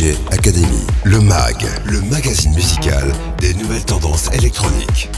DJ 0.00 0.14
Academy, 0.30 0.86
le 1.04 1.20
MAG, 1.20 1.66
le 1.84 2.00
magazine 2.00 2.54
musical 2.54 3.12
des 3.38 3.52
nouvelles 3.52 3.84
tendances 3.84 4.30
électroniques. 4.32 5.10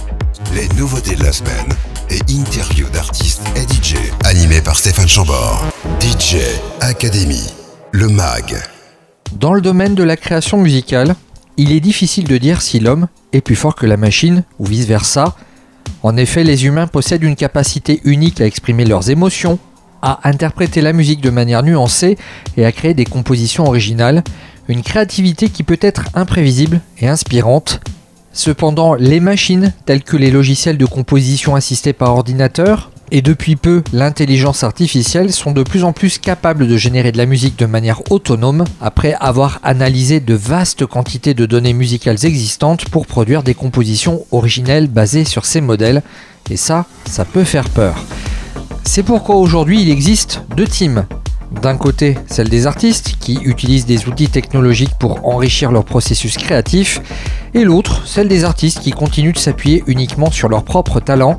Les 0.57 0.67
nouveautés 0.77 1.15
de 1.15 1.23
la 1.23 1.31
semaine 1.31 1.69
et 2.11 2.19
interviews 2.33 2.89
d'artistes 2.89 3.43
et 3.55 3.61
DJ. 3.61 3.95
Animé 4.25 4.61
par 4.61 4.77
Stéphane 4.77 5.07
Chambord. 5.07 5.65
DJ 6.01 6.39
Academy, 6.81 7.45
le 7.93 8.09
MAG. 8.09 8.57
Dans 9.39 9.55
le 9.55 9.61
domaine 9.61 9.95
de 9.95 10.03
la 10.03 10.17
création 10.17 10.59
musicale, 10.59 11.15
il 11.57 11.71
est 11.71 11.81
difficile 11.81 12.27
de 12.27 12.37
dire 12.37 12.61
si 12.61 12.81
l'homme 12.81 13.07
est 13.33 13.41
plus 13.41 13.57
fort 13.57 13.77
que 13.77 13.87
la 13.87 13.97
machine 13.97 14.43
ou 14.59 14.67
vice-versa. 14.67 15.37
En 16.03 16.17
effet, 16.17 16.43
les 16.43 16.67
humains 16.67 16.89
possèdent 16.89 17.23
une 17.23 17.37
capacité 17.37 18.01
unique 18.03 18.41
à 18.41 18.47
exprimer 18.47 18.85
leurs 18.85 19.11
émotions, 19.11 19.61
à 20.03 20.29
interpréter 20.29 20.81
la 20.81 20.93
musique 20.93 21.21
de 21.21 21.31
manière 21.31 21.63
nuancée 21.63 22.19
et 22.57 22.67
à 22.67 22.73
créer 22.73 22.95
des 22.95 23.05
compositions 23.05 23.67
originales, 23.67 24.25
une 24.69 24.83
créativité 24.83 25.49
qui 25.49 25.63
peut 25.63 25.79
être 25.81 26.05
imprévisible 26.15 26.81
et 26.99 27.09
inspirante. 27.09 27.81
Cependant, 28.33 28.95
les 28.95 29.21
machines, 29.21 29.73
telles 29.85 30.03
que 30.03 30.17
les 30.17 30.31
logiciels 30.31 30.79
de 30.79 30.87
composition 30.87 31.55
assistés 31.55 31.93
par 31.93 32.15
ordinateur, 32.15 32.91
et 33.11 33.21
depuis 33.21 33.57
peu 33.57 33.83
l'intelligence 33.93 34.65
artificielle, 34.65 35.35
sont 35.35 35.53
de 35.53 35.63
plus 35.63 35.85
en 35.85 35.93
plus 35.93 36.19
capables 36.19 36.67
de 36.67 36.77
générer 36.79 37.13
de 37.13 37.19
la 37.19 37.27
musique 37.27 37.59
de 37.59 37.67
manière 37.67 38.11
autonome 38.11 38.65
après 38.81 39.15
avoir 39.21 39.61
analysé 39.63 40.19
de 40.19 40.33
vastes 40.33 40.87
quantités 40.87 41.35
de 41.35 41.45
données 41.45 41.75
musicales 41.75 42.25
existantes 42.25 42.89
pour 42.89 43.07
produire 43.07 43.43
des 43.43 43.55
compositions 43.55 44.25
originelles 44.33 44.87
basées 44.87 45.27
sur 45.27 45.45
ces 45.45 45.61
modèles. 45.61 46.03
Et 46.49 46.57
ça, 46.57 46.87
ça 47.05 47.27
peut 47.27 47.45
faire 47.45 47.69
peur. 47.69 48.03
C'est 48.85 49.03
pourquoi 49.03 49.37
aujourd'hui 49.37 49.83
il 49.83 49.91
existe 49.91 50.43
deux 50.57 50.67
teams. 50.67 51.05
D'un 51.61 51.77
côté, 51.77 52.17
celle 52.27 52.49
des 52.49 52.67
artistes 52.67 53.17
qui 53.21 53.35
utilisent 53.45 53.87
des 53.87 54.09
outils 54.09 54.29
technologiques 54.29 54.95
pour 54.99 55.29
enrichir 55.29 55.71
leur 55.71 55.85
processus 55.85 56.37
créatif, 56.37 57.01
et 57.55 57.65
l'autre, 57.65 58.07
celle 58.07 58.29
des 58.29 58.45
artistes 58.45 58.81
qui 58.81 58.91
continuent 58.93 59.33
de 59.33 59.39
s'appuyer 59.39 59.85
uniquement 59.87 60.31
sur 60.31 60.49
leur 60.49 60.65
propre 60.65 61.01
talent. 61.01 61.39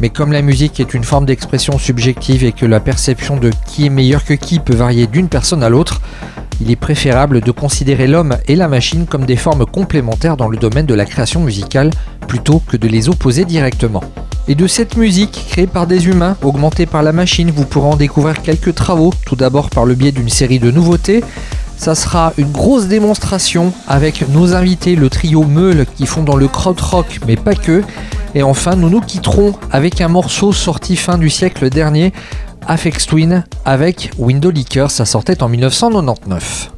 Mais 0.00 0.10
comme 0.10 0.32
la 0.32 0.42
musique 0.42 0.78
est 0.80 0.94
une 0.94 1.04
forme 1.04 1.26
d'expression 1.26 1.76
subjective 1.78 2.44
et 2.44 2.52
que 2.52 2.66
la 2.66 2.80
perception 2.80 3.36
de 3.36 3.50
qui 3.66 3.86
est 3.86 3.90
meilleur 3.90 4.24
que 4.24 4.34
qui 4.34 4.60
peut 4.60 4.74
varier 4.74 5.06
d'une 5.06 5.28
personne 5.28 5.62
à 5.62 5.68
l'autre, 5.68 6.00
il 6.60 6.70
est 6.70 6.76
préférable 6.76 7.40
de 7.40 7.50
considérer 7.50 8.06
l'homme 8.06 8.36
et 8.46 8.56
la 8.56 8.68
machine 8.68 9.06
comme 9.06 9.26
des 9.26 9.36
formes 9.36 9.66
complémentaires 9.66 10.36
dans 10.36 10.48
le 10.48 10.56
domaine 10.56 10.86
de 10.86 10.94
la 10.94 11.04
création 11.04 11.40
musicale 11.40 11.90
plutôt 12.26 12.60
que 12.66 12.76
de 12.76 12.88
les 12.88 13.08
opposer 13.08 13.44
directement. 13.44 14.02
Et 14.48 14.54
de 14.54 14.66
cette 14.66 14.96
musique 14.96 15.46
créée 15.50 15.66
par 15.66 15.86
des 15.86 16.06
humains, 16.06 16.36
augmentée 16.42 16.86
par 16.86 17.02
la 17.02 17.12
machine, 17.12 17.50
vous 17.50 17.64
pourrez 17.64 17.88
en 17.88 17.96
découvrir 17.96 18.40
quelques 18.40 18.74
travaux, 18.74 19.12
tout 19.26 19.36
d'abord 19.36 19.68
par 19.68 19.84
le 19.84 19.94
biais 19.94 20.12
d'une 20.12 20.30
série 20.30 20.58
de 20.58 20.70
nouveautés. 20.70 21.22
Ça 21.78 21.94
sera 21.94 22.32
une 22.36 22.50
grosse 22.50 22.86
démonstration 22.86 23.72
avec 23.86 24.28
nos 24.28 24.54
invités, 24.54 24.96
le 24.96 25.08
trio 25.08 25.44
Meule 25.44 25.86
qui 25.96 26.06
font 26.06 26.22
dans 26.22 26.36
le 26.36 26.48
krautrock, 26.48 27.20
mais 27.26 27.36
pas 27.36 27.54
que. 27.54 27.82
Et 28.34 28.42
enfin, 28.42 28.76
nous 28.76 28.90
nous 28.90 29.00
quitterons 29.00 29.54
avec 29.70 30.00
un 30.00 30.08
morceau 30.08 30.52
sorti 30.52 30.96
fin 30.96 31.16
du 31.16 31.30
siècle 31.30 31.70
dernier, 31.70 32.12
Afex 32.66 33.06
Twin, 33.06 33.44
avec 33.64 34.10
Window 34.18 34.50
Liquor, 34.50 34.90
ça 34.90 35.06
sortait 35.06 35.42
en 35.42 35.48
1999. 35.48 36.77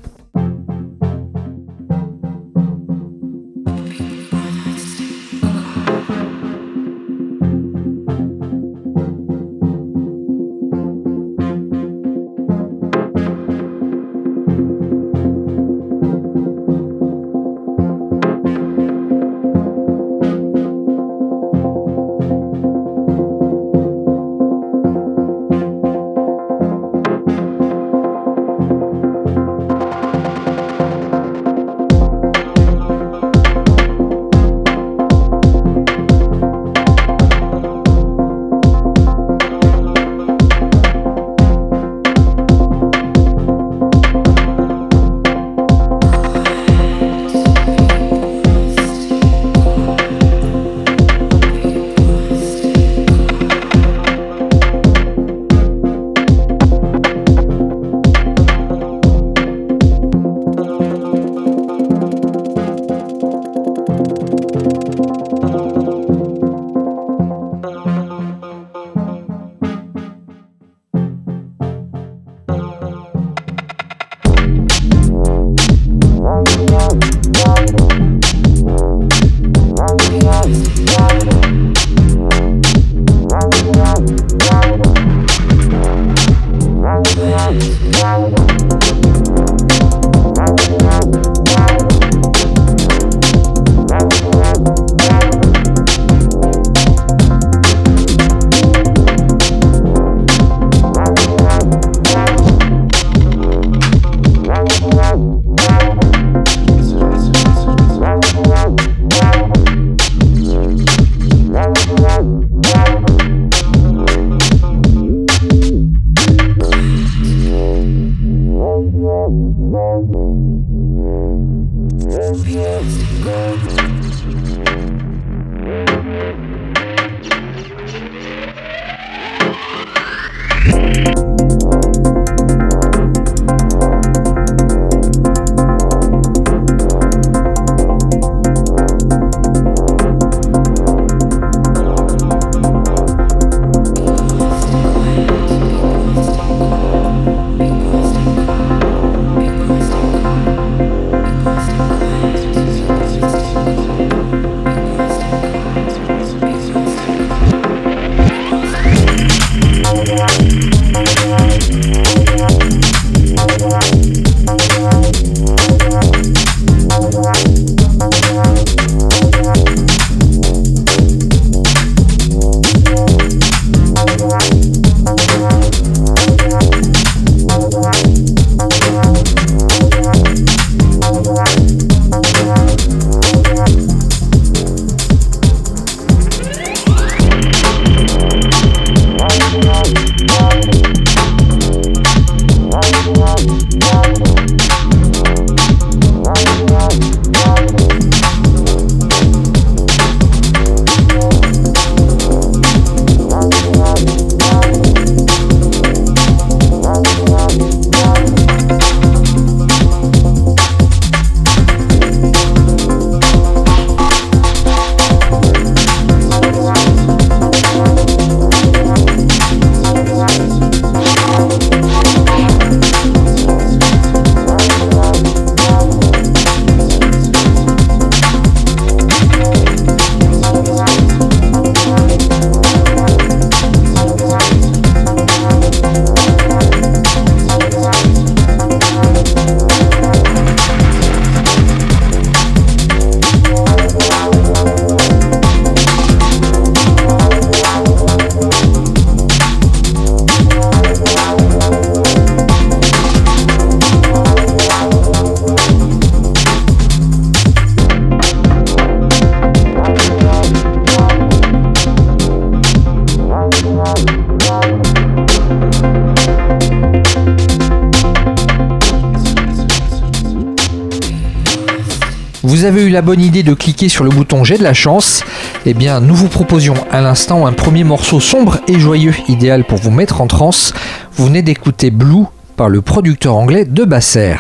La 273.00 273.06
bonne 273.06 273.22
idée 273.22 273.42
de 273.42 273.54
cliquer 273.54 273.88
sur 273.88 274.04
le 274.04 274.10
bouton 274.10 274.44
J'ai 274.44 274.58
de 274.58 274.62
la 274.62 274.74
chance. 274.74 275.24
Eh 275.64 275.72
bien, 275.72 276.00
nous 276.00 276.14
vous 276.14 276.28
proposions 276.28 276.74
à 276.90 277.00
l'instant 277.00 277.46
un 277.46 277.52
premier 277.54 277.82
morceau 277.82 278.20
sombre 278.20 278.58
et 278.68 278.78
joyeux, 278.78 279.14
idéal 279.26 279.64
pour 279.64 279.78
vous 279.78 279.90
mettre 279.90 280.20
en 280.20 280.26
transe. 280.26 280.74
Vous 281.14 281.24
venez 281.24 281.40
d'écouter 281.40 281.90
Blue 281.90 282.26
par 282.58 282.68
le 282.68 282.82
producteur 282.82 283.36
anglais 283.36 283.64
de 283.64 283.84
Basser. 283.86 284.36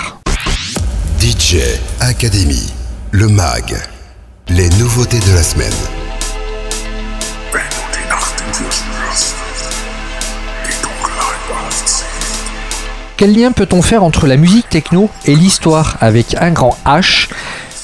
DJ 1.18 1.56
Academy, 2.00 2.70
le 3.12 3.28
MAG, 3.28 3.76
les 4.50 4.68
nouveautés 4.78 5.20
de 5.20 5.34
la 5.34 5.42
semaine. 5.42 5.72
Quel 13.16 13.34
lien 13.34 13.52
peut-on 13.52 13.80
faire 13.80 14.02
entre 14.02 14.26
la 14.26 14.36
musique 14.36 14.68
techno 14.68 15.08
et 15.24 15.34
l'histoire 15.34 15.96
avec 16.00 16.34
un 16.38 16.50
grand 16.50 16.76
H? 16.84 17.28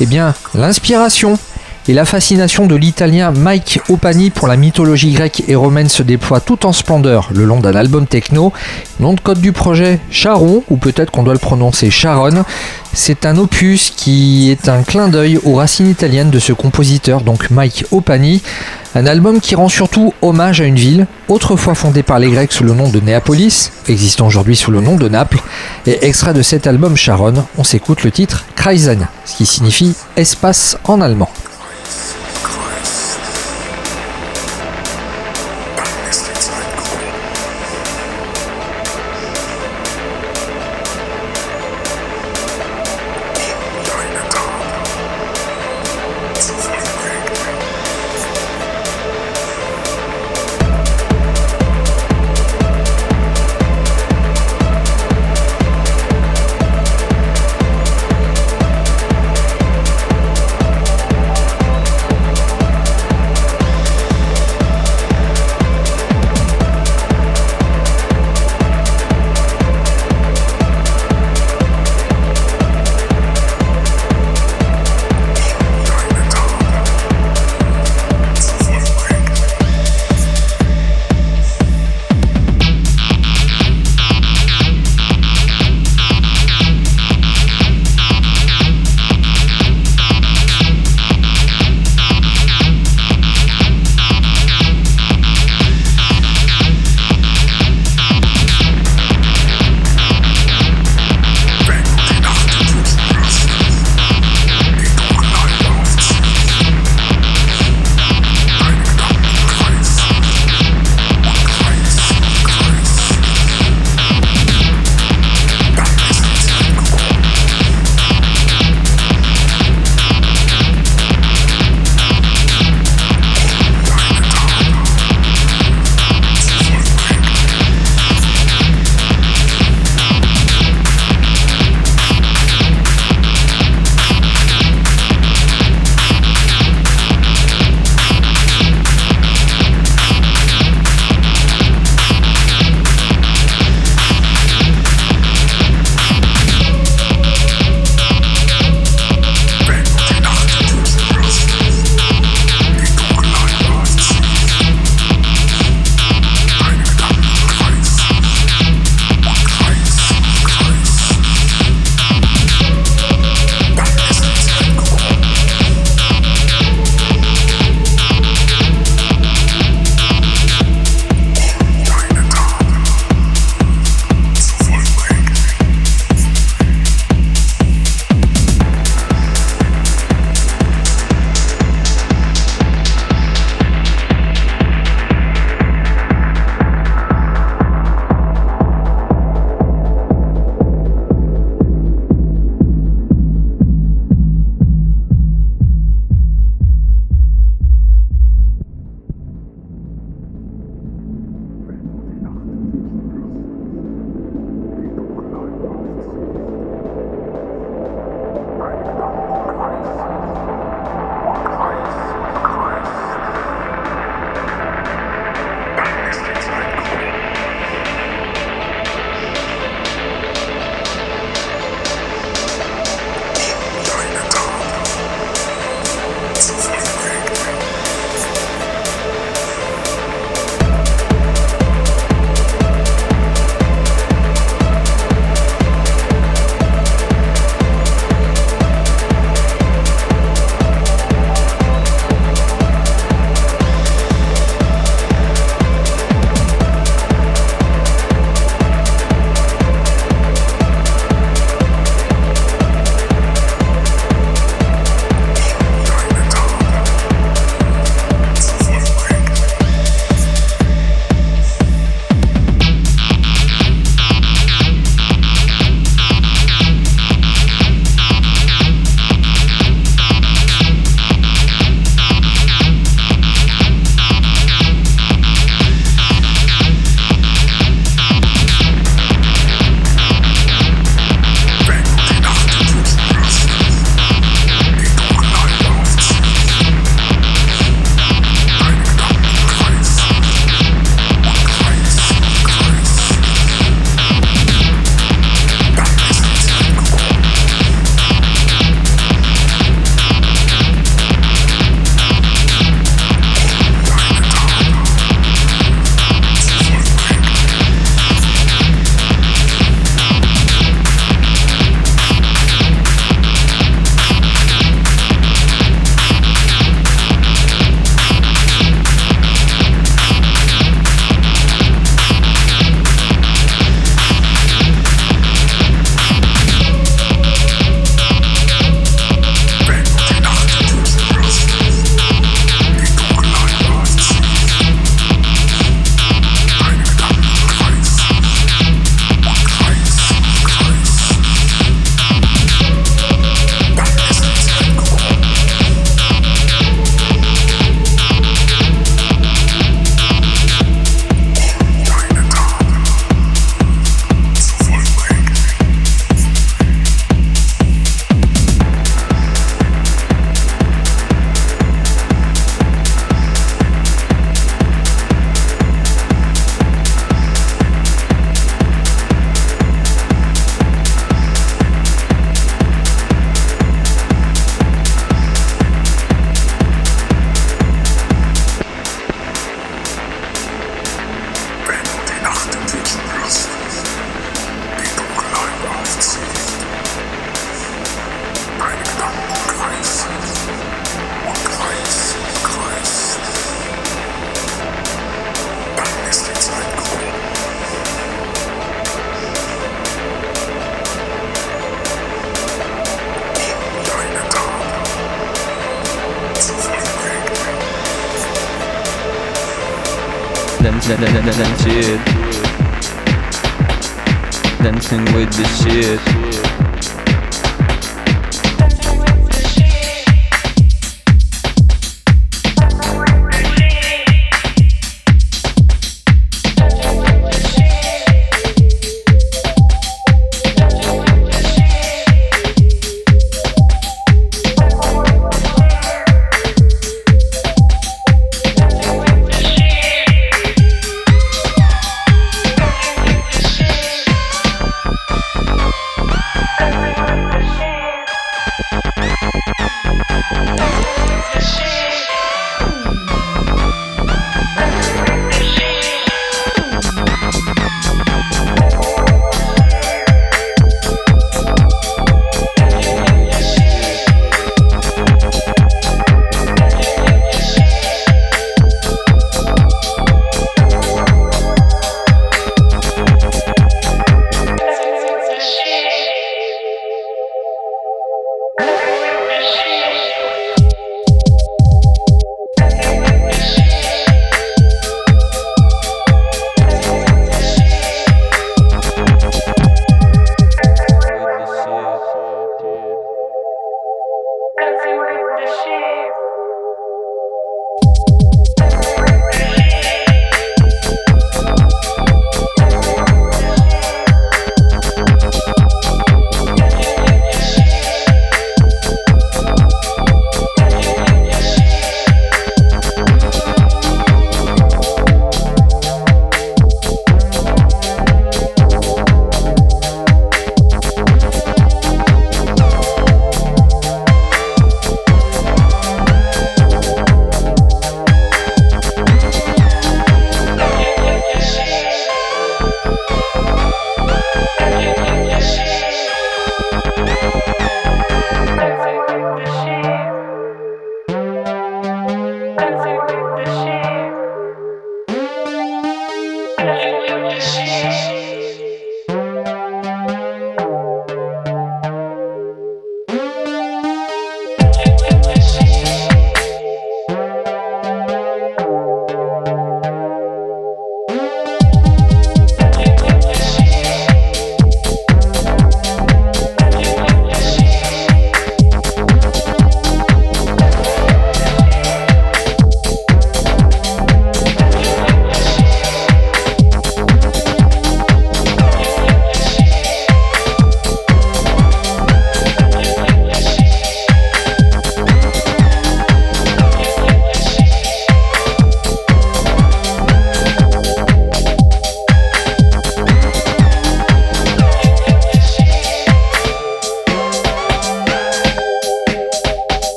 Eh 0.00 0.06
bien, 0.06 0.34
l'inspiration 0.54 1.38
et 1.86 1.92
la 1.92 2.04
fascination 2.04 2.66
de 2.66 2.74
l'italien 2.74 3.30
Mike 3.30 3.80
Opani 3.88 4.30
pour 4.30 4.48
la 4.48 4.56
mythologie 4.56 5.12
grecque 5.12 5.44
et 5.46 5.54
romaine 5.54 5.88
se 5.88 6.02
déploie 6.02 6.40
tout 6.40 6.66
en 6.66 6.72
splendeur 6.72 7.28
le 7.32 7.44
long 7.44 7.60
d'un 7.60 7.76
album 7.76 8.06
techno. 8.06 8.52
Nom 8.98 9.12
de 9.12 9.20
code 9.20 9.40
du 9.40 9.52
projet 9.52 10.00
Charon, 10.10 10.64
ou 10.68 10.76
peut-être 10.78 11.10
qu'on 11.10 11.22
doit 11.22 11.34
le 11.34 11.38
prononcer 11.38 11.90
Charon. 11.90 12.44
C'est 12.96 13.26
un 13.26 13.36
opus 13.38 13.90
qui 13.90 14.52
est 14.52 14.68
un 14.68 14.84
clin 14.84 15.08
d'œil 15.08 15.40
aux 15.42 15.56
racines 15.56 15.90
italiennes 15.90 16.30
de 16.30 16.38
ce 16.38 16.52
compositeur, 16.52 17.22
donc 17.22 17.50
Mike 17.50 17.86
Opani. 17.90 18.40
Un 18.94 19.06
album 19.06 19.40
qui 19.40 19.56
rend 19.56 19.68
surtout 19.68 20.14
hommage 20.22 20.60
à 20.60 20.64
une 20.64 20.76
ville, 20.76 21.08
autrefois 21.26 21.74
fondée 21.74 22.04
par 22.04 22.20
les 22.20 22.30
Grecs 22.30 22.52
sous 22.52 22.62
le 22.62 22.72
nom 22.72 22.88
de 22.88 23.00
Néapolis, 23.00 23.72
existant 23.88 24.28
aujourd'hui 24.28 24.54
sous 24.54 24.70
le 24.70 24.80
nom 24.80 24.94
de 24.94 25.08
Naples. 25.08 25.42
Et 25.86 26.06
extrait 26.06 26.34
de 26.34 26.42
cet 26.42 26.68
album 26.68 26.96
Charon, 26.96 27.44
on 27.58 27.64
s'écoute 27.64 28.04
le 28.04 28.12
titre 28.12 28.44
Kreisen, 28.54 29.08
ce 29.24 29.36
qui 29.36 29.44
signifie 29.44 29.96
espace 30.16 30.78
en 30.84 31.00
allemand. 31.00 31.30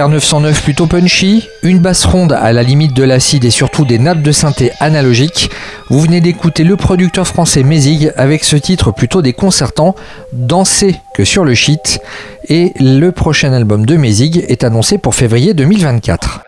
TR909 0.00 0.62
plutôt 0.62 0.86
punchy, 0.86 1.46
une 1.62 1.78
basse 1.78 2.06
ronde 2.06 2.32
à 2.32 2.54
la 2.54 2.62
limite 2.62 2.94
de 2.94 3.02
l'acide 3.02 3.44
et 3.44 3.50
surtout 3.50 3.84
des 3.84 3.98
nappes 3.98 4.22
de 4.22 4.32
synthé 4.32 4.72
analogiques. 4.80 5.50
Vous 5.90 6.00
venez 6.00 6.22
d'écouter 6.22 6.64
le 6.64 6.76
producteur 6.76 7.26
français 7.26 7.62
Mézig 7.62 8.10
avec 8.16 8.44
ce 8.44 8.56
titre 8.56 8.92
plutôt 8.92 9.20
déconcertant, 9.20 9.94
Danser 10.32 10.96
que 11.14 11.26
sur 11.26 11.44
le 11.44 11.54
shit. 11.54 12.00
Et 12.48 12.72
le 12.80 13.10
prochain 13.12 13.52
album 13.52 13.84
de 13.84 13.96
Mézig 13.96 14.42
est 14.48 14.64
annoncé 14.64 14.96
pour 14.96 15.14
février 15.14 15.52
2024. 15.52 16.44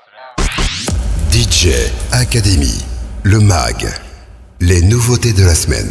DJ 1.30 1.68
Academy, 2.10 2.82
le 3.22 3.38
MAG, 3.38 3.86
les 4.60 4.80
nouveautés 4.80 5.34
de 5.34 5.44
la 5.44 5.54
semaine. 5.54 5.90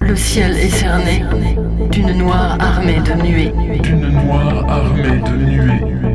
Le 0.00 0.16
ciel 0.16 0.56
est 0.56 0.70
cerné 0.70 1.22
d'une 1.90 2.12
noire 2.12 2.56
armée 2.58 3.00
de 3.00 3.22
nuées. 3.22 3.52
D'une 3.82 4.08
noire 4.08 4.64
armée 4.66 5.20
de 5.20 5.36
nuées 5.36 6.11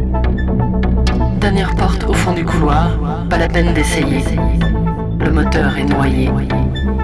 Dernière 1.40 1.76
porte 1.76 2.04
au 2.04 2.14
fond 2.14 2.34
du 2.34 2.44
couloir, 2.44 2.90
pas 3.30 3.38
la 3.38 3.48
peine 3.48 3.74
d'essayer. 3.74 4.24
Le 5.20 5.32
moteur 5.32 5.78
est 5.78 5.86
noyé. 5.86 6.30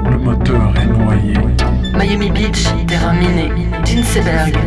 Le 0.09 0.17
moteur 0.17 0.73
est 0.81 0.85
noyé. 0.85 1.33
Miami 1.93 2.29
Beach, 2.31 2.67
terrain 2.87 3.13
miné. 3.13 3.51
Ginseberg. 3.85 4.57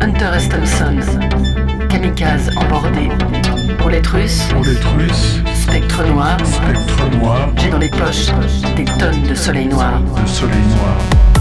Hunter 0.00 0.30
S. 0.36 0.48
Thompson. 0.48 0.98
Kamikaze 1.88 2.50
embordé. 2.56 3.10
Russes. 4.12 4.48
Pour 4.50 4.64
les 4.64 5.04
Russes. 5.04 5.42
Spectre 5.54 6.04
noir, 6.06 6.36
spectre 6.44 7.18
noir, 7.18 7.48
j'ai 7.56 7.70
dans 7.70 7.78
les 7.78 7.88
poches 7.88 8.26
des 8.76 8.84
tonnes 8.84 9.22
de 9.22 9.34
soleil 9.34 9.66
noir. 9.66 10.00
de 10.00 10.28
soleil 10.28 10.56
noir. 10.76 11.31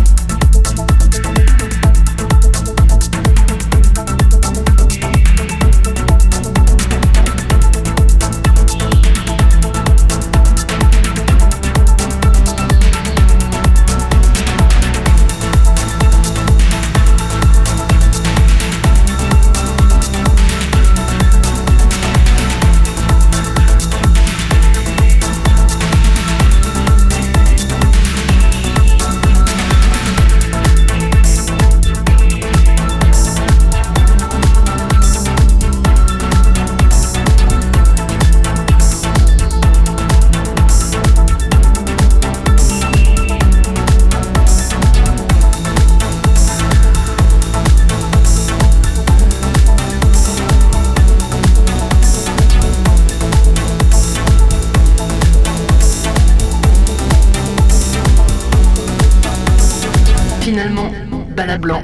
Finalement, 60.41 60.89
bala 61.35 61.57
blanc, 61.59 61.83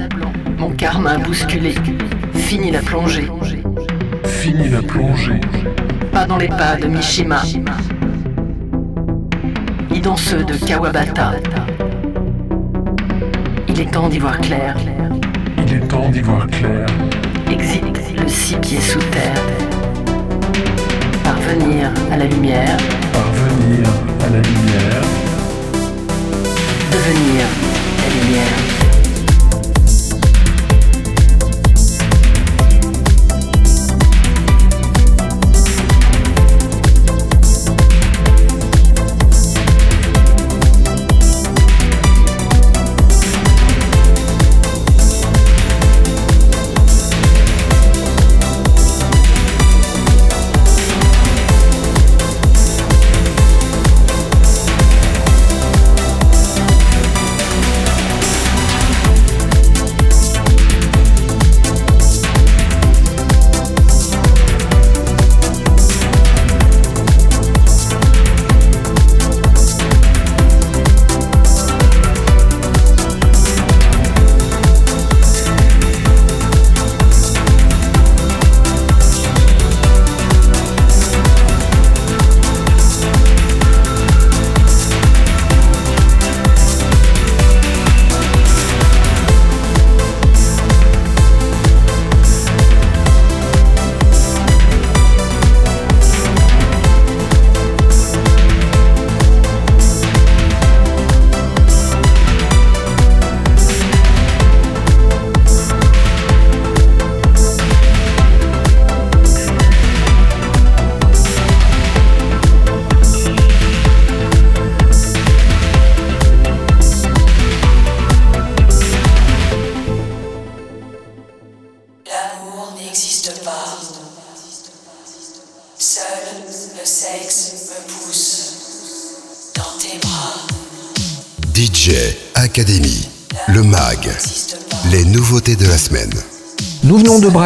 mon 0.57 0.71
karma 0.71 1.11
a 1.11 1.17
bousculé. 1.19 1.75
Fini 2.33 2.71
la 2.71 2.79
plongée, 2.79 3.29
Fini 4.25 4.67
la 4.69 4.81
plongée, 4.81 5.39
pas 6.11 6.25
dans 6.25 6.37
les 6.37 6.47
pas 6.47 6.75
de 6.75 6.87
Mishima, 6.87 7.43
ni 9.91 9.99
dans 10.01 10.15
ceux 10.17 10.43
de 10.43 10.53
Kawabata. 10.53 11.33
Il 13.67 13.79
est 13.79 13.91
temps 13.91 14.09
d'y 14.09 14.17
voir 14.17 14.39
clair. 14.39 14.75
il 15.65 15.73
est 15.73 15.87
temps 15.87 16.09
d'y 16.09 16.21
voir 16.21 16.47
clair. 16.47 16.87
Exit 17.51 17.83
le 18.19 18.27
six 18.27 18.55
pieds 18.55 18.81
sous 18.81 18.99
terre. 19.11 19.43
Parvenir 21.23 21.91
à 22.11 22.17
la 22.17 22.25
lumière, 22.25 22.77
Parvenir 23.13 23.87
à 24.25 24.29
la 24.29 24.41
lumière, 24.41 25.03
devenir 26.91 27.66
la 28.31 28.66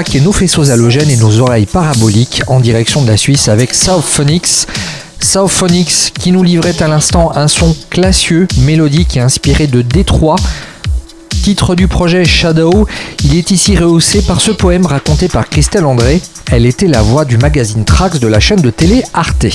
braquer 0.01 0.19
nos 0.19 0.31
faisceaux 0.31 0.71
halogènes 0.71 1.11
et 1.11 1.15
nos 1.15 1.41
oreilles 1.41 1.67
paraboliques 1.67 2.41
en 2.47 2.59
direction 2.59 3.03
de 3.03 3.07
la 3.07 3.17
Suisse 3.17 3.47
avec 3.49 3.75
South 3.75 4.03
Phonics. 4.03 4.65
South 5.19 5.51
Phonics 5.51 6.11
qui 6.19 6.31
nous 6.31 6.41
livrait 6.41 6.81
à 6.81 6.87
l'instant 6.87 7.31
un 7.35 7.47
son 7.47 7.77
classieux, 7.91 8.47
mélodique 8.61 9.15
et 9.15 9.19
inspiré 9.19 9.67
de 9.67 9.83
Détroit. 9.83 10.37
Titre 11.43 11.75
du 11.75 11.87
projet 11.87 12.25
Shadow, 12.25 12.87
il 13.25 13.35
est 13.35 13.51
ici 13.51 13.77
rehaussé 13.77 14.23
par 14.23 14.41
ce 14.41 14.49
poème 14.49 14.87
raconté 14.87 15.27
par 15.27 15.47
Christelle 15.47 15.85
André. 15.85 16.19
Elle 16.51 16.65
était 16.65 16.87
la 16.87 17.03
voix 17.03 17.23
du 17.23 17.37
magazine 17.37 17.85
Trax 17.85 18.19
de 18.19 18.27
la 18.27 18.39
chaîne 18.39 18.61
de 18.61 18.71
télé 18.71 19.03
Arte. 19.13 19.45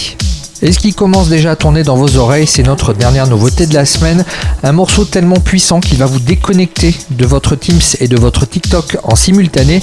Et 0.63 0.73
ce 0.73 0.79
qui 0.79 0.95
commence 0.95 1.29
déjà 1.29 1.51
à 1.51 1.57
tourner 1.57 1.83
dans 1.83 1.97
vos 1.97 2.17
oreilles, 2.17 2.47
c'est 2.47 2.63
notre 2.63 2.95
dernière 2.95 3.27
nouveauté 3.27 3.67
de 3.67 3.75
la 3.75 3.85
semaine. 3.85 4.25
Un 4.63 4.73
morceau 4.73 5.05
tellement 5.05 5.39
puissant 5.39 5.81
qu'il 5.81 5.99
va 5.99 6.07
vous 6.07 6.19
déconnecter 6.19 6.95
de 7.11 7.27
votre 7.27 7.57
Teams 7.57 7.81
et 8.01 8.09
de 8.09 8.17
votre 8.17 8.47
TikTok 8.47 8.97
en 9.03 9.17
simultané. 9.17 9.83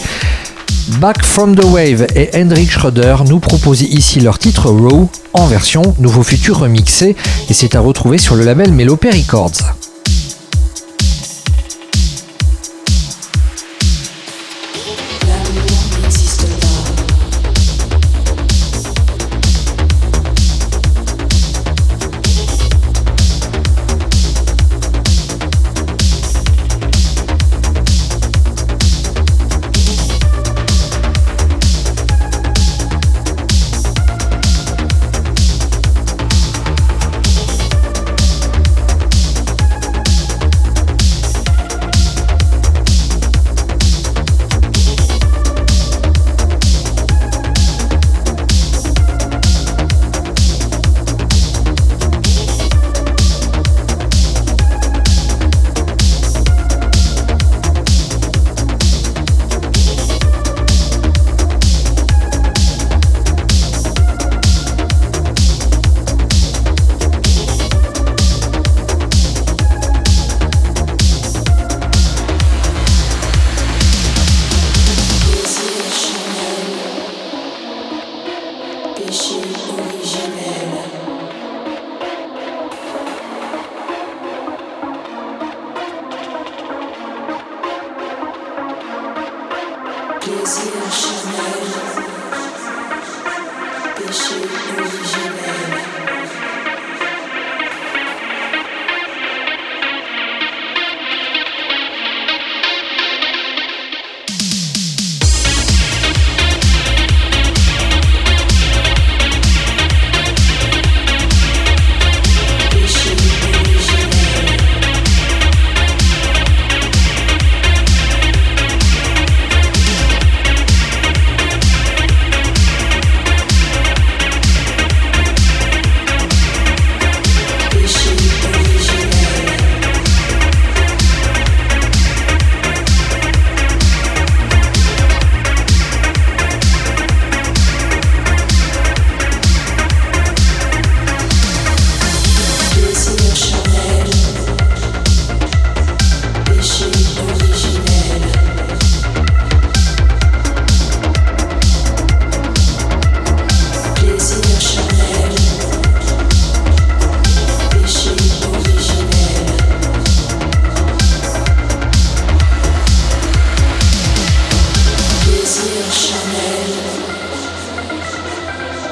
Back 1.00 1.24
from 1.24 1.56
the 1.56 1.64
Wave 1.66 2.08
et 2.16 2.30
Hendrik 2.34 2.70
Schroeder 2.70 3.18
nous 3.28 3.40
proposent 3.40 3.82
ici 3.82 4.20
leur 4.20 4.38
titre 4.38 4.70
Raw 4.70 5.10
en 5.34 5.48
version 5.48 5.82
Nouveau 6.00 6.24
Futur 6.24 6.60
remixé 6.60 7.16
et 7.50 7.54
c'est 7.54 7.76
à 7.76 7.80
retrouver 7.80 8.18
sur 8.18 8.36
le 8.36 8.44
label 8.44 8.72
Melopé 8.72 9.10
Records. 9.10 9.74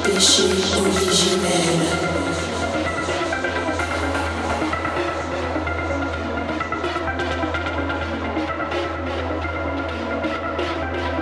Péché 0.04 0.44
originel. 0.80 1.82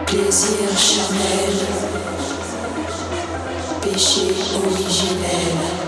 Plaisir 0.05 0.69
charnel, 0.77 1.57
péché 3.81 4.35
originel. 4.55 5.78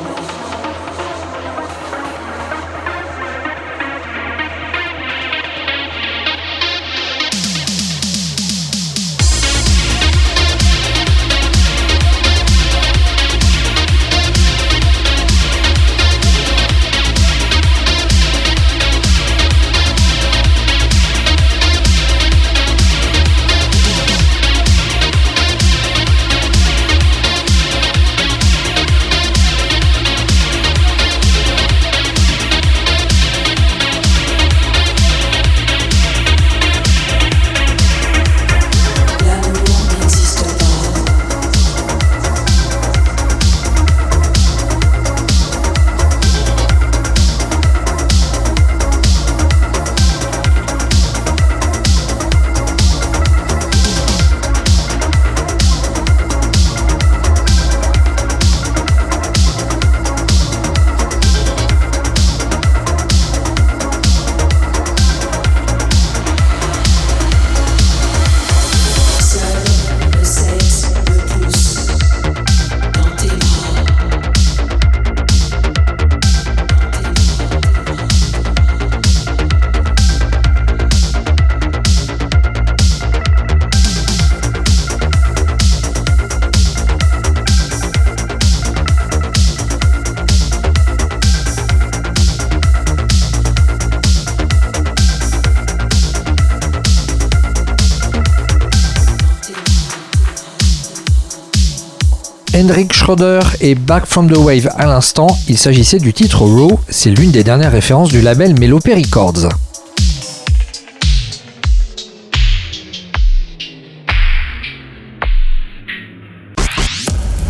Schroeder 103.01 103.39
et 103.61 103.73
Back 103.73 104.05
from 104.05 104.31
the 104.31 104.37
Wave 104.37 104.69
à 104.77 104.85
l'instant, 104.85 105.25
il 105.47 105.57
s'agissait 105.57 105.97
du 105.97 106.13
titre 106.13 106.43
Raw, 106.43 106.79
c'est 106.87 107.09
l'une 107.09 107.31
des 107.31 107.43
dernières 107.43 107.71
références 107.71 108.09
du 108.09 108.21
label 108.21 108.53
Melopé 108.59 108.93
Records. 108.93 109.49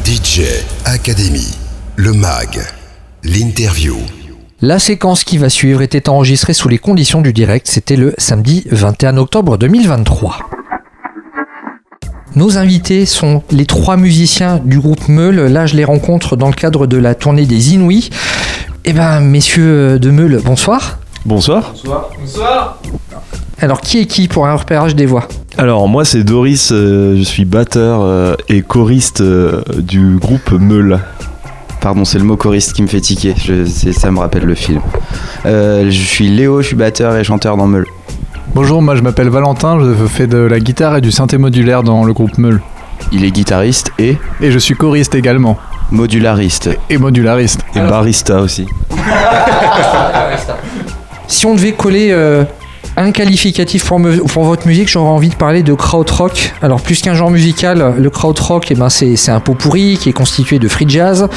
DJ 0.05 0.43
Academy, 0.85 1.57
le 1.97 2.13
mag, 2.13 2.65
l'interview. 3.25 3.97
La 4.61 4.79
séquence 4.79 5.25
qui 5.25 5.37
va 5.37 5.49
suivre 5.49 5.81
était 5.81 6.07
enregistrée 6.07 6.53
sous 6.53 6.69
les 6.69 6.77
conditions 6.77 7.19
du 7.19 7.33
direct, 7.33 7.67
c'était 7.67 7.97
le 7.97 8.13
samedi 8.17 8.63
21 8.71 9.17
octobre 9.17 9.57
2023. 9.57 10.50
Nos 12.35 12.57
invités 12.57 13.05
sont 13.05 13.43
les 13.51 13.65
trois 13.65 13.97
musiciens 13.97 14.61
du 14.63 14.79
groupe 14.79 15.09
Meul. 15.09 15.51
Là, 15.51 15.65
je 15.65 15.75
les 15.75 15.83
rencontre 15.83 16.37
dans 16.37 16.47
le 16.47 16.53
cadre 16.53 16.87
de 16.87 16.97
la 16.97 17.13
tournée 17.13 17.45
des 17.45 17.73
Inouïs. 17.73 18.09
Eh 18.85 18.93
ben, 18.93 19.19
messieurs 19.19 19.99
de 19.99 20.11
Meul, 20.11 20.39
bonsoir. 20.43 20.99
Bonsoir. 21.25 21.73
Alors, 23.59 23.81
qui 23.81 23.99
est 23.99 24.05
qui 24.05 24.27
pour 24.27 24.47
un 24.47 24.55
repérage 24.55 24.95
des 24.95 25.05
voix? 25.05 25.27
Alors 25.57 25.87
moi 25.89 26.05
c'est 26.05 26.23
Doris, 26.23 26.71
euh, 26.71 27.17
je 27.17 27.23
suis 27.23 27.43
batteur 27.43 27.99
euh, 28.01 28.35
et 28.47 28.61
choriste 28.61 29.19
euh, 29.19 29.61
du 29.77 30.15
groupe 30.15 30.51
Meul. 30.51 30.99
Pardon, 31.81 32.05
c'est 32.05 32.17
le 32.17 32.23
mot 32.23 32.37
choriste 32.37 32.71
qui 32.71 32.81
me 32.81 32.87
fait 32.87 33.01
tiquer, 33.01 33.35
je, 33.37 33.65
ça 33.91 34.11
me 34.11 34.19
rappelle 34.19 34.45
le 34.45 34.55
film. 34.55 34.79
Euh, 35.45 35.91
je 35.91 36.01
suis 36.01 36.29
Léo, 36.29 36.61
je 36.61 36.67
suis 36.67 36.75
batteur 36.77 37.17
et 37.17 37.23
chanteur 37.25 37.57
dans 37.57 37.67
Meul. 37.67 37.85
Bonjour, 38.53 38.81
moi 38.81 38.95
je 38.95 39.01
m'appelle 39.01 39.29
Valentin, 39.29 39.79
je 39.79 40.05
fais 40.07 40.27
de 40.27 40.37
la 40.37 40.59
guitare 40.59 40.97
et 40.97 41.01
du 41.01 41.11
synthé 41.11 41.37
modulaire 41.37 41.83
dans 41.83 42.03
le 42.03 42.13
groupe 42.13 42.37
Meul. 42.37 42.61
Il 43.11 43.23
est 43.23 43.31
guitariste 43.31 43.91
et 43.97 44.17
Et 44.41 44.51
je 44.51 44.59
suis 44.59 44.75
choriste 44.75 45.15
également, 45.15 45.57
modulariste. 45.91 46.69
et 46.89 46.97
modulariste. 46.97 47.61
Et 47.75 47.79
barista 47.79 48.39
aussi. 48.41 48.67
Si 51.27 51.45
on 51.45 51.55
devait 51.55 51.71
coller 51.71 52.09
euh, 52.11 52.43
un 53.01 53.11
qualificatif 53.11 53.85
pour, 53.85 53.99
votre 54.43 54.67
musique, 54.67 54.87
j'aurais 54.87 55.09
envie 55.09 55.29
de 55.29 55.35
parler 55.35 55.63
de 55.63 55.73
krautrock. 55.73 56.53
Alors 56.61 56.81
plus 56.81 57.01
qu'un 57.01 57.13
genre 57.13 57.31
musical, 57.31 57.95
le 57.97 58.09
krautrock, 58.09 58.67
eh 58.71 58.75
ben, 58.75 58.89
c'est 58.89 59.29
un 59.29 59.39
pot 59.39 59.55
pourri 59.55 59.97
qui 59.99 60.09
est 60.09 60.13
constitué 60.13 60.59
de 60.59 60.67
free 60.67 60.85
jazz, 60.87 61.27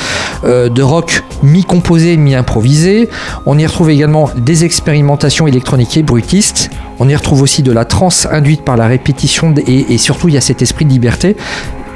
euh, 0.45 0.69
de 0.69 0.83
rock 0.83 1.25
mi-composé, 1.43 2.17
mi-improvisé. 2.17 3.09
On 3.47 3.59
y 3.59 3.67
retrouve 3.67 3.91
également 3.91 4.31
des 4.37 4.65
expérimentations 4.65 5.47
électroniques 5.47 5.97
et 5.97 6.03
bruitistes. 6.03 6.71
On 6.99 7.09
y 7.09 7.17
retrouve 7.17 7.43
aussi 7.43 7.63
de 7.63 7.73
la 7.73 7.85
trance 7.85 8.27
induite 8.31 8.63
par 8.63 8.77
la 8.77 8.87
répétition 8.87 9.55
et, 9.67 9.99
surtout 9.99 10.29
il 10.29 10.35
y 10.35 10.39
a 10.39 10.43
cet 10.43 10.63
esprit 10.63 10.85
de 10.85 10.91
liberté. 10.91 11.37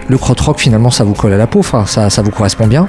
Le 0.09 0.19
krautrock 0.19 0.59
finalement 0.59 0.91
ça 0.91 1.05
vous 1.05 1.15
colle 1.15 1.35
à 1.35 1.37
la 1.37 1.47
peau, 1.47 1.63
ça 1.63 2.23
vous 2.23 2.31
correspond 2.31 2.67
bien. 2.67 2.89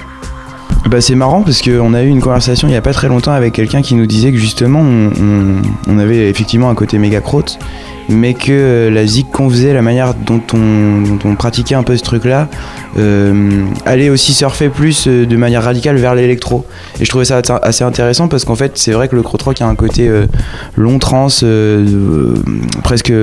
Bah 0.90 1.02
c'est 1.02 1.16
marrant 1.16 1.44
parce 1.44 1.62
qu'on 1.62 1.94
a 1.94 2.02
eu 2.04 2.08
une 2.08 2.22
conversation 2.22 2.68
il 2.68 2.72
y 2.74 2.78
a 2.78 2.82
pas 2.82 2.94
très 2.94 3.08
longtemps 3.10 3.32
avec 3.34 3.54
quelqu'un 3.54 3.82
qui 3.82 3.94
nous 3.96 4.08
disait 4.08 4.32
que 4.32 4.38
justement 4.38 4.80
on, 4.82 5.10
on- 5.22 5.62
on 5.88 6.00
avait 6.00 6.30
effectivement 6.30 6.70
un 6.70 6.76
côté 6.76 6.98
méga 6.98 7.22
crotte 7.22 7.60
mais 8.10 8.34
que 8.34 8.52
euh, 8.52 8.90
la 8.90 9.06
zik 9.06 9.32
qu'on 9.32 9.50
faisait, 9.50 9.74
la 9.74 9.82
manière 9.82 10.14
dont 10.14 10.42
on, 10.54 11.36
pratiquait 11.36 11.76
un 11.76 11.84
peu 11.84 11.96
ce 11.96 12.04
truc-là, 12.04 12.50
euh, 12.98 13.66
allait 13.86 14.10
aussi 14.10 14.34
surfer 14.34 14.70
plus 14.70 15.08
euh, 15.08 15.26
de 15.26 15.38
manière 15.38 15.64
radicale 15.64 15.96
vers 15.98 16.16
l'électro. 16.16 16.66
Et 17.00 17.06
je 17.06 17.10
trouvais 17.10 17.26
ça 17.26 17.42
assez 17.62 17.84
intéressant 17.84 18.28
parce 18.28 18.46
qu'en 18.46 18.56
fait, 18.56 18.74
c'est 18.76 18.92
vrai 18.92 19.08
que 19.08 19.16
le 19.16 19.22
crotrock 19.22 19.62
a 19.62 19.68
un 19.68 19.76
côté 19.76 20.10
long 20.76 21.00
euh, 21.44 22.36
presque, 22.84 23.14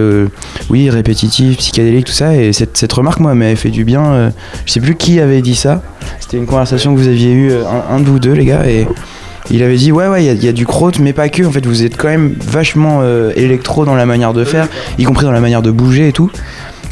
oui, 0.70 0.88
répétitif, 0.88 1.58
psychédélique, 1.58 2.06
tout 2.06 2.12
ça. 2.12 2.34
Et 2.36 2.52
cette, 2.52 2.92
remarque, 2.92 3.20
moi, 3.20 3.34
m'avait 3.34 3.56
fait 3.56 3.70
du 3.70 3.84
bien. 3.84 4.32
je 4.64 4.72
sais 4.72 4.80
plus 4.80 4.94
qui 4.94 5.20
avait 5.20 5.42
dit 5.42 5.56
ça. 5.56 5.82
C'était 6.20 6.36
une 6.38 6.46
conversation 6.46 6.94
que 6.94 6.98
vous 6.98 7.08
aviez 7.08 7.32
eue, 7.32 7.52
un, 7.52 7.96
un 7.96 8.00
de 8.00 8.06
vous 8.06 8.18
deux, 8.18 8.32
les 8.32 8.44
gars, 8.44 8.66
et 8.66 8.86
il 9.50 9.62
avait 9.62 9.76
dit 9.76 9.92
ouais 9.92 10.08
ouais 10.08 10.24
il 10.24 10.44
y 10.44 10.48
a- 10.48 10.52
du 10.52 10.66
crotte 10.66 10.98
mais 10.98 11.12
pas 11.12 11.28
que. 11.28 11.42
En 11.44 11.50
fait 11.52 11.64
vous 11.66 11.84
êtes 11.84 11.96
quand 11.96 12.08
même 12.08 12.34
vachement 12.40 13.00
euh, 13.02 13.32
électro 13.36 13.84
dans 13.84 13.94
la 13.94 14.06
manière 14.06 14.32
de 14.32 14.44
faire 14.44 14.68
y 14.98 15.04
compris 15.04 15.24
dans 15.24 15.32
la 15.32 15.40
manière 15.40 15.62
de 15.62 15.70
bouger 15.70 16.08
et 16.08 16.12
tout. 16.12 16.30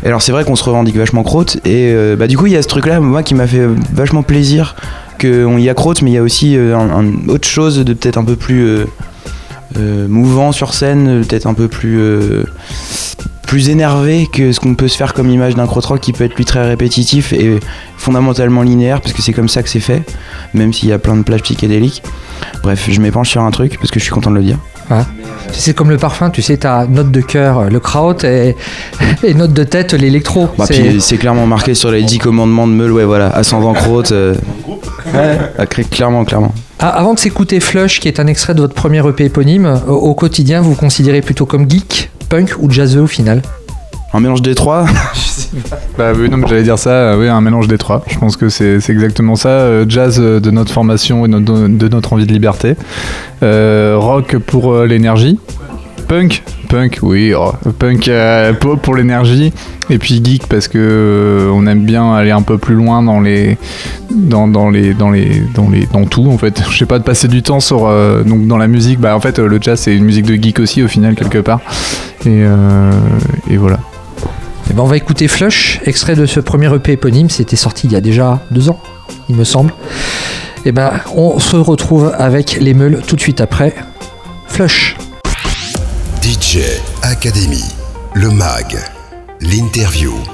Alors 0.05 0.21
c'est 0.23 0.33
vrai 0.33 0.45
qu'on 0.45 0.57
se 0.57 0.65
revendique 0.65 0.97
vachement 0.97 1.23
crotte. 1.23 1.57
Et 1.65 1.91
euh, 1.93 2.17
bah 2.17 2.27
du 2.27 2.37
coup 2.37 2.47
il 2.47 2.53
y 2.53 2.57
a 2.57 2.63
ce 2.63 2.69
truc 2.69 2.87
là 2.87 3.01
moi 3.01 3.23
qui 3.23 3.35
m'a 3.35 3.47
fait 3.47 3.67
vachement 3.93 4.23
plaisir 4.23 4.77
qu'on 5.21 5.57
y 5.59 5.69
a 5.69 5.75
crotte 5.75 6.03
mais 6.03 6.11
il 6.11 6.15
y 6.15 6.19
a 6.19 6.23
aussi 6.23 6.57
euh, 6.57 6.77
autre 7.29 7.49
chose 7.49 7.79
de 7.85 7.93
peut-être 7.95 8.19
un 8.19 8.25
peu 8.25 8.37
plus 8.37 8.81
mouvant 10.09 10.53
sur 10.53 10.73
scène 10.75 11.25
peut-être 11.27 11.47
un 11.47 11.55
peu 11.55 11.67
plus 11.69 11.99
plus 13.55 13.69
énervé 13.71 14.27
que 14.33 14.51
ce 14.51 14.59
qu'on 14.59 14.75
peut 14.75 14.89
se 14.89 14.97
faire 14.97 15.15
comme 15.15 15.31
image 15.31 15.55
d'un 15.55 15.69
crotte 15.69 15.85
rock 15.85 16.01
qui 16.01 16.13
peut 16.13 16.25
être 16.25 16.35
lui 16.35 16.45
très 16.45 16.67
répétitif 16.67 17.33
et 17.33 17.61
fondamentalement 17.97 18.63
linéaire 18.63 19.01
parce 19.01 19.13
que 19.13 19.23
c'est 19.23 19.33
comme 19.33 19.49
ça 19.49 19.63
que 19.63 19.69
c'est 19.69 19.79
fait 19.79 20.03
même 20.55 20.73
s'il 20.73 20.89
y 20.89 20.93
a 20.93 20.99
plein 20.99 21.15
de 21.17 21.23
plages 21.23 21.43
psychédéliques 21.43 22.03
Bref, 22.65 22.89
je 22.91 23.01
m'épanche 23.01 23.31
sur 23.31 23.43
un 23.43 23.53
truc 23.53 23.77
parce 23.79 23.93
que 23.93 24.01
je 24.01 24.05
suis 24.05 24.13
content 24.13 24.31
de 24.33 24.37
le 24.37 24.43
dire. 24.43 24.59
C'est 25.53 25.73
comme 25.73 25.89
le 25.91 25.99
parfum, 25.99 26.31
tu 26.31 26.43
sais, 26.43 26.57
t'as 26.57 26.87
note 26.87 27.13
de 27.13 27.21
cœur, 27.21 27.71
le 27.71 27.79
kraut, 27.79 28.17
et, 28.25 28.57
et 29.23 29.35
note 29.35 29.53
de 29.53 29.63
tête, 29.65 29.93
l'électro. 29.93 30.49
Bah, 30.59 30.65
C'est- 30.67 31.17
clairement 31.17 31.47
marqué 31.47 31.75
sur 31.75 31.91
les 31.93 32.03
10 32.03 32.19
commandements 32.19 32.67
de 32.67 32.73
Meul, 32.73 32.91
ouais, 32.93 33.05
voilà, 33.05 33.29
ascendant 33.29 33.73
crotte. 33.73 34.13
euh, 34.13 34.35
ouais, 35.15 35.39
ah, 35.59 35.65
cl- 35.65 35.89
clairement, 35.89 36.25
clairement. 36.25 36.53
Ah, 36.81 36.89
avant 36.89 37.15
de 37.15 37.19
s'écouter 37.19 37.61
Flush, 37.61 38.01
qui 38.01 38.09
est 38.09 38.19
un 38.19 38.27
extrait 38.27 38.55
de 38.55 38.61
votre 38.61 38.75
premier 38.75 39.07
EP 39.09 39.25
éponyme, 39.27 39.81
au, 39.87 39.93
au 39.93 40.15
quotidien, 40.15 40.61
vous 40.61 40.71
vous 40.71 40.77
considérez 40.77 41.21
plutôt 41.23 41.47
comme 41.47 41.71
geek, 41.71 42.11
punk 42.35 42.55
ou 42.59 42.69
jazzeux 42.71 43.03
au 43.03 43.07
final 43.07 43.43
Un 44.13 44.19
mélange 44.21 44.43
des 44.43 44.55
trois 44.57 44.87
Bah 45.97 46.11
oui, 46.19 46.29
non, 46.29 46.37
mais 46.39 46.49
j'allais 46.49 46.65
dire 46.65 46.81
ça, 46.81 46.91
euh, 46.91 47.19
oui, 47.21 47.29
un 47.29 47.41
mélange 47.41 47.69
des 47.69 47.79
trois. 47.79 48.03
Je 48.09 48.19
pense 48.19 48.37
que 48.37 48.49
c'est 48.49 48.81
c'est 48.81 48.93
exactement 48.93 49.37
ça. 49.37 49.51
euh, 49.51 49.85
jazz 49.89 50.19
euh, 50.21 50.41
de 50.41 50.51
notre 50.51 50.73
formation 50.73 51.25
et 51.25 51.29
no- 51.29 51.39
de 51.39 51.89
notre 51.89 52.13
envie 52.13 52.27
de 52.27 52.33
liberté. 52.33 52.75
Euh, 53.45 53.95
rock 53.97 54.37
pour 54.39 54.73
euh, 54.73 54.85
l'énergie. 54.87 55.39
Punk, 56.07 56.43
punk, 56.69 56.99
oui, 57.03 57.33
oh, 57.35 57.53
punk 57.79 58.09
euh, 58.09 58.53
pour, 58.53 58.79
pour 58.79 58.95
l'énergie. 58.95 59.53
Et 59.91 59.99
puis 59.99 60.23
geek 60.23 60.47
parce 60.49 60.69
que 60.69 60.79
euh, 60.79 61.51
on 61.53 61.67
aime 61.67 61.85
bien 61.85 62.15
aller 62.15 62.31
un 62.31 62.43
peu 62.43 62.59
plus 62.59 62.75
loin 62.75 63.03
dans 63.03 63.21
les, 63.21 63.57
dans, 64.11 64.47
les, 64.71 64.95
dans 64.95 65.11
les, 65.11 65.43
dans 65.55 65.69
les, 65.69 65.87
dans 65.93 66.05
tout 66.05 66.27
en 66.29 66.39
fait. 66.39 66.63
Je 66.71 66.77
sais 66.77 66.87
pas 66.87 66.99
de 66.99 67.05
passer 67.05 67.29
du 67.29 67.43
temps 67.43 67.61
sur, 67.61 67.87
euh, 67.87 68.23
donc 68.23 68.47
dans 68.47 68.59
la 68.59 68.69
musique. 68.69 69.01
Bah 69.01 69.17
en 69.17 69.21
fait, 69.21 69.39
le 69.39 69.59
jazz 69.61 69.81
c'est 69.81 69.95
une 69.95 70.05
musique 70.05 70.27
de 70.27 70.35
geek 70.35 70.59
aussi 70.59 70.83
au 70.83 70.89
final 70.89 71.15
quelque 71.15 71.39
part. 71.39 71.61
Et, 72.27 72.43
et 73.51 73.57
voilà. 73.57 73.81
Eh 74.71 74.75
ben, 74.75 74.83
on 74.83 74.87
va 74.87 74.97
écouter 74.97 75.29
Flush, 75.29 75.81
extrait 75.85 76.17
de 76.17 76.27
ce 76.27 76.41
premier 76.41 76.75
EP 76.75 76.93
éponyme. 76.93 77.29
C'était 77.29 77.57
sorti 77.57 77.87
il 77.87 77.93
y 77.93 77.97
a 77.97 78.01
déjà 78.01 78.41
deux 78.51 78.71
ans, 78.71 78.81
il 79.29 79.37
me 79.37 79.45
semble. 79.45 79.73
Et 80.65 80.73
ben, 80.73 80.93
on 81.15 81.39
se 81.39 81.57
retrouve 81.57 82.13
avec 82.17 82.59
les 82.61 82.73
meules 82.73 83.03
tout 83.07 83.17
de 83.17 83.21
suite 83.21 83.41
après. 83.41 83.75
Flush. 84.47 84.97
DJ 86.55 86.81
Academy, 87.03 87.65
le 88.15 88.31
MAG, 88.31 88.79
l'interview. 89.41 90.34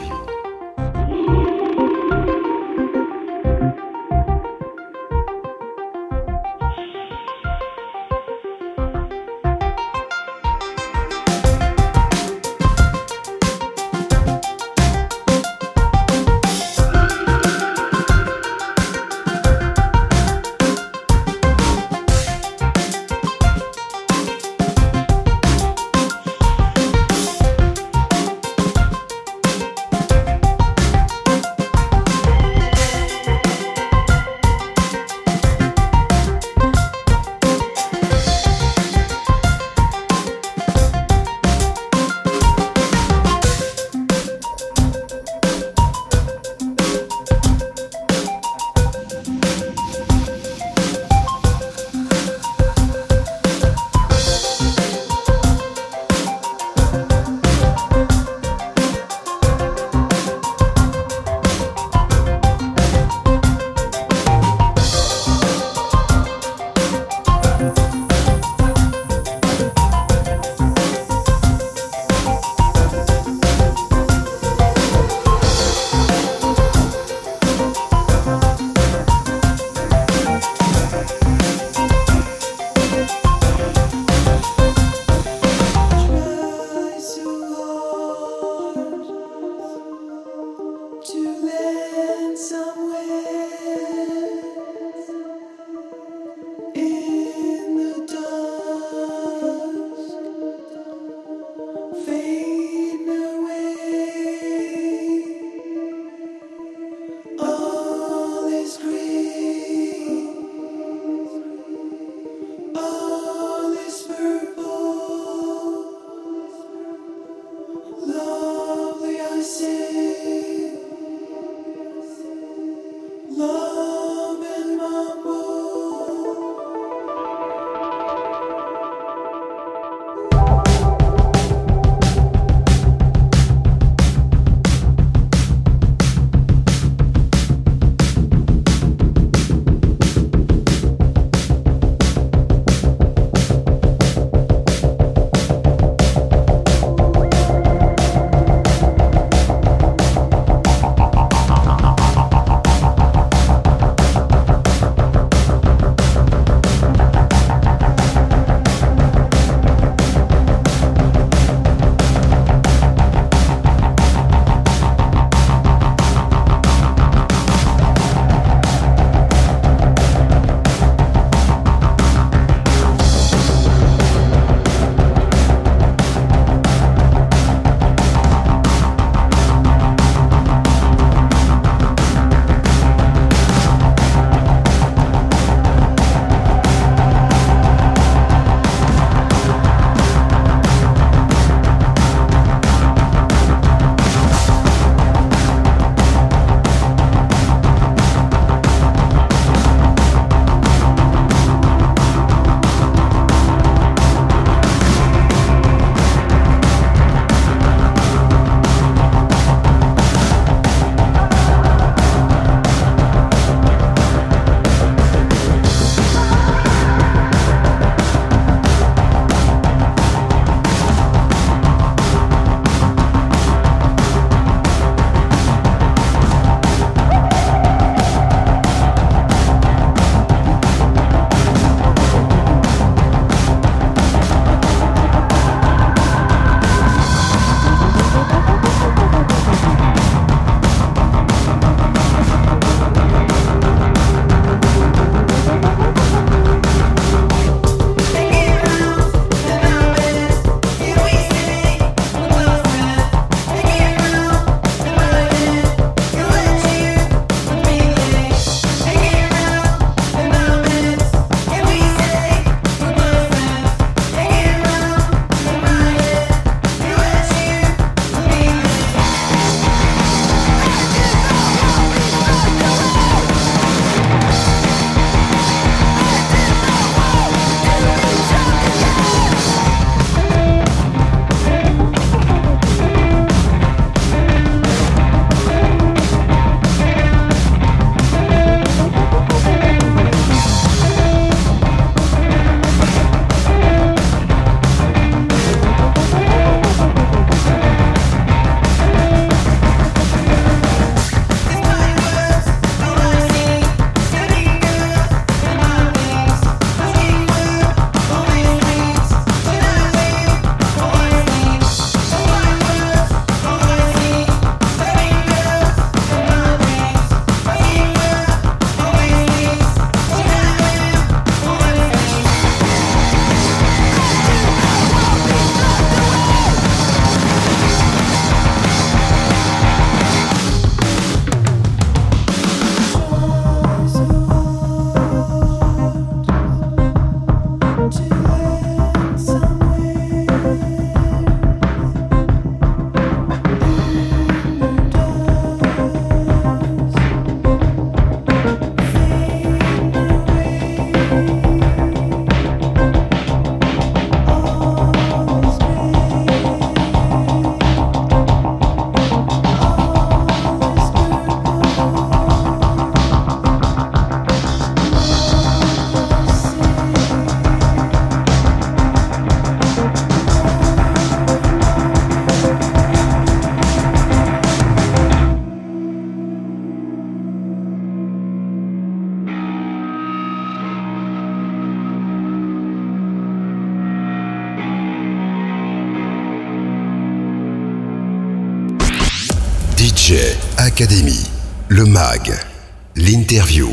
L'interview. 393.31 393.69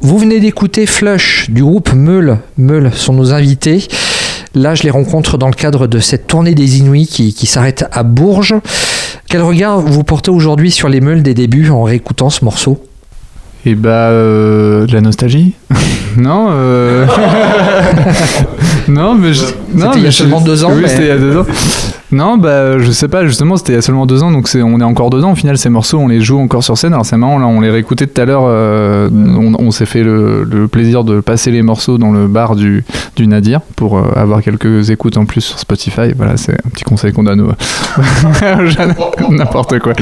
Vous 0.00 0.18
venez 0.18 0.40
d'écouter 0.40 0.84
Flush 0.84 1.48
du 1.48 1.62
groupe 1.62 1.94
Meule. 1.94 2.36
Meule 2.58 2.92
sont 2.92 3.14
nos 3.14 3.32
invités. 3.32 3.88
Là, 4.54 4.74
je 4.74 4.82
les 4.82 4.90
rencontre 4.90 5.38
dans 5.38 5.46
le 5.46 5.54
cadre 5.54 5.86
de 5.86 5.98
cette 6.00 6.26
tournée 6.26 6.54
des 6.54 6.78
Inuits 6.78 7.06
qui, 7.06 7.32
qui 7.32 7.46
s'arrête 7.46 7.86
à 7.92 8.02
Bourges. 8.02 8.54
Quel 9.30 9.40
regard 9.40 9.80
vous 9.80 10.04
portez 10.04 10.30
aujourd'hui 10.30 10.70
sur 10.70 10.90
les 10.90 11.00
Meules 11.00 11.22
des 11.22 11.32
débuts 11.32 11.70
en 11.70 11.82
réécoutant 11.82 12.28
ce 12.28 12.44
morceau? 12.44 12.84
Et 13.64 13.74
bah, 13.74 14.10
euh, 14.10 14.86
de 14.86 14.92
la 14.92 15.00
nostalgie 15.00 15.54
Non 16.18 16.48
euh... 16.50 17.06
Non, 18.88 19.14
mais 19.14 19.32
je... 19.32 19.44
non, 19.74 19.92
C'était 19.92 19.98
il 19.98 20.02
y 20.02 20.02
a 20.02 20.04
mais 20.04 20.10
je- 20.10 20.16
seulement 20.16 20.40
deux 20.42 20.64
ans, 20.64 20.72
Oui, 20.74 20.80
mais- 20.82 20.88
c'était 20.88 21.02
il 21.04 21.08
y 21.08 21.10
a 21.10 21.16
deux 21.18 21.36
ans. 21.38 21.46
Non, 22.10 22.38
bah, 22.38 22.78
je 22.78 22.90
sais 22.90 23.08
pas, 23.08 23.26
justement, 23.26 23.56
c'était 23.56 23.72
il 23.72 23.76
y 23.76 23.78
a 23.78 23.82
seulement 23.82 24.06
deux 24.06 24.22
ans, 24.22 24.30
donc 24.30 24.48
on 24.54 24.80
est 24.80 24.84
encore 24.84 25.10
dedans. 25.10 25.32
Au 25.32 25.34
final, 25.34 25.58
ces 25.58 25.68
morceaux, 25.68 25.98
on 25.98 26.08
les 26.08 26.20
joue 26.20 26.38
encore 26.38 26.64
sur 26.64 26.78
scène. 26.78 26.94
Alors, 26.94 27.04
c'est 27.04 27.16
marrant, 27.16 27.38
là, 27.38 27.46
on 27.46 27.60
les 27.60 27.70
réécoutait 27.70 28.06
tout 28.06 28.20
à 28.20 28.24
l'heure. 28.24 28.44
euh, 28.46 29.08
on, 29.10 29.70
s'est 29.70 29.86
fait 29.86 30.02
le, 30.02 30.66
plaisir 30.70 31.04
de 31.04 31.20
passer 31.20 31.50
les 31.50 31.62
morceaux 31.62 31.98
dans 31.98 32.12
le 32.12 32.26
bar 32.26 32.56
du, 32.56 32.84
Nadir 33.20 33.60
pour 33.76 33.98
euh, 33.98 34.12
avoir 34.14 34.42
quelques 34.42 34.90
écoutes 34.90 35.16
en 35.16 35.24
plus 35.24 35.40
sur 35.40 35.58
Spotify. 35.58 36.12
Voilà, 36.16 36.36
c'est 36.36 36.52
un 36.52 36.70
petit 36.70 36.84
conseil 36.84 37.12
qu'on 37.12 37.24
donne 37.24 37.40
aux. 37.40 37.50
N'importe 39.30 39.78
quoi. 39.80 39.92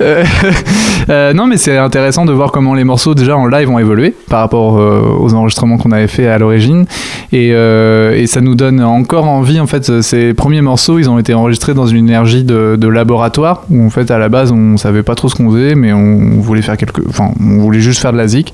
Euh, 0.00 0.24
euh, 1.10 1.32
non, 1.32 1.46
mais 1.46 1.56
c'est 1.56 1.76
intéressant 1.76 2.24
de 2.24 2.32
voir 2.32 2.52
comment 2.52 2.74
les 2.74 2.84
morceaux, 2.84 3.14
déjà 3.14 3.36
en 3.36 3.46
live, 3.46 3.68
ont 3.70 3.78
évolué 3.78 4.14
par 4.28 4.40
rapport 4.40 4.78
euh, 4.78 5.16
aux 5.18 5.34
enregistrements 5.34 5.78
qu'on 5.78 5.92
avait 5.92 6.06
fait 6.06 6.26
à 6.26 6.38
l'origine. 6.38 6.86
Et, 7.32 7.50
euh, 7.52 8.16
et 8.16 8.26
ça 8.26 8.40
nous 8.40 8.54
donne 8.54 8.82
encore 8.82 9.26
envie, 9.26 9.60
en 9.60 9.66
fait, 9.66 10.02
ces 10.02 10.34
premiers 10.34 10.62
morceaux, 10.62 10.98
ils 10.98 11.10
ont 11.10 11.18
été 11.18 11.33
enregistrés 11.34 11.74
dans 11.74 11.86
une 11.86 12.08
énergie 12.08 12.44
de, 12.44 12.88
laboratoire, 12.88 13.64
où 13.70 13.84
en 13.84 13.90
fait, 13.90 14.10
à 14.10 14.18
la 14.18 14.28
base, 14.28 14.52
on 14.52 14.76
savait 14.76 15.02
pas 15.02 15.14
trop 15.14 15.28
ce 15.28 15.34
qu'on 15.34 15.50
faisait, 15.50 15.74
mais 15.74 15.92
on 15.92 16.40
voulait 16.40 16.62
faire 16.62 16.76
quelque... 16.76 17.02
Enfin, 17.08 17.30
on 17.40 17.58
voulait 17.58 17.80
juste 17.80 18.00
faire 18.00 18.12
de 18.12 18.18
la 18.18 18.28
zik. 18.28 18.52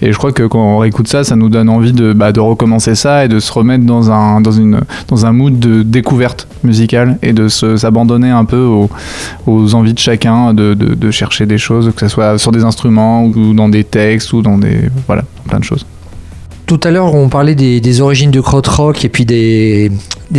Et 0.00 0.12
je 0.12 0.18
crois 0.18 0.32
que 0.32 0.44
quand 0.44 0.62
on 0.62 0.78
réécoute 0.78 1.08
ça, 1.08 1.24
ça 1.24 1.36
nous 1.36 1.48
donne 1.48 1.68
envie 1.68 1.92
de, 1.92 2.12
bah, 2.12 2.32
de 2.32 2.40
recommencer 2.40 2.94
ça 2.94 3.24
et 3.24 3.28
de 3.28 3.40
se 3.40 3.52
remettre 3.52 3.84
dans 3.84 4.10
un, 4.10 4.40
dans 4.40 4.52
une, 4.52 4.80
dans 5.08 5.26
un 5.26 5.32
mood 5.32 5.58
de 5.58 5.82
découverte 5.82 6.46
musicale 6.62 7.18
et 7.22 7.32
de 7.32 7.48
s'abandonner 7.48 8.30
un 8.30 8.44
peu 8.44 8.62
aux, 8.62 8.90
aux 9.46 9.74
envies 9.74 9.94
de 9.94 9.98
chacun 9.98 10.54
de, 10.54 10.74
de, 10.74 10.94
de 10.94 11.10
chercher 11.10 11.46
des 11.46 11.58
choses, 11.58 11.92
que 11.94 12.00
ce 12.00 12.08
soit 12.08 12.38
sur 12.38 12.52
des 12.52 12.64
instruments 12.64 13.24
ou 13.24 13.54
dans 13.54 13.68
des 13.68 13.84
textes 13.84 14.32
ou 14.32 14.42
dans 14.42 14.58
des... 14.58 14.88
Voilà, 15.06 15.24
plein 15.48 15.58
de 15.58 15.64
choses. 15.64 15.84
Tout 16.70 16.78
à 16.84 16.92
l'heure, 16.92 17.16
on 17.16 17.28
parlait 17.28 17.56
des, 17.56 18.00
origines 18.00 18.30
du 18.30 18.42
krautrock 18.42 19.04
et 19.04 19.08
puis 19.08 19.24
des, 19.24 19.90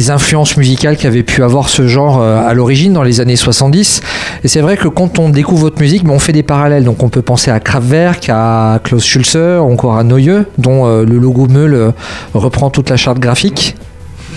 influences 0.08 0.56
musicales 0.56 0.96
qu'avait 0.96 1.24
pu 1.24 1.44
avoir 1.44 1.68
ce 1.68 1.90
genre 1.90 2.22
euh, 2.22 2.40
à 2.48 2.54
l'origine 2.54 2.94
dans 2.94 3.04
les 3.04 3.20
années 3.20 3.36
70. 3.36 4.00
Et 4.46 4.48
c'est 4.48 4.62
vrai 4.62 4.78
que 4.78 4.88
quand 4.88 5.20
on 5.20 5.28
découvre 5.28 5.64
votre 5.64 5.82
musique, 5.82 6.06
ben, 6.06 6.12
on 6.12 6.20
fait 6.20 6.32
des 6.32 6.42
parallèles. 6.42 6.86
Donc 6.86 7.04
on 7.04 7.10
peut 7.10 7.22
penser 7.22 7.52
à 7.52 7.60
Kraftwerk, 7.60 8.30
à 8.30 8.80
Klaus 8.82 9.04
Schulze, 9.04 9.36
encore 9.60 9.98
à 9.98 10.06
Neue, 10.06 10.46
dont 10.58 10.86
euh, 10.86 11.04
le 11.04 11.18
logo 11.18 11.48
Meule 11.50 11.74
euh, 11.74 11.92
reprend 12.34 12.70
toute 12.70 12.90
la 12.90 12.96
charte 12.96 13.20
graphique. 13.20 13.76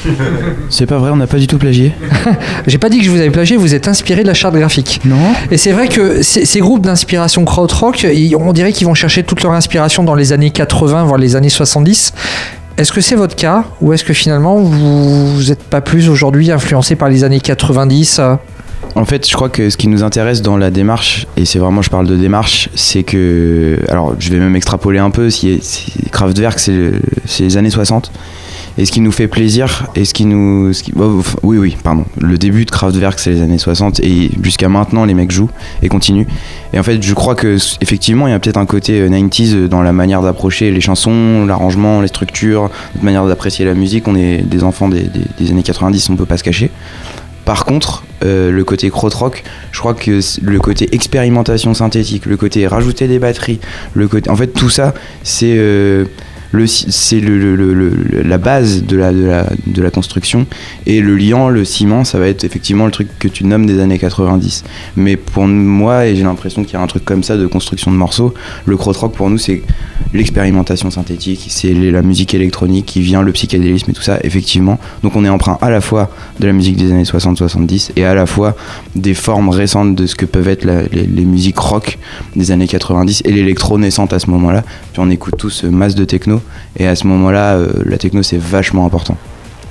C'est 0.70 0.86
pas 0.86 0.98
vrai, 0.98 1.10
on 1.10 1.16
n'a 1.16 1.26
pas 1.26 1.38
du 1.38 1.46
tout 1.46 1.58
plagié. 1.58 1.92
J'ai 2.66 2.78
pas 2.78 2.88
dit 2.88 2.98
que 2.98 3.04
je 3.04 3.10
vous 3.10 3.18
avais 3.18 3.30
plagié, 3.30 3.56
vous 3.56 3.74
êtes 3.74 3.88
inspiré 3.88 4.22
de 4.22 4.26
la 4.28 4.34
charte 4.34 4.54
graphique. 4.54 5.00
Non 5.04 5.32
Et 5.50 5.56
c'est 5.56 5.72
vrai 5.72 5.88
que 5.88 6.22
ces, 6.22 6.60
groupes 6.60 6.82
d'inspiration 6.82 7.44
krautrock, 7.44 8.06
on 8.38 8.52
dirait 8.52 8.72
qu'ils 8.72 8.86
vont 8.86 8.94
chercher 8.94 9.22
toute 9.22 9.42
leur 9.42 9.52
inspiration 9.52 10.04
dans 10.04 10.14
les 10.14 10.32
années 10.32 10.50
80, 10.50 11.04
voire 11.04 11.18
les 11.18 11.36
années 11.36 11.48
70. 11.48 12.12
Est-ce 12.76 12.92
que 12.92 13.00
c'est 13.00 13.14
votre 13.14 13.36
cas 13.36 13.64
ou 13.80 13.92
est-ce 13.92 14.02
que 14.02 14.12
finalement 14.12 14.56
vous 14.56 15.42
n'êtes 15.48 15.62
pas 15.62 15.80
plus 15.80 16.08
aujourd'hui 16.08 16.50
influencé 16.50 16.96
par 16.96 17.08
les 17.08 17.22
années 17.22 17.40
90 17.40 18.18
euh? 18.18 18.34
En 18.96 19.04
fait, 19.04 19.28
je 19.28 19.34
crois 19.34 19.48
que 19.48 19.70
ce 19.70 19.76
qui 19.76 19.88
nous 19.88 20.04
intéresse 20.04 20.40
dans 20.40 20.56
la 20.56 20.70
démarche, 20.70 21.26
et 21.36 21.44
c'est 21.44 21.58
vraiment, 21.58 21.82
je 21.82 21.90
parle 21.90 22.06
de 22.06 22.16
démarche, 22.16 22.68
c'est 22.74 23.02
que. 23.02 23.78
Alors, 23.88 24.14
je 24.20 24.30
vais 24.30 24.38
même 24.38 24.54
extrapoler 24.54 25.00
un 25.00 25.10
peu. 25.10 25.30
Si, 25.30 25.58
si 25.62 25.92
Kraftwerk, 26.12 26.60
c'est 26.60 26.72
le- 26.72 27.00
c'est 27.24 27.42
les 27.42 27.56
années 27.56 27.70
60. 27.70 28.12
Et 28.76 28.86
ce 28.86 28.92
qui 28.92 29.00
nous 29.00 29.12
fait 29.12 29.28
plaisir, 29.28 29.86
et 29.94 30.04
ce 30.04 30.12
qui 30.12 30.24
nous. 30.24 30.72
oh, 30.98 31.22
oui, 31.42 31.58
oui, 31.58 31.76
pardon. 31.82 32.04
Le 32.20 32.36
début 32.38 32.64
de 32.64 32.70
Kraftwerk, 32.70 33.20
c'est 33.20 33.30
les 33.30 33.40
années 33.40 33.58
60, 33.58 34.00
et 34.00 34.30
jusqu'à 34.42 34.68
maintenant, 34.68 35.04
les 35.04 35.14
mecs 35.14 35.30
jouent 35.30 35.50
et 35.82 35.88
continuent. 35.88 36.26
Et 36.72 36.78
en 36.78 36.82
fait, 36.82 37.00
je 37.00 37.14
crois 37.14 37.36
que, 37.36 37.56
effectivement, 37.80 38.26
il 38.26 38.30
y 38.30 38.34
a 38.34 38.38
peut-être 38.40 38.56
un 38.56 38.66
côté 38.66 39.00
euh, 39.00 39.08
90s 39.08 39.68
dans 39.68 39.82
la 39.82 39.92
manière 39.92 40.22
d'approcher 40.22 40.72
les 40.72 40.80
chansons, 40.80 41.46
l'arrangement, 41.46 42.00
les 42.00 42.08
structures, 42.08 42.70
notre 42.94 43.04
manière 43.04 43.26
d'apprécier 43.26 43.64
la 43.64 43.74
musique. 43.74 44.08
On 44.08 44.16
est 44.16 44.42
des 44.42 44.64
enfants 44.64 44.88
des, 44.88 45.08
années 45.50 45.62
90, 45.62 46.10
on 46.10 46.16
peut 46.16 46.26
pas 46.26 46.36
se 46.36 46.44
cacher. 46.44 46.70
Par 47.44 47.66
contre, 47.66 48.04
euh, 48.24 48.50
le 48.50 48.64
côté 48.64 48.90
krautrock, 48.90 49.44
je 49.70 49.78
crois 49.78 49.94
que 49.94 50.20
le 50.42 50.58
côté 50.58 50.88
expérimentation 50.94 51.74
synthétique, 51.74 52.26
le 52.26 52.36
côté 52.36 52.66
rajouter 52.66 53.06
des 53.06 53.18
batteries, 53.18 53.60
le 53.92 54.08
côté, 54.08 54.30
en 54.30 54.36
fait, 54.36 54.48
tout 54.48 54.70
ça, 54.70 54.94
c'est 55.22 55.54
euh, 55.58 56.06
c'est 56.66 57.20
la 57.20 58.38
base 58.38 58.84
de 58.84 58.96
la, 58.96 59.90
construction. 59.90 60.46
Et 60.86 61.00
le 61.00 61.16
liant, 61.16 61.48
le 61.48 61.64
ciment, 61.64 62.04
ça 62.04 62.18
va 62.18 62.28
être 62.28 62.44
effectivement 62.44 62.86
le 62.86 62.90
truc 62.90 63.08
que 63.18 63.28
tu 63.28 63.44
nommes 63.44 63.66
des 63.66 63.80
années 63.80 63.98
90. 63.98 64.64
Mais 64.96 65.16
pour 65.16 65.46
moi, 65.46 66.06
et 66.06 66.16
j'ai 66.16 66.22
l'impression 66.22 66.64
qu'il 66.64 66.74
y 66.74 66.76
a 66.76 66.80
un 66.80 66.86
truc 66.86 67.04
comme 67.04 67.22
ça 67.22 67.36
de 67.36 67.46
construction 67.46 67.90
de 67.90 67.96
morceaux, 67.96 68.34
le 68.66 68.76
krautrock 68.76 69.14
pour 69.14 69.30
nous, 69.30 69.38
c'est 69.38 69.62
l'expérimentation 70.12 70.90
synthétique, 70.90 71.46
c'est 71.48 71.72
la 71.72 72.02
musique 72.02 72.34
électronique 72.34 72.86
qui 72.86 73.00
vient, 73.00 73.22
le 73.22 73.32
psychédélisme 73.32 73.90
et 73.90 73.94
tout 73.94 74.02
ça, 74.02 74.18
effectivement. 74.22 74.78
Donc 75.02 75.16
on 75.16 75.24
est 75.24 75.28
emprunt 75.28 75.58
à 75.60 75.70
la 75.70 75.80
fois 75.80 76.10
de 76.40 76.46
la 76.46 76.52
musique 76.52 76.76
des 76.76 76.92
années 76.92 77.04
60-70 77.04 77.92
et 77.96 78.04
à 78.04 78.14
la 78.14 78.26
fois 78.26 78.54
des 78.94 79.14
formes 79.14 79.48
récentes 79.48 79.94
de 79.94 80.06
ce 80.06 80.14
que 80.14 80.26
peuvent 80.26 80.48
être 80.48 80.64
les, 80.64 81.24
musiques 81.24 81.58
rock 81.58 81.98
des 82.36 82.50
années 82.50 82.68
90 82.68 83.22
et 83.24 83.32
l'électro 83.32 83.78
naissante 83.78 84.12
à 84.12 84.18
ce 84.18 84.30
moment-là. 84.30 84.62
Puis 84.92 85.00
on 85.00 85.10
écoute 85.10 85.34
tous 85.38 85.64
masse 85.64 85.94
de 85.94 86.04
techno 86.04 86.40
et 86.76 86.86
à 86.86 86.94
ce 86.96 87.06
moment-là, 87.06 87.54
euh, 87.54 87.72
la 87.84 87.98
techno 87.98 88.22
c'est 88.22 88.38
vachement 88.38 88.86
important. 88.86 89.16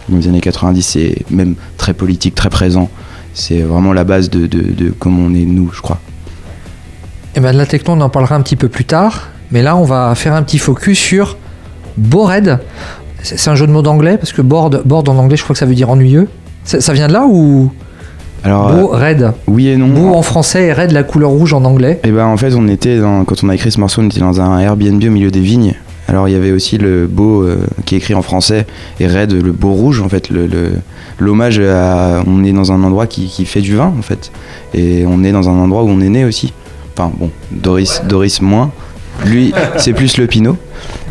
Dans 0.09 0.17
les 0.17 0.27
années 0.27 0.41
90, 0.41 0.81
c'est 0.81 1.15
même 1.29 1.55
très 1.77 1.93
politique, 1.93 2.35
très 2.35 2.49
présent. 2.49 2.89
C'est 3.33 3.61
vraiment 3.61 3.93
la 3.93 4.03
base 4.03 4.29
de, 4.29 4.93
comment 4.99 5.23
on 5.23 5.33
est 5.33 5.45
nous, 5.45 5.71
je 5.73 5.81
crois. 5.81 5.99
Et 7.35 7.39
ben 7.39 7.51
de 7.51 7.57
la 7.57 7.65
techno, 7.65 7.93
on 7.93 8.01
en 8.01 8.09
parlera 8.09 8.35
un 8.35 8.41
petit 8.41 8.55
peu 8.55 8.69
plus 8.69 8.85
tard. 8.85 9.29
Mais 9.53 9.61
là, 9.61 9.77
on 9.77 9.83
va 9.85 10.13
faire 10.15 10.33
un 10.33 10.43
petit 10.43 10.57
focus 10.57 10.99
sur 10.99 11.37
Bored. 11.97 12.59
C'est 13.21 13.39
c'est 13.39 13.49
un 13.49 13.55
jeu 13.55 13.67
de 13.67 13.71
mots 13.71 13.81
d'anglais 13.83 14.17
parce 14.17 14.33
que 14.33 14.41
bored, 14.41 14.81
bored 14.83 15.07
en 15.07 15.17
anglais, 15.17 15.37
je 15.37 15.43
crois 15.43 15.53
que 15.53 15.59
ça 15.59 15.65
veut 15.65 15.75
dire 15.75 15.89
ennuyeux. 15.89 16.27
Ça, 16.65 16.91
vient 16.93 17.07
de 17.07 17.13
là 17.13 17.25
ou 17.27 17.71
Alors, 18.43 18.69
euh, 18.69 18.81
Beau, 18.81 18.87
raid 18.87 19.31
oui 19.47 19.67
et 19.67 19.77
non. 19.77 19.87
Beau 19.87 20.13
en 20.15 20.21
français 20.21 20.65
et 20.67 20.73
raid 20.73 20.91
la 20.91 21.03
couleur 21.03 21.29
rouge 21.29 21.53
en 21.53 21.63
anglais. 21.65 21.99
Et 22.03 22.11
ben 22.11 22.25
en 22.25 22.35
fait 22.37 22.53
on 22.55 22.67
était 22.67 22.99
dans, 22.99 23.23
quand 23.25 23.43
on 23.43 23.49
a 23.49 23.55
écrit 23.55 23.71
ce 23.71 23.79
morceau 23.79 24.01
on 24.01 24.05
était 24.05 24.19
dans 24.21 24.41
un 24.41 24.59
Airbnb 24.59 25.01
au 25.03 25.09
milieu 25.11 25.29
des 25.31 25.39
vignes. 25.41 25.75
Alors 26.07 26.27
il 26.27 26.33
y 26.33 26.35
avait 26.35 26.51
aussi 26.51 26.77
le 26.77 27.05
beau 27.07 27.43
euh, 27.43 27.57
qui 27.85 27.95
est 27.95 27.97
écrit 27.99 28.13
en 28.13 28.21
français 28.21 28.65
et 28.99 29.07
Red 29.07 29.31
le 29.33 29.51
beau 29.51 29.71
rouge 29.73 30.01
en 30.01 30.09
fait 30.09 30.29
le 30.29 30.47
le- 30.47 30.71
l'hommage 31.19 31.59
à 31.59 32.23
on 32.27 32.43
est 32.43 32.51
dans 32.53 32.71
un 32.71 32.81
endroit 32.83 33.07
qui, 33.07 33.27
qui 33.27 33.45
fait 33.45 33.61
du 33.61 33.75
vin 33.75 33.93
en 33.97 34.01
fait 34.01 34.31
et 34.73 35.05
on 35.07 35.23
est 35.23 35.31
dans 35.31 35.47
un 35.49 35.53
endroit 35.59 35.83
où 35.83 35.89
on 35.89 36.01
est 36.01 36.09
né 36.09 36.25
aussi. 36.25 36.53
Enfin 36.97 37.11
bon 37.17 37.29
Doris 37.51 38.01
Doris 38.07 38.41
moins 38.41 38.71
lui 39.25 39.53
c'est 39.77 39.93
plus 39.93 40.17
le 40.17 40.27
Pinot. 40.27 40.57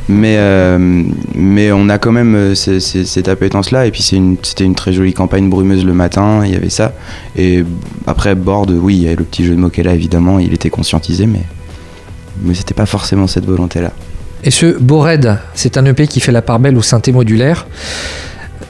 Mais 0.09 0.35
euh, 0.39 0.79
mais 1.35 1.71
on 1.73 1.89
a 1.89 1.97
quand 1.99 2.11
même 2.13 2.35
euh, 2.35 2.55
ce- 2.57 2.81
ce- 2.81 3.05
cette 3.05 3.29
appétence 3.29 3.71
là 3.71 3.87
et 3.87 3.91
puis 3.93 4.07
une- 4.13 4.37
c'était 4.43 4.65
une 4.65 4.75
très 4.75 4.93
jolie 4.93 5.15
campagne 5.15 5.49
brumeuse 5.49 5.85
le 5.85 5.93
matin. 5.95 6.43
Il 6.45 6.53
y 6.53 6.57
avait 6.57 6.71
ça. 6.71 6.93
Et 7.37 7.65
après 8.07 8.35
Bord 8.35 8.67
oui 8.69 8.97
il 8.97 9.03
y 9.03 9.07
avait 9.07 9.17
le 9.17 9.25
petit 9.25 9.45
jeu 9.45 9.55
de 9.55 9.61
mots 9.61 9.69
qu'elle 9.71 9.89
a 9.89 9.95
évidemment. 9.95 10.39
Il 10.41 10.53
était 10.53 10.71
conscientisé 10.71 11.27
mais 11.27 11.43
mais 12.43 12.55
c'était 12.55 12.75
pas 12.75 12.87
forcément 12.87 13.27
cette 13.29 13.45
volonté 13.47 13.81
là 13.81 13.93
Et 14.43 14.51
ce 14.51 14.77
Bored, 14.79 15.39
c'est 15.55 15.77
un 15.77 15.85
EP 15.87 16.09
qui 16.09 16.19
fait 16.19 16.33
la 16.33 16.43
part 16.43 16.59
belle 16.59 16.77
au 16.77 16.83
synthé 16.83 17.13
modulaire. 17.13 17.67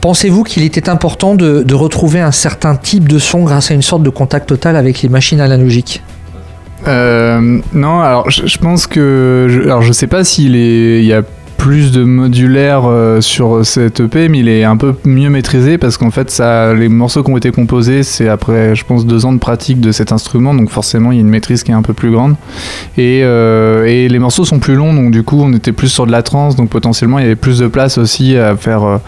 Pensez-vous 0.01 0.43
qu'il 0.43 0.63
était 0.63 0.89
important 0.89 1.33
de, 1.33 1.63
de 1.63 1.73
retrouver 1.73 2.19
un 2.19 2.31
certain 2.31 2.75
type 2.75 3.07
de 3.07 3.17
son 3.19 3.43
grâce 3.43 3.71
à 3.71 3.73
une 3.73 3.81
sorte 3.81 4.03
de 4.03 4.09
contact 4.09 4.47
total 4.49 4.75
avec 4.75 5.01
les 5.01 5.09
machines 5.09 5.39
analogiques? 5.39 6.03
Euh, 6.87 7.59
non, 7.73 8.01
alors 8.01 8.29
je, 8.29 8.45
je 8.45 8.57
pense 8.57 8.87
que. 8.87 9.47
Je, 9.49 9.61
alors 9.61 9.81
je 9.81 9.93
sais 9.93 10.07
pas 10.07 10.23
s'il 10.23 10.55
est. 10.55 10.99
Il 10.99 11.05
y 11.05 11.13
a 11.13 11.23
plus 11.63 11.93
de 11.93 12.03
modulaire 12.03 12.81
euh, 12.87 13.21
sur 13.21 13.65
cette 13.65 14.01
EP, 14.01 14.27
mais 14.27 14.39
il 14.39 14.49
est 14.49 14.65
un 14.65 14.75
peu 14.75 14.95
mieux 15.05 15.29
maîtrisé 15.29 15.77
parce 15.77 15.95
qu'en 15.95 16.11
fait, 16.11 16.29
ça, 16.29 16.73
les 16.73 16.89
morceaux 16.89 17.23
qui 17.23 17.31
ont 17.31 17.37
été 17.37 17.51
composés, 17.51 18.03
c'est 18.03 18.27
après, 18.27 18.75
je 18.75 18.83
pense, 18.83 19.05
deux 19.05 19.25
ans 19.25 19.31
de 19.31 19.37
pratique 19.37 19.79
de 19.79 19.93
cet 19.93 20.11
instrument, 20.11 20.53
donc 20.53 20.69
forcément, 20.69 21.13
il 21.13 21.15
y 21.15 21.17
a 21.19 21.21
une 21.21 21.29
maîtrise 21.29 21.63
qui 21.63 21.71
est 21.71 21.73
un 21.73 21.81
peu 21.81 21.93
plus 21.93 22.11
grande. 22.11 22.35
Et, 22.97 23.21
euh, 23.23 23.85
les 23.85 24.19
morceaux 24.19 24.43
sont 24.43 24.59
plus 24.59 24.75
longs, 24.75 24.93
donc 24.93 25.11
du 25.11 25.23
coup, 25.23 25.39
on 25.41 25.53
était 25.53 25.71
plus 25.71 25.87
sur 25.87 26.05
de 26.05 26.11
la 26.11 26.21
trance, 26.21 26.57
donc 26.57 26.67
potentiellement, 26.67 27.17
il 27.19 27.21
y 27.21 27.25
avait 27.27 27.37
plus 27.37 27.59
de 27.59 27.67
place 27.67 27.97
aussi 27.97 28.35
à 28.35 28.57
faire 28.57 28.99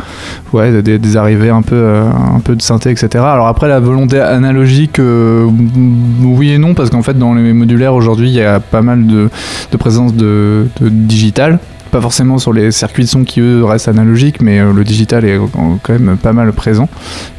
euh, 0.54 0.82
des, 0.82 1.18
arrivées 1.18 1.50
un 1.50 1.62
peu, 1.62 1.86
un 1.86 2.40
peu 2.40 2.56
de 2.56 2.62
synthé, 2.62 2.90
etc. 2.90 3.10
Alors 3.16 3.48
après, 3.48 3.68
la 3.68 3.82
volonté 3.82 4.22
analogique, 4.22 4.98
oui 4.98 6.52
et 6.52 6.58
non, 6.58 6.74
parce 6.74 6.90
qu'en 6.90 7.02
fait, 7.04 7.20
dans 7.20 7.34
les 7.34 7.52
modulaires 7.52 7.96
aujourd'hui, 7.96 8.30
il 8.30 8.36
y 8.36 8.42
a 8.42 8.62
pas 8.62 8.82
mal 8.82 9.06
de, 9.08 9.30
de 9.74 9.78
présence 9.78 10.14
de, 10.14 10.68
de 10.80 10.88
digital 10.88 11.60
pas 11.96 12.02
forcément 12.02 12.38
sur 12.40 12.52
les 12.52 12.72
circuits 12.74 13.06
de 13.06 13.10
son 13.10 13.24
qui 13.24 13.40
eux 13.40 13.64
restent 13.64 13.88
analogiques, 13.88 14.42
mais 14.42 14.60
euh, 14.60 14.74
le 14.74 14.84
digital 14.84 15.24
est 15.24 15.40
quand 15.82 15.94
même 15.98 16.18
pas 16.18 16.34
mal 16.34 16.52
présent. 16.52 16.90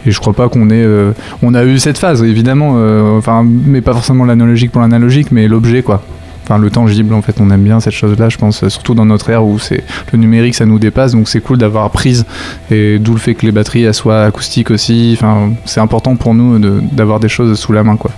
Et 0.06 0.10
je 0.10 0.18
crois 0.18 0.32
pas 0.32 0.48
qu'on 0.48 0.70
ait, 0.70 0.82
euh, 0.82 1.12
on 1.42 1.52
a 1.52 1.62
eu 1.64 1.78
cette 1.78 1.98
phase 1.98 2.22
évidemment, 2.22 2.72
euh, 2.76 3.18
enfin, 3.18 3.44
mais 3.46 3.82
pas 3.82 3.92
forcément 3.92 4.24
l'analogique 4.24 4.72
pour 4.72 4.80
l'analogique, 4.80 5.30
mais 5.30 5.46
l'objet 5.46 5.82
quoi. 5.82 6.02
Enfin, 6.44 6.56
le 6.58 6.70
tangible, 6.70 7.12
en 7.12 7.20
fait, 7.20 7.34
on 7.38 7.50
aime 7.50 7.64
bien 7.64 7.80
cette 7.80 7.92
chose-là, 7.92 8.30
je 8.30 8.38
pense, 8.38 8.66
surtout 8.68 8.94
dans 8.94 9.04
notre 9.04 9.28
ère 9.28 9.44
où 9.44 9.58
c'est 9.58 9.82
le 10.12 10.18
numérique, 10.18 10.54
ça 10.54 10.64
nous 10.64 10.78
dépasse, 10.78 11.12
donc 11.12 11.28
c'est 11.28 11.40
cool 11.40 11.58
d'avoir 11.58 11.90
prise, 11.90 12.24
et 12.70 12.98
d'où 12.98 13.12
le 13.12 13.18
fait 13.18 13.34
que 13.34 13.44
les 13.44 13.52
batteries 13.52 13.82
elles 13.82 13.92
soient 13.92 14.22
acoustiques 14.22 14.70
aussi. 14.70 15.18
Enfin, 15.18 15.50
c'est 15.66 15.80
important 15.80 16.16
pour 16.16 16.34
nous 16.34 16.58
de- 16.58 16.80
d'avoir 16.92 17.20
des 17.20 17.28
choses 17.28 17.58
sous 17.58 17.72
la 17.74 17.82
main, 17.84 17.96
quoi. 17.96 18.10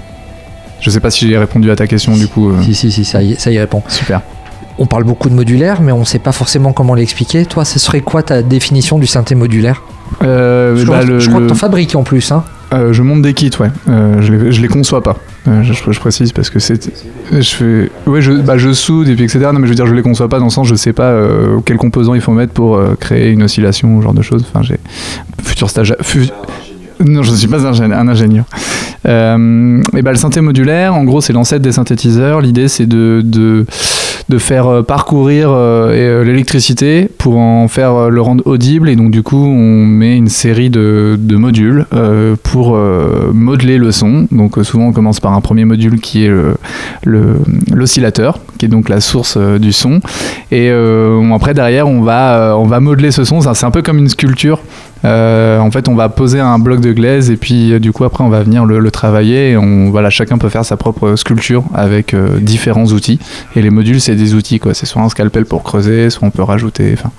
Je 0.81 0.91
sais 0.91 1.01
pas 1.01 1.11
si 1.11 1.27
j'ai 1.27 1.37
répondu 1.37 1.69
à 1.73 1.75
ta 1.75 1.89
question, 1.89 2.17
du 2.17 2.29
coup. 2.29 2.53
Si, 2.63 2.75
si, 2.77 2.93
si, 2.93 3.05
ça 3.05 3.23
y, 3.23 3.35
ça 3.35 3.51
y 3.51 3.59
répond. 3.59 3.83
Super. 3.89 4.21
On 4.79 4.87
parle 4.87 5.05
beaucoup 5.05 5.29
de 5.29 5.35
modulaire, 5.35 5.81
mais 5.83 5.91
on 5.93 6.05
sait 6.05 6.19
pas 6.21 6.33
forcément 6.33 6.73
comment 6.73 6.95
l'expliquer. 6.95 7.45
Toi, 7.47 7.65
ce 7.65 7.79
serait 7.79 8.01
quoi 8.01 8.23
ta 8.23 8.43
définition 8.43 8.99
du 8.99 9.07
synthé 9.07 9.35
modulaire 9.35 9.83
Euh, 10.23 10.77
Je, 10.77 10.87
bah, 10.87 10.93
crois, 11.01 11.05
le- 11.05 11.19
je 11.19 11.29
crois 11.29 11.41
le- 11.41 11.47
que 11.47 11.51
t'en 11.51 11.57
fabriques 11.57 11.97
en 11.97 12.03
plus. 12.05 12.31
Hein. 12.33 12.45
Euh, 12.73 12.93
je 12.93 13.03
monte 13.03 13.23
des 13.23 13.35
kits, 13.35 13.51
ouais. 13.61 13.71
Euh, 13.89 14.21
je, 14.21 14.33
les, 14.33 14.53
je 14.53 14.61
les 14.63 14.69
conçois 14.69 15.03
pas. 15.03 15.17
Euh, 15.49 15.63
je, 15.63 15.73
je 15.73 15.99
précise 16.01 16.33
parce 16.33 16.51
que 16.51 16.59
c'est. 16.59 16.91
Je 17.33 17.41
fais. 17.43 17.91
Ouais, 18.07 18.21
je, 18.21 18.33
bah, 18.33 18.59
je 18.59 18.73
soude 18.73 19.09
et 19.09 19.15
puis 19.15 19.25
etc. 19.25 19.41
Non, 19.53 19.55
mais 19.55 19.67
je 19.67 19.71
veux 19.71 19.75
dire, 19.75 19.87
je 19.87 19.95
les 19.95 20.03
conçois 20.03 20.29
pas 20.29 20.39
dans 20.39 20.45
le 20.45 20.51
sens, 20.51 20.67
je 20.69 20.75
sais 20.75 20.93
pas 20.93 21.13
quels 21.65 21.79
composants 21.79 22.15
il 22.15 22.21
faut 22.21 22.33
mettre 22.33 22.53
pour 22.53 22.79
créer 23.01 23.31
une 23.31 23.43
oscillation 23.43 23.97
ou 23.97 24.01
ce 24.01 24.05
genre 24.05 24.15
de 24.15 24.23
choses. 24.23 24.45
Enfin, 24.53 24.63
j'ai. 24.63 24.79
Futur 25.43 25.69
fu- 26.03 26.29
Non, 27.05 27.23
je 27.23 27.31
ne 27.33 27.37
suis 27.37 27.49
pas 27.49 27.65
un, 27.67 27.73
ingé- 27.73 27.93
un 27.93 28.09
ingénieur. 28.09 28.45
Et 29.07 30.03
bah, 30.03 30.11
le 30.13 30.17
synthé 30.17 30.41
modulaire, 30.41 30.95
en 30.95 31.05
gros, 31.05 31.21
c'est 31.21 31.33
l'ancêtre 31.33 31.63
des 31.63 31.73
synthétiseurs. 31.73 32.41
L'idée, 32.43 32.69
c'est 32.69 32.87
de, 32.87 33.23
de, 33.25 33.65
de 34.29 34.39
faire 34.39 34.67
euh, 34.67 34.83
parcourir 34.83 35.51
euh, 35.51 35.89
euh, 35.91 36.25
l'électricité 36.25 37.09
pour 37.19 37.39
en 37.39 37.67
faire 37.69 38.11
le 38.11 38.21
rendre 38.21 38.47
audible. 38.47 38.89
Et 38.89 38.97
donc, 38.97 39.11
du 39.11 39.23
coup, 39.23 39.43
on 39.47 39.85
met 39.87 40.17
une 40.17 40.29
série 40.29 40.71
de, 40.71 41.19
modules 41.31 41.87
pour 42.43 42.77
modeler 43.33 43.79
le 43.79 43.93
son. 43.93 44.27
Donc, 44.33 44.57
souvent, 44.63 44.87
on 44.87 44.93
commence 44.93 45.21
par 45.21 45.33
un 45.35 45.41
premier 45.41 45.65
module 45.65 46.01
qui 46.01 46.25
est 46.25 46.29
le- 46.29 46.57
le- 47.05 47.37
l'oscillateur, 47.73 48.41
qui 48.59 48.67
est 48.67 48.69
donc 48.69 48.89
la 48.89 49.01
source 49.01 49.39
du 49.39 49.73
son. 49.73 50.01
Et 50.51 50.71
après, 51.33 51.55
derrière, 51.55 51.87
on 51.87 52.03
va, 52.03 52.57
on 52.59 52.65
va 52.65 52.81
modeler 52.81 53.13
ce 53.13 53.23
son. 53.23 53.41
C'est 53.41 53.65
un 53.67 53.71
peu 53.71 53.83
comme 53.83 53.99
une 53.99 54.09
sculpture. 54.09 54.61
Euh, 55.05 55.59
en 55.59 55.71
fait, 55.71 55.89
on 55.89 55.95
va 55.95 56.09
poser 56.09 56.41
un 56.41 56.59
bloc 56.59 56.81
de 56.81 56.93
glaise 56.93 57.31
et 57.31 57.37
puis 57.37 57.73
euh, 57.73 57.79
du 57.79 57.93
coup 57.93 58.05
après 58.05 58.25
on 58.25 58.29
va 58.29 58.43
venir 58.43 58.65
le, 58.65 58.79
le 58.79 58.91
travailler. 58.91 59.51
Et 59.51 59.57
on, 59.57 59.91
voilà, 59.91 60.11
chacun 60.11 60.39
peut 60.39 60.49
faire 60.49 60.65
sa 60.65 60.77
propre 60.77 61.17
sculpture 61.17 61.65
avec 61.75 62.15
euh, 62.15 62.39
différents 62.41 62.87
outils. 62.87 63.19
Et 63.57 63.63
les 63.63 63.71
modules, 63.71 64.01
c'est 64.01 64.17
des 64.17 64.35
outils 64.35 64.59
quoi. 64.59 64.75
C'est 64.75 64.87
soit 64.87 65.03
un 65.03 65.09
scalpel 65.09 65.45
pour 65.45 65.63
creuser, 65.63 66.11
soit 66.11 66.27
on 66.27 66.31
peut 66.31 66.43
rajouter. 66.43 66.95
Enfin, 66.95 67.11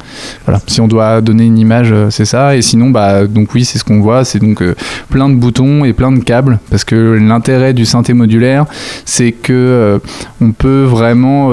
voilà. 0.46 0.60
Si 0.68 0.82
on 0.82 0.88
doit 0.88 1.22
donner 1.22 1.46
une 1.46 1.58
image, 1.58 1.94
c'est 2.10 2.26
ça. 2.26 2.56
Et 2.56 2.62
sinon, 2.62 2.90
bah 2.90 3.26
donc 3.28 3.54
oui, 3.54 3.66
c'est 3.66 3.78
ce 3.78 3.84
qu'on 3.84 4.02
voit. 4.02 4.26
C'est 4.26 4.40
donc 4.40 4.64
plein 5.10 5.30
de 5.30 5.36
boutons 5.36 5.86
et 5.86 5.94
plein 5.94 6.12
de 6.12 6.20
câbles 6.20 6.60
parce 6.70 6.84
que 6.84 7.18
l'intérêt 7.20 7.74
du 7.74 7.86
synthé 7.86 8.14
modulaire, 8.14 8.66
c'est 9.06 9.32
que 9.32 10.00
on 10.42 10.52
peut 10.52 10.84
vraiment 10.84 11.50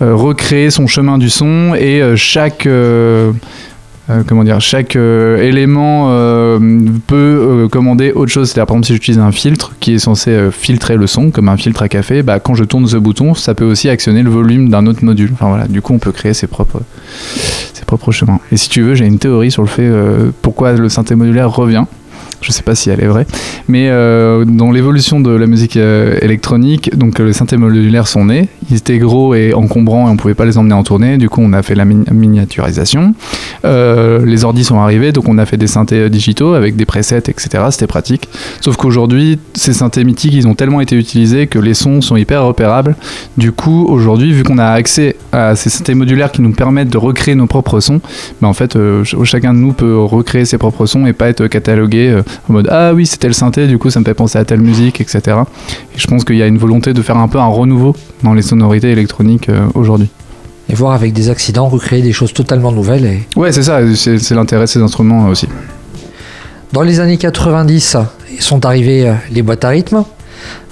recréer 0.00 0.70
son 0.70 0.86
chemin 0.86 1.18
du 1.18 1.30
son 1.30 1.74
et 1.74 2.02
chaque 2.16 2.66
euh, 4.12 4.22
comment 4.26 4.44
dire, 4.44 4.60
chaque 4.60 4.96
euh, 4.96 5.42
élément 5.42 6.08
euh, 6.10 6.58
peut 7.06 7.68
commander 7.70 8.12
autre 8.12 8.30
chose. 8.30 8.48
C'est-à-dire, 8.48 8.66
par 8.66 8.76
exemple, 8.76 8.86
si 8.86 8.92
j'utilise 8.94 9.18
un 9.18 9.32
filtre 9.32 9.72
qui 9.80 9.94
est 9.94 9.98
censé 9.98 10.50
filtrer 10.50 10.96
le 10.96 11.06
son, 11.06 11.30
comme 11.30 11.48
un 11.48 11.56
filtre 11.56 11.82
à 11.82 11.88
café, 11.88 12.22
bah, 12.22 12.40
quand 12.40 12.54
je 12.54 12.64
tourne 12.64 12.86
ce 12.86 12.96
bouton, 12.96 13.34
ça 13.34 13.54
peut 13.54 13.64
aussi 13.64 13.88
actionner 13.88 14.22
le 14.22 14.30
volume 14.30 14.68
d'un 14.68 14.86
autre 14.86 15.04
module. 15.04 15.30
Enfin 15.32 15.48
voilà, 15.48 15.68
du 15.68 15.82
coup, 15.82 15.94
on 15.94 15.98
peut 15.98 16.12
créer 16.12 16.34
ses 16.34 16.46
propres, 16.46 16.82
ses 17.72 17.84
propres 17.84 18.12
chemins. 18.12 18.40
Et 18.50 18.56
si 18.56 18.68
tu 18.68 18.82
veux, 18.82 18.94
j'ai 18.94 19.06
une 19.06 19.18
théorie 19.18 19.50
sur 19.50 19.62
le 19.62 19.68
fait 19.68 19.90
pourquoi 20.42 20.72
le 20.72 20.88
synthé 20.88 21.14
modulaire 21.14 21.50
revient. 21.50 21.84
Je 22.42 22.52
sais 22.52 22.62
pas 22.62 22.74
si 22.74 22.90
elle 22.90 23.00
est 23.02 23.06
vraie, 23.06 23.26
mais 23.68 23.88
euh, 23.88 24.44
dans 24.44 24.70
l'évolution 24.70 25.20
de 25.20 25.30
la 25.30 25.46
musique 25.46 25.76
euh, 25.76 26.18
électronique, 26.20 26.96
donc 26.96 27.20
euh, 27.20 27.24
les 27.26 27.32
synthés 27.32 27.56
modulaires 27.56 28.08
sont 28.08 28.24
nés. 28.26 28.48
Ils 28.70 28.76
étaient 28.78 28.98
gros 28.98 29.34
et 29.34 29.54
encombrants 29.54 30.08
et 30.08 30.10
on 30.10 30.16
pouvait 30.16 30.34
pas 30.34 30.44
les 30.44 30.58
emmener 30.58 30.74
en 30.74 30.82
tournée. 30.82 31.18
Du 31.18 31.28
coup, 31.28 31.40
on 31.42 31.52
a 31.52 31.62
fait 31.62 31.74
la 31.74 31.84
mi- 31.84 32.04
miniaturisation. 32.10 33.14
Les 33.64 34.44
ordis 34.44 34.64
sont 34.64 34.78
arrivés, 34.80 35.12
donc 35.12 35.28
on 35.28 35.38
a 35.38 35.46
fait 35.46 35.56
des 35.56 35.66
synthés 35.66 36.10
digitaux 36.10 36.54
avec 36.54 36.76
des 36.76 36.84
presets, 36.84 37.18
etc. 37.28 37.64
C'était 37.70 37.86
pratique. 37.86 38.28
Sauf 38.60 38.76
qu'aujourd'hui, 38.76 39.38
ces 39.54 39.72
synthés 39.72 40.04
mythiques, 40.04 40.34
ils 40.34 40.48
ont 40.48 40.54
tellement 40.54 40.80
été 40.80 40.96
utilisés 40.96 41.46
que 41.46 41.58
les 41.58 41.74
sons 41.74 42.00
sont 42.00 42.16
hyper 42.16 42.44
repérables. 42.44 42.96
Du 43.36 43.52
coup, 43.52 43.86
aujourd'hui, 43.88 44.32
vu 44.32 44.42
qu'on 44.42 44.58
a 44.58 44.66
accès 44.66 45.16
à 45.32 45.54
ces 45.56 45.70
synthés 45.70 45.94
modulaires 45.94 46.32
qui 46.32 46.42
nous 46.42 46.52
permettent 46.52 46.88
de 46.90 46.98
recréer 46.98 47.34
nos 47.34 47.46
propres 47.46 47.80
sons, 47.80 48.00
bah 48.40 48.48
en 48.48 48.52
fait, 48.52 48.72
ch- 48.72 49.16
chacun 49.24 49.54
de 49.54 49.58
nous 49.58 49.72
peut 49.72 49.96
recréer 49.96 50.44
ses 50.44 50.58
propres 50.58 50.86
sons 50.86 51.06
et 51.06 51.12
pas 51.12 51.28
être 51.28 51.46
catalogué 51.46 52.20
en 52.48 52.52
mode 52.52 52.68
ah 52.70 52.92
oui, 52.94 53.06
c'était 53.06 53.28
le 53.28 53.32
synthé, 53.32 53.66
du 53.66 53.78
coup, 53.78 53.90
ça 53.90 54.00
me 54.00 54.04
fait 54.04 54.14
penser 54.14 54.38
à 54.38 54.44
telle 54.44 54.60
musique, 54.60 55.00
etc. 55.00 55.20
Et 55.94 55.98
je 55.98 56.06
pense 56.06 56.24
qu'il 56.24 56.36
y 56.36 56.42
a 56.42 56.46
une 56.46 56.58
volonté 56.58 56.92
de 56.92 57.02
faire 57.02 57.16
un 57.16 57.28
peu 57.28 57.38
un 57.38 57.46
renouveau 57.46 57.94
dans 58.22 58.34
les 58.34 58.42
sonorités 58.42 58.90
électroniques 58.90 59.48
euh, 59.48 59.66
aujourd'hui. 59.74 60.08
Et 60.68 60.74
voir 60.74 60.92
avec 60.92 61.12
des 61.12 61.28
accidents 61.30 61.68
recréer 61.68 62.02
des 62.02 62.12
choses 62.12 62.32
totalement 62.32 62.72
nouvelles. 62.72 63.04
Et... 63.04 63.22
Ouais, 63.36 63.52
c'est 63.52 63.62
ça, 63.62 63.80
c'est 63.94 64.18
c'est 64.18 64.34
l'intérêt 64.34 64.64
de 64.64 64.70
ces 64.70 64.80
instruments 64.80 65.26
euh, 65.26 65.32
aussi. 65.32 65.48
Dans 66.72 66.82
les 66.82 67.00
années 67.00 67.18
90, 67.18 67.96
sont 68.40 68.64
arrivées 68.66 69.08
euh, 69.08 69.14
les 69.30 69.42
boîtes 69.42 69.64
à 69.64 69.68
rythme. 69.68 70.04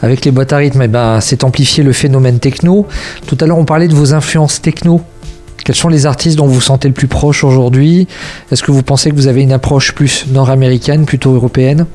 Avec 0.02 0.24
les 0.24 0.30
boîtes 0.30 0.52
à 0.52 0.56
rythme, 0.56 0.82
eh 0.82 0.88
ben, 0.88 1.20
s'est 1.20 1.44
amplifié 1.44 1.84
le 1.84 1.92
phénomène 1.92 2.38
techno. 2.38 2.86
Tout 3.26 3.36
à 3.40 3.46
l'heure, 3.46 3.58
on 3.58 3.64
parlait 3.64 3.88
de 3.88 3.94
vos 3.94 4.14
influences 4.14 4.60
techno. 4.60 5.02
Quels 5.64 5.76
sont 5.76 5.88
les 5.88 6.06
artistes 6.06 6.36
dont 6.36 6.46
vous 6.46 6.54
vous 6.54 6.60
sentez 6.60 6.88
le 6.88 6.94
plus 6.94 7.06
proche 7.06 7.44
aujourd'hui? 7.44 8.08
Est-ce 8.50 8.62
que 8.62 8.70
vous 8.70 8.82
pensez 8.82 9.10
que 9.10 9.14
vous 9.16 9.28
avez 9.28 9.42
une 9.42 9.52
approche 9.52 9.92
plus 9.92 10.26
nord-américaine, 10.30 11.04
plutôt 11.04 11.34
européenne? 11.34 11.86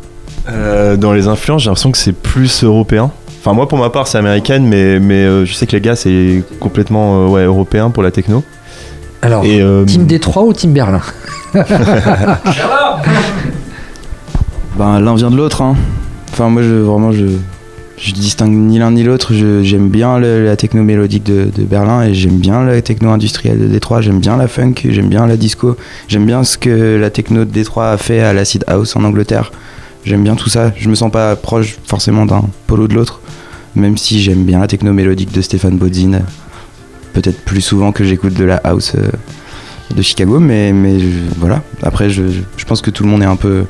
Euh, 0.50 0.96
dans 0.96 1.14
les 1.14 1.28
influences, 1.28 1.64
j'ai 1.64 1.70
l'impression 1.70 1.92
que 1.92 1.98
c'est 1.98 2.14
plus 2.14 2.64
européen. 2.64 3.12
Enfin, 3.42 3.54
moi, 3.54 3.68
pour 3.68 3.78
ma 3.78 3.90
part, 3.90 4.08
c'est 4.08 4.18
américaine, 4.18 4.66
mais, 4.66 5.00
mais 5.00 5.24
euh, 5.24 5.46
je 5.46 5.54
sais 5.54 5.68
que 5.68 5.74
les 5.74 5.82
gars, 5.82 5.96
c'est 5.96 6.44
complètement 6.60 7.26
euh, 7.26 7.30
ouais, 7.30 7.44
européen 7.44 7.90
pour 7.90 8.02
la 8.02 8.12
techno. 8.12 8.44
Alors, 9.22 9.44
Et, 9.46 9.62
euh, 9.62 9.86
Team 9.86 10.06
Détroit 10.06 10.44
ou 10.44 10.54
Team 10.54 10.74
Berlin? 10.74 11.02
Ben, 14.78 15.00
l'un 15.00 15.16
vient 15.16 15.32
de 15.32 15.38
l'autre. 15.38 15.62
Hein. 15.62 15.76
Enfin, 16.34 16.50
moi, 16.50 16.62
je, 16.62 16.74
vraiment, 16.74 17.14
je, 17.14 17.28
je 17.98 18.12
distingue 18.12 18.52
ni 18.52 18.80
l'un 18.80 18.92
ni 18.92 19.04
l'autre. 19.04 19.34
J'aime 19.34 19.90
bien 19.90 20.20
la 20.20 20.56
techno 20.56 20.84
mélodique 20.84 21.24
de, 21.24 21.50
Berlin 21.64 22.04
et 22.04 22.14
j'aime 22.14 22.38
bien 22.38 22.64
la 22.64 22.82
techno 22.82 23.10
industrielle 23.10 23.60
de 23.60 23.68
Détroit. 23.68 24.02
J'aime 24.02 24.20
bien 24.20 24.38
la 24.38 24.48
funk, 24.48 24.76
j'aime 24.84 25.08
bien 25.08 25.26
la 25.28 25.38
disco. 25.38 25.78
J'aime 26.08 26.26
bien 26.26 26.44
ce 26.44 26.58
que 26.58 26.98
la 26.98 27.10
techno 27.10 27.46
de 27.46 27.52
Détroit 27.52 27.92
a 27.92 27.98
fait 27.98 28.20
à 28.20 28.34
l'acid 28.34 28.64
house 28.68 28.96
en 28.96 29.04
Angleterre. 29.04 29.52
J'aime 30.04 30.24
bien 30.24 30.36
tout 30.36 30.50
ça. 30.50 30.74
Je 30.78 30.90
me 30.90 30.96
sens 30.96 31.12
pas 31.12 31.36
proche 31.36 31.78
forcément 31.86 32.26
d'un 32.26 32.44
pôle 32.68 32.82
ou 32.82 32.88
de 32.88 32.94
l'autre. 32.94 33.22
Même 33.76 33.98
si 33.98 34.22
j'aime 34.22 34.44
bien 34.44 34.60
la 34.60 34.68
techno 34.68 34.92
mélodique 34.94 35.32
de 35.32 35.42
Stéphane 35.42 35.78
Bodzin. 35.78 36.22
Peut-être 37.14 37.42
plus 37.46 37.62
souvent 37.62 37.94
que 37.94 38.04
j'écoute 38.04 38.34
de 38.34 38.44
la 38.44 38.58
house 38.58 38.94
euh, 38.96 39.10
de 39.96 40.02
Chicago. 40.02 40.40
Mais, 40.40 40.74
voilà. 41.38 41.64
Après, 41.82 42.10
je 42.10 42.44
pense 42.68 42.82
que 42.82 42.92
tout 42.92 43.04
le 43.04 43.10
monde 43.10 43.24
est 43.24 43.28
un 43.28 43.38
peu. 43.38 43.66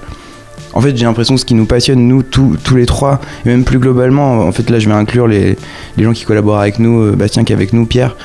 En 0.75 0.81
fait, 0.81 0.95
j'ai 0.97 1.05
l'impression 1.05 1.35
que 1.35 1.39
ce 1.41 1.45
qui 1.45 1.53
nous 1.55 1.65
passionne, 1.65 2.05
nous, 2.07 2.21
tous 2.21 2.57
tous 2.63 2.75
les 2.75 2.85
trois, 2.85 3.21
et 3.45 3.49
même 3.49 3.63
plus 3.63 3.79
globalement, 3.79 4.39
en 4.41 4.51
fait, 4.51 4.69
là, 4.69 4.77
je 4.77 4.87
vais 4.89 4.95
inclure 4.95 5.25
les, 5.25 5.57
les 5.97 6.03
gens 6.03 6.11
qui 6.11 6.25
collaborent 6.25 6.59
avec 6.59 6.79
nous, 6.79 7.01
euh, 7.01 7.15
Bastien 7.15 7.45
qui 7.45 7.53
est 7.53 7.55
avec 7.55 7.71
nous, 7.71 7.85
Pierre, 7.85 8.15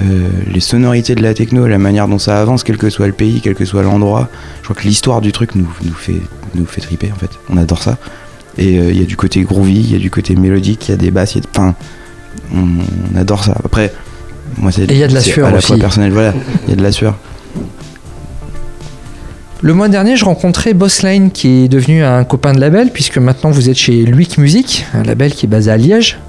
euh, 0.00 0.28
les 0.52 0.60
sonorités 0.60 1.16
de 1.16 1.22
la 1.22 1.34
techno, 1.34 1.66
la 1.66 1.78
manière 1.78 2.06
dont 2.06 2.18
ça 2.20 2.40
avance, 2.40 2.62
quel 2.62 2.76
que 2.76 2.88
soit 2.88 3.08
le 3.08 3.12
pays, 3.12 3.40
quel 3.42 3.54
que 3.56 3.64
soit 3.64 3.82
l'endroit. 3.82 4.28
Je 4.62 4.68
crois 4.68 4.76
que 4.80 4.86
l'histoire 4.86 5.20
du 5.20 5.32
truc 5.32 5.56
nous, 5.56 5.68
nous, 5.84 5.92
fait, 5.92 6.20
nous 6.54 6.66
fait 6.66 6.80
triper, 6.80 7.10
en 7.12 7.16
fait. 7.18 7.30
On 7.50 7.56
adore 7.56 7.82
ça. 7.82 7.98
Et 8.58 8.78
euh, 8.78 8.90
il 8.92 8.98
y 9.00 9.02
a 9.02 9.06
du 9.06 9.16
côté 9.16 9.42
groovy, 9.42 9.74
il 9.80 9.92
y 9.92 9.96
a 9.96 9.98
du 9.98 10.10
côté 10.10 10.36
mélodique, 10.36 10.88
il 10.88 10.92
y 10.92 10.94
a 10.94 10.98
des 10.98 11.10
basses, 11.10 11.34
il 11.34 11.38
y 11.38 11.40
a 11.40 11.42
de... 11.42 11.48
Enfin, 11.50 11.74
on, 12.54 12.64
on 13.12 13.18
adore 13.18 13.42
ça. 13.42 13.56
Après, 13.64 13.92
moi, 14.56 14.70
c'est 14.70 14.82
Et 14.84 14.92
il 14.94 14.98
y 14.98 15.02
a 15.04 15.08
de 15.08 15.14
la 15.14 15.20
sueur 15.20 15.48
à 15.48 15.50
la 15.50 15.58
aussi. 15.58 15.66
fois 15.66 15.78
personnel. 15.78 16.12
Voilà, 16.12 16.32
il 16.66 16.70
y 16.70 16.72
a 16.74 16.76
de 16.76 16.82
la 16.82 16.92
sueur. 16.92 17.16
Le 19.60 19.74
mois 19.74 19.88
dernier, 19.88 20.16
je 20.16 20.24
rencontrais 20.24 20.72
Bossline, 20.72 21.32
qui 21.32 21.64
est 21.64 21.68
devenu 21.68 22.04
un 22.04 22.22
copain 22.22 22.52
de 22.52 22.60
label, 22.60 22.90
puisque 22.92 23.18
maintenant 23.18 23.50
vous 23.50 23.68
êtes 23.68 23.76
chez 23.76 24.04
Luick 24.04 24.38
Music, 24.38 24.86
un 24.94 25.02
label 25.02 25.32
qui 25.32 25.46
est 25.46 25.48
basé 25.48 25.68
à 25.68 25.76
Liège. 25.76 26.20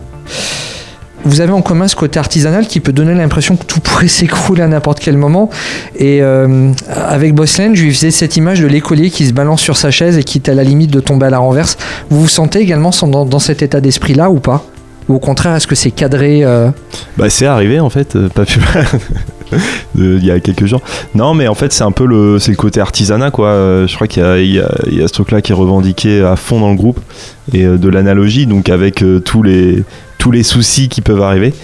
Vous 1.25 1.39
avez 1.39 1.51
en 1.51 1.61
commun 1.61 1.87
ce 1.87 1.95
côté 1.95 2.17
artisanal 2.17 2.65
qui 2.65 2.79
peut 2.79 2.91
donner 2.91 3.13
l'impression 3.13 3.55
que 3.55 3.65
tout 3.65 3.81
pourrait 3.81 4.07
s'écrouler 4.07 4.63
à 4.63 4.67
n'importe 4.67 4.99
quel 4.99 5.15
moment. 5.15 5.51
Et 5.95 6.23
euh, 6.23 6.71
avec 6.89 7.35
Bossline, 7.35 7.75
je 7.75 7.83
lui 7.83 7.93
faisais 7.93 8.09
cette 8.09 8.35
image 8.35 8.61
de 8.61 8.67
l'écolier 8.67 9.11
qui 9.11 9.27
se 9.27 9.33
balance 9.33 9.61
sur 9.61 9.77
sa 9.77 9.91
chaise 9.91 10.17
et 10.17 10.23
qui 10.23 10.39
est 10.39 10.49
à 10.49 10.55
la 10.55 10.63
limite 10.63 10.89
de 10.89 10.99
tomber 10.99 11.27
à 11.27 11.29
la 11.29 11.37
renverse. 11.37 11.77
Vous 12.09 12.21
vous 12.21 12.27
sentez 12.27 12.59
également 12.59 12.89
dans 13.03 13.39
cet 13.39 13.61
état 13.61 13.79
d'esprit-là 13.79 14.31
ou 14.31 14.39
pas? 14.39 14.65
Ou 15.09 15.15
au 15.15 15.19
contraire, 15.19 15.55
est-ce 15.55 15.65
que 15.65 15.73
c'est 15.73 15.89
cadré 15.89 16.43
euh, 16.43 16.69
Bah 17.17 17.31
c'est 17.31 17.47
arrivé 17.47 17.79
en 17.79 17.89
fait, 17.89 18.15
euh, 18.15 18.29
pas 18.29 18.45
plus 18.45 18.59
mal. 18.59 18.85
il 19.97 20.23
y 20.23 20.29
a 20.29 20.39
quelques 20.39 20.67
jours. 20.67 20.81
Non 21.15 21.33
mais 21.33 21.47
en 21.47 21.55
fait 21.55 21.73
c'est 21.73 21.83
un 21.83 21.91
peu 21.91 22.05
le, 22.05 22.37
c'est 22.37 22.51
le 22.51 22.57
côté 22.57 22.79
artisanat 22.79 23.31
quoi. 23.31 23.47
Euh, 23.47 23.87
je 23.87 23.95
crois 23.95 24.05
qu'il 24.05 24.23
y 24.45 24.57
y, 24.57 24.59
a, 24.59 25.07
ce 25.07 25.13
truc 25.13 25.31
là 25.31 25.41
qui 25.41 25.51
est 25.51 25.55
revendiqué 25.55 26.23
à 26.23 26.35
fond 26.35 26.59
dans 26.59 26.69
le 26.69 26.75
groupe 26.75 26.99
et 27.53 27.65
de 27.65 27.89
l'analogie 27.89 28.45
donc 28.45 28.69
avec 28.69 29.03
tous 29.25 29.41
les 29.41 29.83
tous 30.19 30.29
les 30.29 30.43
soucis 30.43 30.89
qui 30.89 31.01
peuvent 31.01 31.23
arriver. 31.23 31.55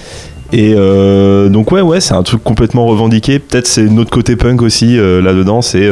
Et 0.52 0.74
donc 0.74 1.72
ouais 1.72 1.82
ouais 1.82 2.02
c'est 2.02 2.16
un 2.16 2.24
truc 2.24 2.44
complètement 2.44 2.88
revendiqué. 2.88 3.38
Peut-être 3.38 3.68
c'est 3.68 3.84
notre 3.84 4.10
côté 4.10 4.36
punk 4.36 4.64
aussi 4.64 4.98
là-dedans. 4.98 5.62
C'est 5.62 5.88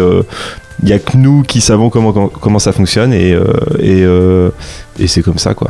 il 0.82 0.90
y 0.90 0.94
a 0.94 0.98
que 0.98 1.18
nous 1.18 1.44
qui 1.44 1.62
savons 1.62 1.92
comment 1.92 2.12
comment 2.12 2.60
ça 2.60 2.72
fonctionne 2.72 3.14
et 3.14 3.38
et, 3.80 4.04
et 5.00 5.08
c'est 5.08 5.22
comme 5.22 5.38
ça 5.38 5.54
quoi. 5.54 5.70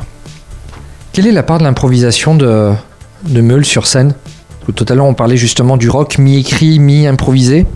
Quelle 1.14 1.28
est 1.28 1.32
la 1.32 1.44
part 1.44 1.60
de 1.60 1.64
l'improvisation 1.64 2.34
de, 2.34 2.74
Meul 3.30 3.64
sur 3.66 3.86
scène 3.86 4.16
Tout 4.76 4.86
à 4.90 4.96
l'heure, 4.96 5.06
on 5.06 5.14
parlait 5.14 5.38
justement 5.38 5.78
du 5.78 5.88
rock 5.88 6.18
mi-écrit, 6.18 6.80
mi-improvisé. 6.80 7.68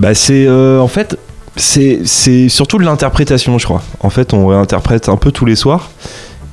Bah 0.00 0.14
c'est 0.14 0.46
euh, 0.46 0.80
en 0.80 0.88
fait 0.88 1.16
c'est 1.54 2.48
surtout 2.48 2.78
de 2.78 2.84
l'interprétation 2.84 3.56
je 3.58 3.64
crois. 3.64 3.82
En 4.00 4.10
fait 4.10 4.34
on 4.34 4.48
réinterprète 4.48 5.08
un 5.08 5.16
peu 5.16 5.30
tous 5.30 5.46
les 5.46 5.54
soirs 5.54 5.90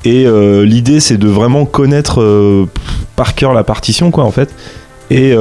et 0.06 0.26
euh, 0.26 0.64
l'idée 0.64 1.00
c'est 1.02 1.18
de 1.18 1.28
vraiment 1.28 1.66
connaître 1.66 2.22
euh, 2.22 2.70
par 3.18 3.36
cœur 3.36 3.54
la 3.54 3.64
partition 3.64 4.12
quoi 4.12 4.24
en 4.24 4.32
fait 4.32 4.54
et, 5.10 5.36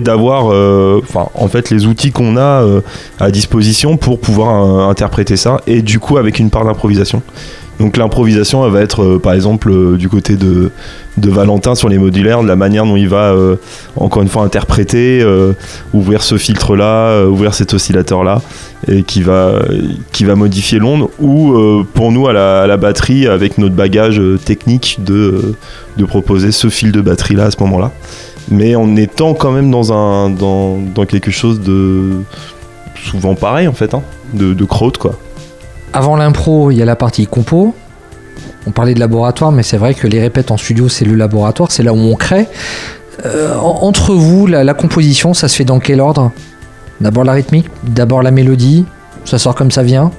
d'avoir 0.00 0.46
en 1.34 1.48
fait 1.48 1.70
les 1.70 1.86
outils 1.86 2.12
qu'on 2.12 2.36
a 2.36 2.66
à 3.20 3.30
disposition 3.30 3.96
pour 3.96 4.20
pouvoir 4.20 4.88
interpréter 4.88 5.36
ça 5.36 5.60
et 5.66 5.80
du 5.80 5.98
coup 5.98 6.18
avec 6.18 6.38
une 6.38 6.50
part 6.50 6.64
d'improvisation. 6.64 7.22
Donc 7.80 7.96
l'improvisation 7.96 8.68
va 8.68 8.80
être 8.80 9.02
euh, 9.02 9.18
par 9.18 9.32
exemple 9.32 9.70
euh, 9.70 9.96
du 9.96 10.08
côté 10.08 10.36
de, 10.36 10.70
Valentin 11.16 11.74
sur 11.74 11.88
les 11.88 11.98
modulaires, 11.98 12.42
de 12.42 12.48
la 12.48 12.56
manière 12.56 12.84
dont 12.84 12.96
il 12.96 13.08
va 13.08 13.32
euh, 13.32 13.56
encore 13.96 14.22
une 14.22 14.28
fois 14.28 14.42
interpréter, 14.42 15.24
ouvrir 15.92 16.22
ce 16.22 16.36
filtre 16.36 16.76
là, 16.76 17.24
ouvrir 17.24 17.54
cet 17.54 17.74
oscillateur 17.74 18.24
là 18.24 18.40
et 18.88 19.02
qui 19.02 19.22
va, 19.22 19.60
qui 20.12 20.24
va 20.24 20.34
modifier 20.34 20.78
l'onde 20.78 21.08
ou 21.18 21.54
pour 21.94 22.12
nous 22.12 22.28
à 22.28 22.32
la, 22.32 22.76
batterie 22.76 23.26
avec 23.26 23.58
notre 23.58 23.74
bagage 23.74 24.20
technique 24.44 24.98
de, 25.02 25.54
proposer 26.06 26.52
ce 26.52 26.68
fil 26.68 26.92
de 26.92 27.00
batterie 27.00 27.36
là 27.36 27.44
à 27.44 27.50
ce 27.50 27.56
moment 27.60 27.78
là 27.78 27.92
mais 28.50 28.74
en 28.74 28.96
étant 28.96 29.34
quand 29.34 29.52
même 29.52 29.70
dans, 29.70 29.92
un, 29.92 30.30
dans, 30.30 31.06
quelque 31.08 31.30
chose 31.30 31.60
de 31.60 32.10
souvent 33.02 33.34
pareil 33.34 33.68
en 33.68 33.72
fait, 33.72 33.94
hein, 33.94 34.02
de, 34.34 34.52
de 34.52 34.64
crowd 34.64 34.98
quoi. 34.98 35.18
Avant 35.96 36.16
l'impro, 36.16 36.72
il 36.72 36.76
y 36.76 36.82
a 36.82 36.84
la 36.84 36.96
partie 36.96 37.24
compo. 37.28 37.72
On 38.66 38.72
parlait 38.72 38.94
de 38.94 38.98
laboratoire, 38.98 39.52
mais 39.52 39.62
c'est 39.62 39.76
vrai 39.76 39.94
que 39.94 40.08
les 40.08 40.20
répètes 40.20 40.50
en 40.50 40.56
studio, 40.56 40.88
c'est 40.88 41.04
le 41.04 41.14
laboratoire, 41.14 41.70
c'est 41.70 41.84
là 41.84 41.92
où 41.92 41.98
on 41.98 42.16
crée. 42.16 42.48
Euh, 43.24 43.54
en- 43.56 43.78
entre 43.86 44.12
vous, 44.12 44.48
la, 44.48 44.74
composition, 44.74 45.34
ça 45.34 45.46
se 45.46 45.54
fait 45.54 45.64
dans 45.64 45.78
quel 45.78 46.00
ordre? 46.00 46.32
D'abord 47.00 47.22
la 47.22 47.32
rythmique, 47.32 47.66
d'abord 47.84 48.22
la 48.22 48.32
mélodie, 48.32 48.84
ça 49.24 49.38
sort 49.38 49.54
comme 49.54 49.70
ça 49.70 49.84
vient? 49.84 50.10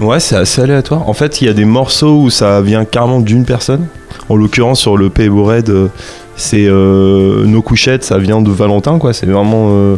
Ouais, 0.00 0.20
c'est 0.20 0.36
assez 0.36 0.62
aléatoire. 0.62 1.08
En 1.08 1.14
fait, 1.14 1.40
il 1.40 1.46
y 1.46 1.50
a 1.50 1.52
des 1.52 1.64
morceaux 1.64 2.20
où 2.22 2.30
ça 2.30 2.60
vient 2.60 2.84
carrément 2.84 3.18
d'une 3.20 3.44
personne. 3.44 3.86
En 4.28 4.36
l'occurrence, 4.36 4.78
sur 4.78 4.96
le 4.96 5.10
P 5.10 5.28
Red, 5.28 5.68
euh, 5.68 5.88
c'est 6.36 6.66
euh, 6.68 7.44
Nos 7.44 7.60
couchettes, 7.62 8.04
ça 8.04 8.18
vient 8.18 8.40
de 8.40 8.50
Valentin, 8.52 8.98
quoi. 9.00 9.12
C'est 9.12 9.26
vraiment, 9.26 9.96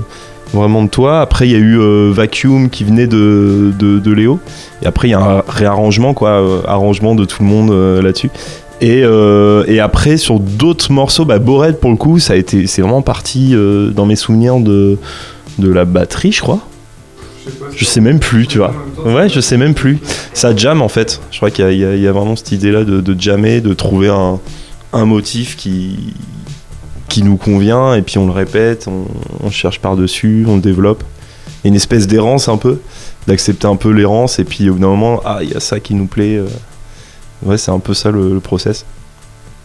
vraiment 0.54 0.82
de 0.84 0.88
toi. 0.88 1.20
Après, 1.20 1.46
il 1.48 1.52
y 1.52 1.54
a 1.54 1.58
eu 1.58 1.78
euh, 1.78 2.10
Vacuum 2.12 2.70
qui 2.70 2.84
venait 2.84 3.06
de, 3.06 3.72
de, 3.78 3.98
de 3.98 4.12
Léo. 4.12 4.40
Et 4.82 4.86
après, 4.86 5.08
il 5.08 5.10
y 5.10 5.14
a 5.14 5.20
un 5.20 5.42
réarrangement, 5.48 6.14
quoi. 6.14 6.30
euh, 6.30 6.60
arrangement 6.66 7.14
de 7.14 7.24
tout 7.24 7.42
le 7.42 7.48
monde 7.48 7.70
euh, 7.70 8.00
là-dessus. 8.00 8.30
Et, 8.80 9.02
euh, 9.04 9.64
et 9.66 9.80
après, 9.80 10.16
sur 10.16 10.40
d'autres 10.40 10.92
morceaux, 10.92 11.24
bah, 11.24 11.38
Bored, 11.38 11.78
pour 11.78 11.90
le 11.90 11.96
coup, 11.96 12.18
ça 12.18 12.32
a 12.32 12.36
été, 12.36 12.66
c'est 12.66 12.82
vraiment 12.82 13.02
parti 13.02 13.50
euh, 13.54 13.90
dans 13.90 14.06
mes 14.06 14.16
souvenirs 14.16 14.58
de, 14.60 14.98
de 15.58 15.70
la 15.70 15.84
batterie, 15.84 16.32
je 16.32 16.40
crois. 16.42 16.60
Je 17.76 17.84
sais 17.84 18.00
même 18.00 18.20
plus, 18.20 18.46
tu 18.46 18.58
vois. 18.58 18.72
Ouais, 19.04 19.28
je 19.28 19.38
sais 19.40 19.56
même 19.58 19.74
plus. 19.74 19.98
Ça 20.32 20.56
jam 20.56 20.80
en 20.80 20.88
fait. 20.88 21.20
Je 21.30 21.36
crois 21.36 21.50
qu'il 21.50 21.64
y, 21.64 21.68
a- 21.68 21.72
il 21.72 21.78
y 21.78 21.84
a- 21.84 21.94
il 21.94 22.00
y 22.02 22.08
a 22.08 22.12
vraiment 22.12 22.36
cette 22.36 22.52
idée-là 22.52 22.84
de, 22.84 23.00
de 23.02 23.20
jammer, 23.20 23.60
de 23.60 23.74
trouver 23.74 24.08
un, 24.08 24.40
un 24.94 25.04
motif 25.04 25.54
qui, 25.56 26.14
qui 27.14 27.22
nous 27.22 27.36
convient 27.36 27.94
et 27.94 28.02
puis 28.02 28.18
on 28.18 28.26
le 28.26 28.32
répète, 28.32 28.88
on, 28.88 29.04
on 29.46 29.50
cherche 29.50 29.78
par-dessus, 29.78 30.44
on 30.48 30.56
le 30.56 30.60
développe. 30.60 31.04
Une 31.64 31.76
espèce 31.76 32.08
d'errance 32.08 32.48
un 32.48 32.56
peu, 32.56 32.80
d'accepter 33.28 33.68
un 33.68 33.76
peu 33.76 33.90
l'errance 33.90 34.40
et 34.40 34.44
puis 34.44 34.68
au 34.68 34.74
bout 34.74 34.80
d'un 34.80 34.88
moment, 34.88 35.20
ah, 35.24 35.38
il 35.42 35.50
y 35.50 35.54
a 35.54 35.60
ça 35.60 35.78
qui 35.78 35.94
nous 35.94 36.06
plaît. 36.06 36.36
euh. 36.36 36.46
Ouais, 37.44 37.56
c'est 37.56 37.70
un 37.70 37.78
peu 37.78 37.94
ça 37.94 38.10
le, 38.10 38.34
le 38.34 38.40
process. 38.40 38.84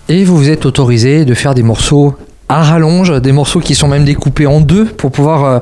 Et 0.10 0.24
vous 0.26 0.38
vous 0.38 0.50
êtes 0.50 0.66
autorisé 0.68 1.26
de 1.26 1.34
faire 1.34 1.56
des 1.56 1.64
morceaux 1.64 2.16
à 2.50 2.62
rallonge, 2.64 3.12
des 3.22 3.32
morceaux 3.32 3.60
qui 3.62 3.74
sont 3.74 3.88
même 3.88 4.06
découpés 4.06 4.46
en 4.48 4.62
deux 4.62 4.86
pour 4.86 5.12
pouvoir 5.12 5.44
euh, 5.46 5.60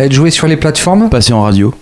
être 0.00 0.12
joués 0.12 0.30
sur 0.32 0.46
les 0.48 0.56
plateformes? 0.56 1.08
Passer 1.08 1.32
en 1.32 1.42
radio. 1.42 1.72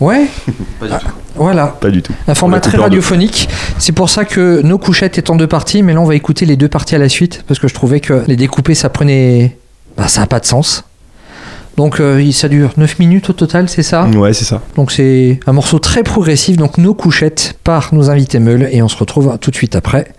Ouais, 0.00 0.26
Ah, 0.90 0.98
voilà. 1.36 1.66
Pas 1.66 1.90
du 1.90 2.02
tout. 2.02 2.12
Un 2.28 2.34
format 2.34 2.60
très 2.60 2.78
radiophonique. 2.78 3.48
C'est 3.78 3.92
pour 3.92 4.08
ça 4.10 4.24
que 4.24 4.62
nos 4.62 4.78
couchettes 4.78 5.18
est 5.18 5.30
en 5.30 5.36
deux 5.36 5.46
parties, 5.46 5.82
mais 5.82 5.92
là 5.92 6.00
on 6.00 6.04
va 6.04 6.14
écouter 6.14 6.46
les 6.46 6.56
deux 6.56 6.68
parties 6.68 6.94
à 6.94 6.98
la 6.98 7.08
suite 7.08 7.44
parce 7.46 7.60
que 7.60 7.68
je 7.68 7.74
trouvais 7.74 8.00
que 8.00 8.24
les 8.26 8.36
découper 8.36 8.74
ça 8.74 8.88
prenait. 8.88 9.56
Bah, 9.96 10.08
ça 10.08 10.20
n'a 10.20 10.26
pas 10.26 10.40
de 10.40 10.46
sens. 10.46 10.84
Donc 11.76 12.00
euh, 12.00 12.30
ça 12.32 12.48
dure 12.48 12.72
9 12.76 12.98
minutes 12.98 13.30
au 13.30 13.32
total, 13.32 13.68
c'est 13.68 13.82
ça? 13.82 14.04
Ouais, 14.06 14.32
c'est 14.32 14.44
ça. 14.44 14.62
Donc 14.76 14.92
c'est 14.92 15.40
un 15.46 15.52
morceau 15.52 15.78
très 15.78 16.02
progressif, 16.02 16.56
donc 16.56 16.78
nos 16.78 16.94
couchettes 16.94 17.58
par 17.64 17.92
nos 17.94 18.10
invités 18.10 18.38
meules, 18.38 18.68
et 18.70 18.82
on 18.82 18.88
se 18.88 18.96
retrouve 18.96 19.36
tout 19.40 19.50
de 19.50 19.56
suite 19.56 19.74
après 19.74 20.12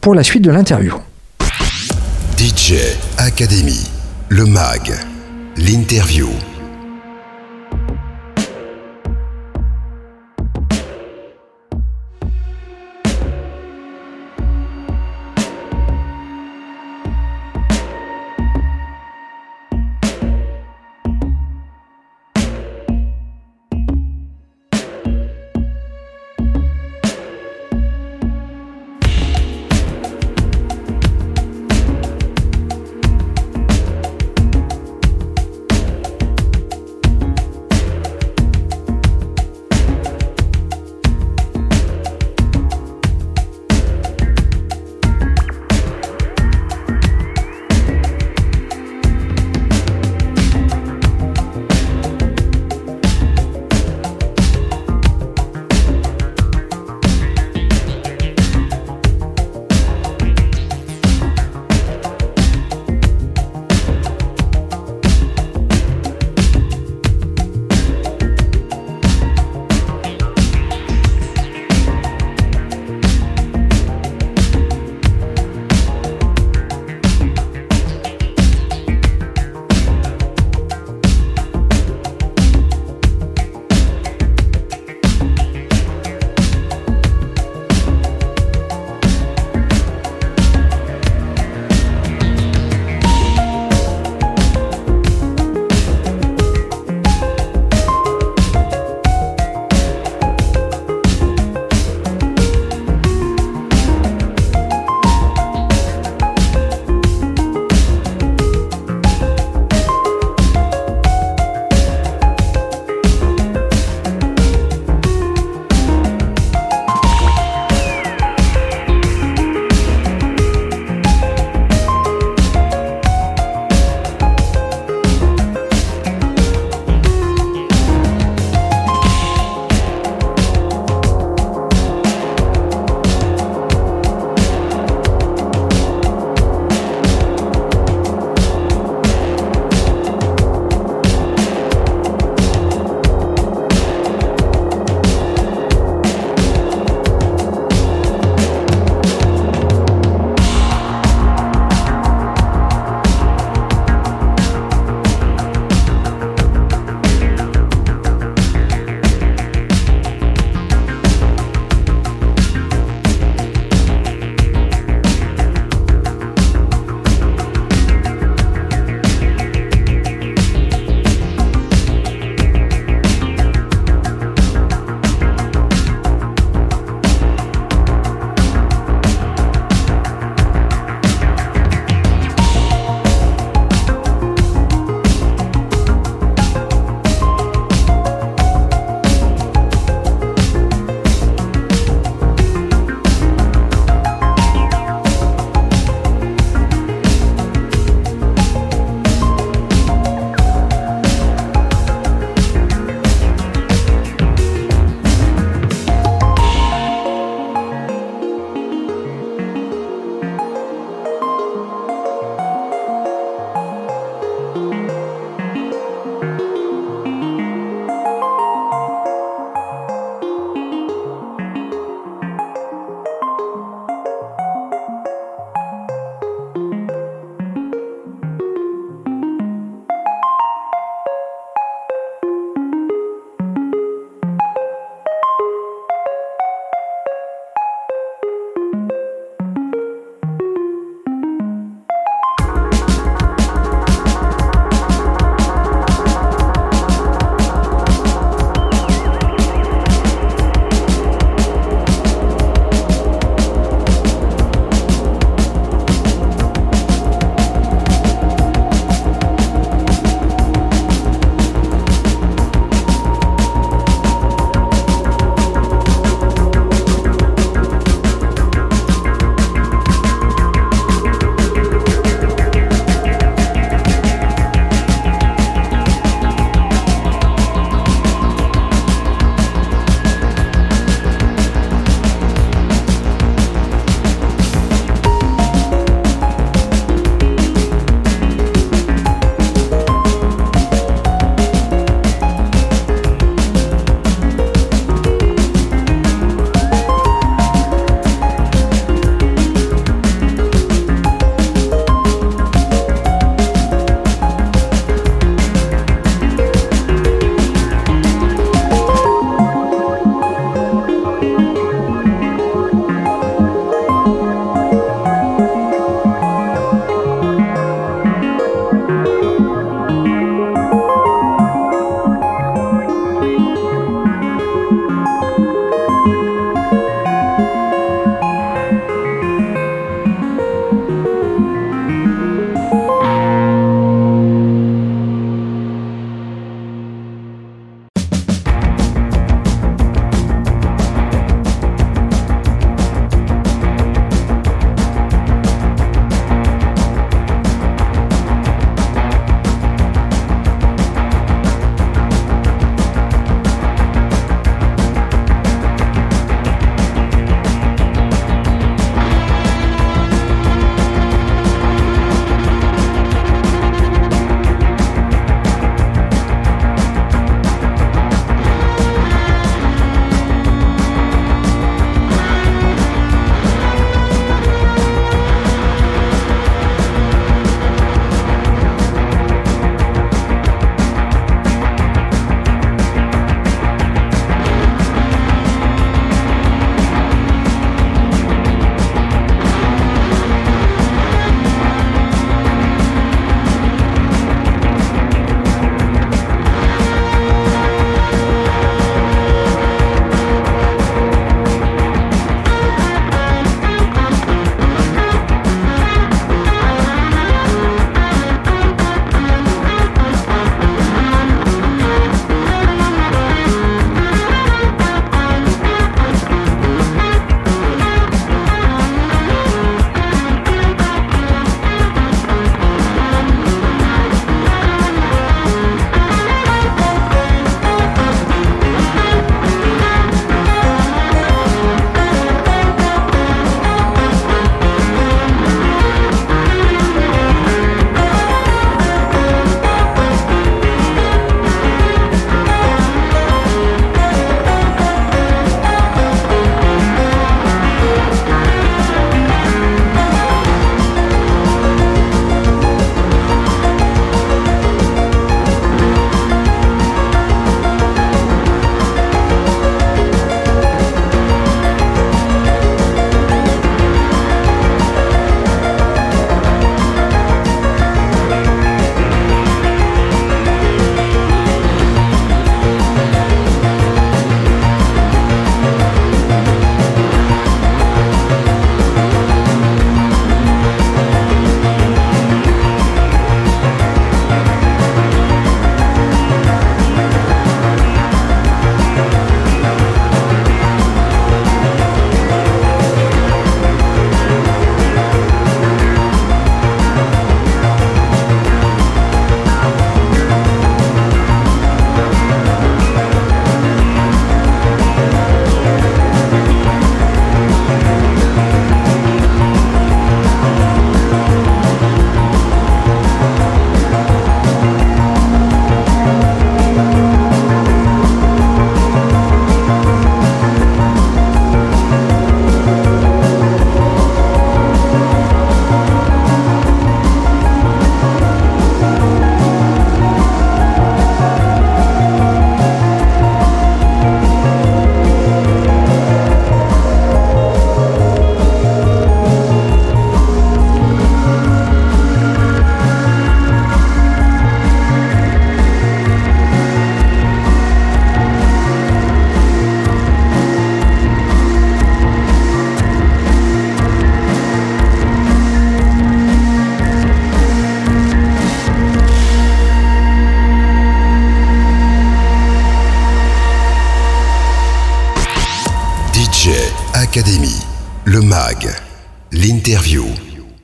pour 0.00 0.14
la 0.14 0.24
suite 0.24 0.42
de 0.42 0.50
l'interview. 0.50 0.94
DJ 2.38 2.74
Academy, 3.18 3.88
le 4.28 4.46
MAG, 4.46 4.92
l'interview. 5.56 6.28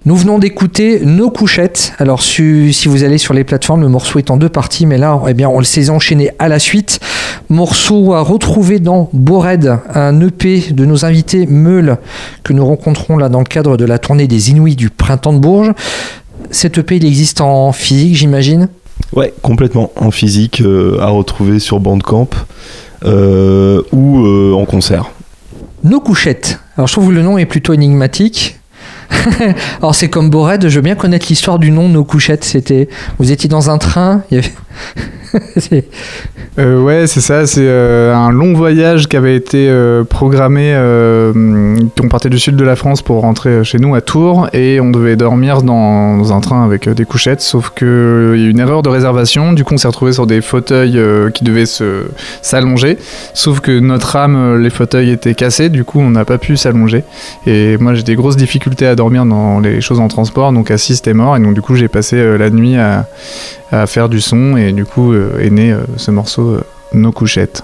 Nous 0.05 0.16
venons 0.16 0.40
d'écouter 0.40 1.00
Nos 1.05 1.30
couchettes. 1.30 1.92
Alors 1.98 2.24
si, 2.24 2.72
si 2.72 2.88
vous 2.88 3.05
allez 3.05 3.18
sur 3.18 3.34
les 3.34 3.44
plateformes, 3.44 3.82
le 3.82 3.88
morceau 3.88 4.18
est 4.18 4.32
en 4.32 4.36
deux 4.36 4.48
parties, 4.48 4.84
mais 4.84 4.98
là, 4.98 5.20
eh 5.28 5.32
bien, 5.32 5.48
on 5.48 5.59
le 5.59 5.64
s'est 5.64 5.90
enchaîné 5.90 6.32
à 6.40 6.48
la 6.48 6.59
suite. 6.59 6.98
Morceau 7.48 8.12
à 8.12 8.20
retrouver 8.20 8.80
dans 8.80 9.09
Bored, 9.12 9.78
un 9.94 10.20
EP 10.20 10.72
de 10.72 10.84
nos 10.84 11.05
invités 11.05 11.46
Meul 11.46 11.98
que 12.42 12.53
nous 12.53 12.66
rencontrons 12.66 13.16
là 13.16 13.28
dans 13.28 13.38
le 13.38 13.44
cadre 13.44 13.76
de 13.76 13.84
la 13.84 14.00
tournée 14.00 14.26
des 14.26 14.50
Inuits 14.50 14.74
du 14.74 14.90
printemps 14.90 15.34
de 15.34 15.38
Bourges. 15.38 15.72
Cet 16.50 16.78
EP, 16.78 16.96
il 16.96 17.07
existe 17.07 17.40
en 17.40 17.70
physique, 17.70 18.16
j'imagine? 18.16 18.68
Ouais, 19.14 19.32
complètement. 19.40 19.92
En 19.94 20.11
physique, 20.11 20.62
euh, 20.62 20.98
à 20.98 21.11
retrouver 21.11 21.61
sur 21.61 21.78
Bandcamp 21.78 22.30
euh, 23.05 23.82
ou 23.92 24.26
euh, 24.26 24.53
en 24.55 24.64
concert. 24.64 25.12
Nos 25.84 26.00
couchettes. 26.00 26.59
Alors 26.76 26.88
je 26.88 26.92
trouve 26.92 27.11
que 27.11 27.14
le 27.14 27.22
nom 27.22 27.38
est 27.38 27.46
plutôt 27.46 27.72
énigmatique. 27.72 28.59
Alors 29.79 29.95
c'est 29.95 30.09
comme 30.09 30.31
Bored, 30.31 30.69
je 30.69 30.75
veux 30.77 30.83
bien 30.83 30.95
connaître 30.95 31.27
l'histoire 31.29 31.59
du 31.59 31.71
nom 31.71 31.89
Nos 31.89 32.05
couchettes. 32.05 32.45
C'était, 32.45 32.89
vous 33.19 33.31
étiez 33.33 33.49
dans 33.49 33.71
un 33.71 33.79
train, 33.79 34.23
il 34.31 34.37
y 34.37 34.39
avait- 34.39 34.53
Euh, 36.59 36.83
ouais, 36.83 37.07
c'est 37.07 37.23
ça. 37.23 37.47
C'est 37.47 37.64
euh, 37.64 38.14
un 38.14 38.31
long 38.31 38.53
voyage 38.53 39.09
qui 39.09 39.16
avait 39.16 39.35
été 39.35 39.68
euh, 39.70 40.05
programmé. 40.05 40.73
Euh, 40.75 41.33
on 42.03 42.09
partait 42.09 42.29
du 42.29 42.39
sud 42.39 42.57
de 42.57 42.64
la 42.64 42.77
France 42.77 43.01
pour 43.01 43.23
rentrer 43.23 43.64
chez 43.64 43.79
nous 43.79 43.95
à 43.95 44.03
Tours 44.03 44.51
et 44.53 44.79
on 44.79 44.91
devait 44.91 45.16
dormir 45.16 45.62
dans, 45.62 46.31
un 46.31 46.41
train 46.41 46.62
avec 46.62 46.91
des 46.91 47.05
couchettes. 47.07 47.41
Sauf 47.41 47.70
que 47.75 48.35
il 48.37 48.43
y 48.43 48.45
a 48.45 48.49
eu 48.49 48.51
une 48.51 48.59
erreur 48.59 48.83
de 48.83 48.91
réservation. 48.91 49.55
Du 49.55 49.64
coup, 49.64 49.73
on 49.75 49.79
s'est 49.79 49.89
retrouvé 49.89 50.12
sur 50.12 50.27
des 50.27 50.43
fauteuils 50.43 51.01
qui 51.33 51.45
devaient 51.45 51.64
s'allonger. 52.43 52.99
Sauf 53.33 53.61
que 53.61 53.81
notre 53.81 54.16
euh, 54.16 54.59
les 54.59 54.70
fauteuils 54.70 55.11
étaient 55.11 55.35
cassés. 55.35 55.70
Du 55.70 55.85
coup, 55.85 56.01
on 56.01 56.11
n'a 56.11 56.27
pas 56.27 56.37
pu 56.37 56.59
s'allonger. 56.59 57.03
Et 57.47 57.79
moi, 57.79 57.95
j'ai 57.95 58.03
des 58.03 58.14
grosses 58.14 58.37
difficultés 58.37 58.87
à 58.87 58.95
dormir 58.95 59.25
dans 59.25 59.59
les 59.59 59.81
choses 59.81 60.01
en 60.01 60.09
transport. 60.09 60.53
Donc 60.53 60.70
assis, 60.70 60.97
c'était 60.97 61.14
mort. 61.14 61.35
Et 61.35 61.41
donc 61.41 61.55
du 61.55 61.62
coup, 61.62 61.77
j'ai 61.77 61.89
passé 61.89 62.37
la 62.37 62.51
nuit 62.51 62.77
à 62.77 63.07
faire 63.87 64.11
du 64.11 64.20
son 64.20 64.59
du 64.71 64.85
coup 64.85 65.13
euh, 65.13 65.41
est 65.41 65.51
né 65.51 65.73
euh, 65.73 65.81
ce 65.97 66.13
morceau 66.13 66.51
euh, 66.51 66.65
Nos 66.93 67.11
couchettes. 67.11 67.63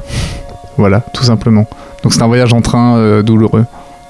Voilà, 0.77 1.05
tout 1.13 1.23
simplement. 1.23 1.67
Donc 2.03 2.13
c'est 2.13 2.23
un 2.23 2.27
voyage 2.27 2.53
en 2.53 2.61
train 2.61 3.23
douloureux. 3.23 3.65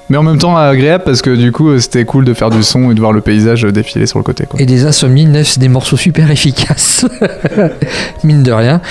Mais 0.09 0.17
en 0.17 0.23
même 0.23 0.37
temps 0.37 0.55
agréable 0.55 1.03
parce 1.03 1.21
que 1.21 1.35
du 1.35 1.51
coup 1.51 1.79
c'était 1.79 2.05
cool 2.05 2.25
de 2.25 2.33
faire 2.33 2.49
du 2.49 2.63
son 2.63 2.91
et 2.91 2.93
de 2.95 2.99
voir 2.99 3.11
le 3.11 3.21
paysage 3.21 3.63
défiler 3.63 4.05
sur 4.05 4.19
le 4.19 4.23
côté. 4.23 4.45
Et 4.57 4.65
des 4.65 4.85
insomnies 4.85 5.25
naissent 5.25 5.59
des 5.59 5.67
morceaux 5.67 5.97
super 5.97 6.29
efficaces. 6.37 7.05
Mine 8.23 8.43
de 8.43 8.51
rien. 8.51 8.81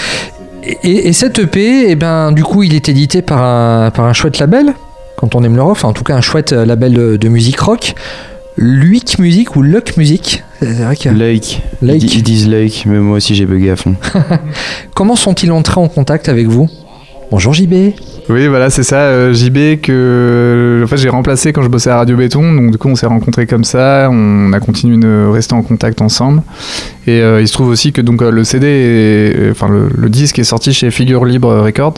Et, 0.65 1.09
et 1.09 1.13
cet 1.13 1.39
EP, 1.39 1.91
eh 1.91 1.95
ben, 1.95 2.33
du 2.33 2.43
coup, 2.43 2.63
il 2.63 2.75
est 2.75 2.89
édité 2.89 3.23
par 3.23 3.43
un, 3.43 3.91
par 3.91 4.05
un 4.05 4.13
chouette 4.13 4.39
label, 4.39 4.75
quand 5.17 5.35
on 5.35 5.43
aime 5.45 5.55
le 5.55 5.63
rock, 5.63 5.73
enfin 5.73 5.89
en 5.89 5.93
tout 5.93 6.05
cas 6.05 6.17
un 6.17 6.21
chouette 6.21 6.53
label 6.53 7.19
de 7.19 7.29
musique 7.29 7.61
rock. 7.61 7.95
Luik 8.61 9.19
Music 9.21 9.55
ou 9.57 9.63
Luck 9.63 9.97
Music. 9.97 10.43
C'est 10.61 10.73
vrai 10.83 10.97
que... 10.97 11.09
Lake. 11.09 11.63
Lake. 11.81 12.03
Ils, 12.03 12.17
ils 12.17 12.23
disent 12.23 12.49
Lake, 12.49 12.85
mais 12.87 12.99
moi 12.99 13.19
aussi 13.19 13.35
j'ai 13.37 13.47
bugué 13.47 13.71
à 13.71 13.77
fond. 13.77 13.95
Comment 14.95 15.15
sont-ils 15.17 15.53
entrés 15.53 15.81
en 15.81 15.89
contact 15.89 16.29
avec 16.29 16.49
vous? 16.49 16.69
Bonjour 17.31 17.53
JB. 17.55 17.73
Oui, 18.31 18.47
voilà, 18.49 18.69
c'est 18.71 18.83
ça, 18.83 18.97
euh, 18.97 19.33
JB, 19.35 19.81
que 19.83 20.81
en 20.83 20.87
fait, 20.87 20.97
j'ai 20.97 21.09
remplacé 21.11 21.53
quand 21.53 21.63
je 21.63 21.69
bossais 21.69 21.91
à 21.91 21.97
Radio 21.97 22.17
Béton. 22.17 22.53
Donc, 22.55 22.71
du 22.73 22.79
coup, 22.79 22.89
on 22.89 22.97
s'est 22.97 23.07
rencontrés 23.07 23.47
comme 23.47 23.65
ça. 23.65 24.09
On 24.11 24.53
a 24.53 24.61
continué 24.61 24.97
de 24.97 25.27
rester 25.31 25.55
en 25.55 25.63
contact 25.63 26.01
ensemble. 26.03 26.43
Et 27.07 27.21
euh, 27.21 27.41
il 27.41 27.47
se 27.49 27.53
trouve 27.53 27.69
aussi 27.69 27.93
que 27.93 28.01
donc, 28.01 28.23
euh, 28.23 28.31
le 28.31 28.45
CD, 28.45 28.67
est- 28.67 29.51
enfin, 29.51 29.69
le, 29.69 29.89
le 29.95 30.09
disque 30.09 30.39
est 30.39 30.45
sorti 30.45 30.73
chez 30.73 30.91
Figure 30.91 31.25
Libre 31.27 31.55
Records 31.55 31.95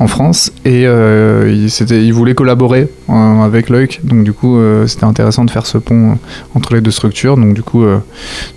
en 0.00 0.06
France. 0.06 0.50
Et 0.64 0.86
euh, 0.86 1.52
il, 1.52 1.92
il 1.92 2.12
voulait 2.12 2.34
collaborer 2.34 2.88
euh, 3.10 3.42
avec 3.42 3.68
Loïc. 3.68 4.00
Donc, 4.02 4.24
du 4.24 4.32
coup, 4.32 4.56
euh, 4.56 4.86
c'était 4.86 5.04
intéressant 5.04 5.44
de 5.44 5.50
faire 5.50 5.66
ce 5.66 5.76
pont 5.78 6.12
euh, 6.12 6.14
entre 6.54 6.74
les 6.74 6.80
deux 6.80 6.90
structures. 6.90 7.36
Donc, 7.36 7.52
du 7.54 7.62
coup, 7.62 7.84
euh, 7.84 7.98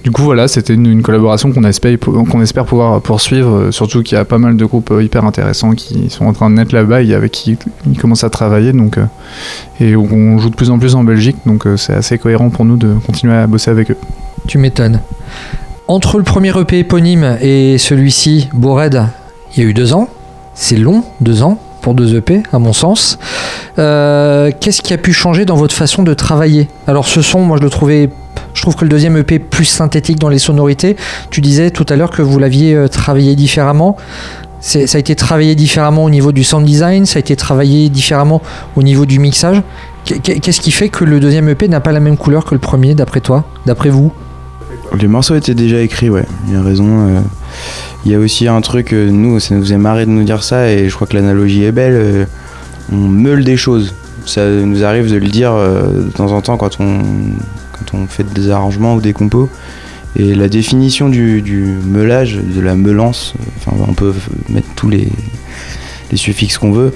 du 0.03 0.11
coup 0.11 0.23
voilà, 0.23 0.47
c'était 0.47 0.73
une, 0.73 1.03
collaboration 1.03 1.51
qu'on 1.51 1.65
espère, 1.65 2.65
pouvoir 2.65 3.01
poursuivre. 3.01 3.71
Surtout 3.71 4.01
qu'il 4.03 4.17
y 4.17 4.21
a 4.21 4.25
pas 4.25 4.37
mal 4.37 4.55
de 4.55 4.65
groupes 4.65 4.93
hyper 4.99 5.25
intéressants 5.25 5.73
qui 5.73 6.09
sont 6.09 6.25
en 6.25 6.33
train 6.33 6.49
de 6.49 6.55
naître 6.55 6.73
là-bas 6.73 7.01
et 7.01 7.13
avec 7.13 7.31
qui 7.33 7.57
ils 7.85 7.99
commencent 7.99 8.23
à 8.23 8.29
travailler. 8.29 8.71
Donc, 8.71 8.97
et 9.81 9.97
on 9.97 10.37
joue 10.37 10.49
de 10.49 10.55
plus 10.55 10.69
en 10.69 10.79
plus 10.79 10.95
en 10.95 11.03
Belgique. 11.03 11.35
Donc, 11.45 11.67
c'est 11.75 11.93
assez 11.93 12.17
cohérent 12.17 12.49
pour 12.49 12.63
nous 12.63 12.77
de 12.77 12.93
continuer 13.05 13.35
à 13.35 13.47
bosser 13.47 13.69
avec 13.69 13.91
eux. 13.91 13.97
Tu 14.47 14.57
m'étonnes. 14.57 15.01
Entre 15.89 16.17
le 16.17 16.23
premier 16.23 16.57
EP 16.57 16.79
éponyme 16.79 17.37
et 17.41 17.77
celui-ci, 17.77 18.47
Bored, 18.53 19.09
il 19.53 19.63
y 19.63 19.65
a 19.65 19.69
eu 19.69 19.73
deux 19.73 19.93
ans. 19.93 20.07
C'est 20.53 20.77
long, 20.77 21.03
deux 21.21 21.41
ans 21.43 21.57
pour 21.81 21.93
deux 21.95 22.15
EP, 22.15 22.43
à 22.53 22.59
mon 22.59 22.73
sens. 22.73 23.17
Euh, 23.79 24.51
Qu'est-ce 24.59 24.81
qui 24.81 24.93
a 24.93 24.97
pu 24.97 25.11
changer 25.13 25.45
dans 25.45 25.55
votre 25.55 25.75
façon 25.75 26.03
de 26.03 26.13
travailler? 26.13 26.67
Alors 26.87 27.07
ce 27.07 27.21
son, 27.21 27.41
moi 27.41 27.57
je 27.57 27.63
le 27.63 27.69
trouvais... 27.69 28.09
Je 28.53 28.61
trouve 28.61 28.75
que 28.75 28.85
le 28.85 28.89
deuxième 28.89 29.17
EP 29.17 29.35
est 29.35 29.39
plus 29.39 29.65
synthétique 29.65 30.19
dans 30.19 30.29
les 30.29 30.37
sonorités. 30.39 30.95
Tu 31.31 31.41
disais 31.41 31.71
tout 31.71 31.85
à 31.89 31.95
l'heure 31.95 32.11
que 32.11 32.21
vous 32.21 32.37
l'aviez 32.39 32.75
euh, 32.75 32.87
travaillé 32.87 33.35
différemment. 33.35 33.97
Ça 34.61 34.79
a 34.79 34.97
été 34.97 35.15
travaillé 35.15 35.55
différemment 35.55 36.05
au 36.05 36.09
niveau 36.09 36.31
du 36.31 36.45
sound 36.45 36.63
design, 36.65 37.05
ça 37.05 37.17
a 37.17 37.19
été 37.19 37.35
travaillé 37.35 37.89
différemment 37.89 38.41
au 38.77 38.83
niveau 38.83 39.05
du 39.05 39.19
mixage. 39.19 39.61
Qu'est- 40.05 40.19
Qu'est-ce 40.39 40.61
qui 40.61 40.71
fait 40.71 40.87
que 40.87 41.03
le 41.03 41.19
deuxième 41.19 41.49
EP 41.49 41.67
n'a 41.67 41.81
pas 41.81 41.91
la 41.91 41.99
même 41.99 42.15
couleur 42.15 42.45
que 42.45 42.55
le 42.55 42.59
premier, 42.61 42.95
d'après 42.95 43.19
toi, 43.19 43.43
d'après 43.65 43.89
vous? 43.89 44.13
Les 44.99 45.07
morceaux 45.07 45.35
étaient 45.35 45.55
déjà 45.55 45.81
écrits, 45.81 46.09
ouais, 46.09 46.25
il 46.47 46.53
y 46.53 46.55
a 46.55 46.61
raison. 46.61 47.07
euh. 47.07 47.19
Il 48.05 48.11
y 48.11 48.15
a 48.15 48.19
aussi 48.19 48.47
un 48.47 48.59
truc, 48.61 48.93
euh, 48.93 49.09
nous, 49.09 49.39
ça 49.39 49.55
nous 49.55 49.61
faisait 49.61 49.77
marrer 49.77 50.05
de 50.05 50.11
nous 50.11 50.23
dire 50.23 50.43
ça, 50.43 50.69
et 50.69 50.89
je 50.89 50.95
crois 50.95 51.07
que 51.07 51.15
l'analogie 51.15 51.63
est 51.63 51.71
belle. 51.71 51.93
euh, 51.93 52.25
on 52.91 52.97
meule 52.97 53.43
des 53.43 53.57
choses. 53.57 53.95
Ça 54.25 54.47
nous 54.49 54.83
arrive 54.83 55.11
de 55.11 55.17
le 55.17 55.27
dire 55.27 55.53
de 55.53 56.09
temps 56.15 56.31
en 56.31 56.41
temps 56.41 56.57
quand 56.57 56.79
on, 56.79 58.07
fait 58.07 58.25
des 58.33 58.49
arrangements 58.49 58.95
ou 58.95 59.01
des 59.01 59.13
compos. 59.13 59.49
Et 60.15 60.35
la 60.35 60.47
définition 60.47 61.09
du, 61.09 61.41
meulage, 61.85 62.37
de 62.37 62.61
la 62.61 62.75
meulance, 62.75 63.33
enfin, 63.57 63.75
on 63.87 63.93
peut 63.93 64.13
mettre 64.49 64.67
tous 64.75 64.89
les, 64.89 65.07
suffixes 66.15 66.57
qu'on 66.57 66.71
veut. 66.71 66.93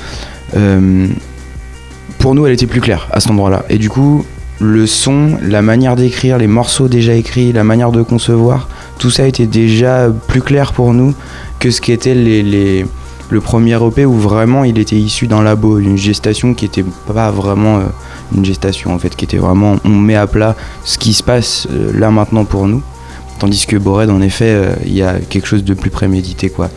pour 2.20 2.36
nous, 2.36 2.46
elle 2.46 2.54
était 2.54 2.68
plus 2.68 2.82
claire 2.82 3.08
à 3.12 3.20
cet 3.20 3.32
endroit-là. 3.32 3.66
Et 3.70 3.78
du 3.78 3.90
coup, 3.90 4.26
le 4.60 4.88
son, 4.88 5.38
la 5.42 5.62
manière 5.62 5.96
d'écrire, 5.96 6.38
les 6.38 6.48
morceaux 6.48 6.88
déjà 6.88 7.14
écrits, 7.14 7.54
la 7.54 7.64
manière 7.64 7.92
de 7.92 8.02
concevoir, 8.02 8.68
tout 8.98 9.12
ça 9.12 9.28
était 9.28 9.46
déjà 9.46 10.10
plus 10.28 10.42
clair 10.42 10.74
pour 10.74 10.94
nous 10.94 11.14
que 11.60 11.70
ce 11.70 11.82
qu'était 11.82 12.16
le 12.16 13.42
premier 13.42 13.76
EP 13.76 14.06
où 14.06 14.14
vraiment 14.14 14.64
il 14.64 14.80
était 14.80 14.96
issu 14.96 15.28
d'un 15.28 15.44
labo, 15.44 15.80
d'une 15.80 15.98
gestation 15.98 16.54
qui 16.54 16.66
était 16.66 16.86
pas 17.14 17.30
vraiment 17.30 17.78
euh, 17.78 17.84
une 18.36 18.46
gestation 18.46 18.94
en 18.94 19.00
fait, 19.00 19.16
qui 19.16 19.26
était 19.26 19.38
vraiment 19.38 19.76
on 19.84 19.90
met 19.90 20.16
à 20.16 20.28
plat 20.28 20.56
ce 20.84 20.98
qui 20.98 21.14
se 21.14 21.24
passe 21.24 21.68
euh, 21.72 21.92
là 21.94 22.10
maintenant 22.10 22.46
pour 22.46 22.68
nous. 22.68 22.82
Tandis 23.40 23.68
que 23.68 23.78
Bored, 23.78 24.10
en 24.10 24.22
effet, 24.22 24.50
euh, 24.50 24.74
il 24.86 24.94
y 24.94 25.04
a 25.04 25.20
quelque 25.20 25.48
chose 25.48 25.64
de 25.64 25.74
plus 25.74 25.92
prémédité 25.92 26.50
quoi. 26.50 26.70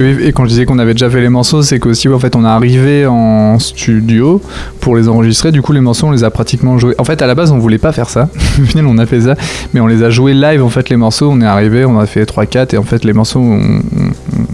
Et 0.00 0.32
quand 0.32 0.44
je 0.44 0.48
disais 0.48 0.66
qu'on 0.66 0.78
avait 0.80 0.92
déjà 0.92 1.08
fait 1.08 1.20
les 1.20 1.28
morceaux, 1.28 1.62
c'est 1.62 1.78
qu'aussi 1.78 2.08
en 2.08 2.18
fait 2.18 2.34
on 2.34 2.44
est 2.44 2.48
arrivé 2.48 3.06
en 3.06 3.58
studio 3.60 4.42
pour 4.80 4.96
les 4.96 5.08
enregistrer. 5.08 5.52
Du 5.52 5.62
coup 5.62 5.72
les 5.72 5.80
morceaux 5.80 6.08
on 6.08 6.10
les 6.10 6.24
a 6.24 6.30
pratiquement 6.30 6.78
joués. 6.78 6.94
En 6.98 7.04
fait 7.04 7.22
à 7.22 7.26
la 7.26 7.34
base 7.34 7.52
on 7.52 7.58
voulait 7.58 7.78
pas 7.78 7.92
faire 7.92 8.08
ça. 8.08 8.28
Au 8.60 8.64
final 8.64 8.86
on 8.86 8.98
a 8.98 9.06
fait 9.06 9.20
ça, 9.20 9.36
mais 9.72 9.80
on 9.80 9.86
les 9.86 10.02
a 10.02 10.10
joués 10.10 10.34
live 10.34 10.64
en 10.64 10.68
fait 10.68 10.88
les 10.88 10.96
morceaux. 10.96 11.30
On 11.30 11.40
est 11.40 11.46
arrivé, 11.46 11.84
on 11.84 11.98
a 11.98 12.06
fait 12.06 12.24
3-4 12.24 12.74
et 12.74 12.78
en 12.78 12.82
fait 12.82 13.04
les 13.04 13.12
morceaux 13.12 13.40
ont 13.40 13.80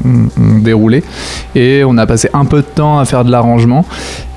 déroulé 0.05 1.03
et 1.55 1.83
on 1.85 1.97
a 1.99 2.07
passé 2.07 2.29
un 2.33 2.45
peu 2.45 2.59
de 2.59 2.67
temps 2.67 2.99
à 2.99 3.05
faire 3.05 3.25
de 3.25 3.31
l'arrangement. 3.31 3.85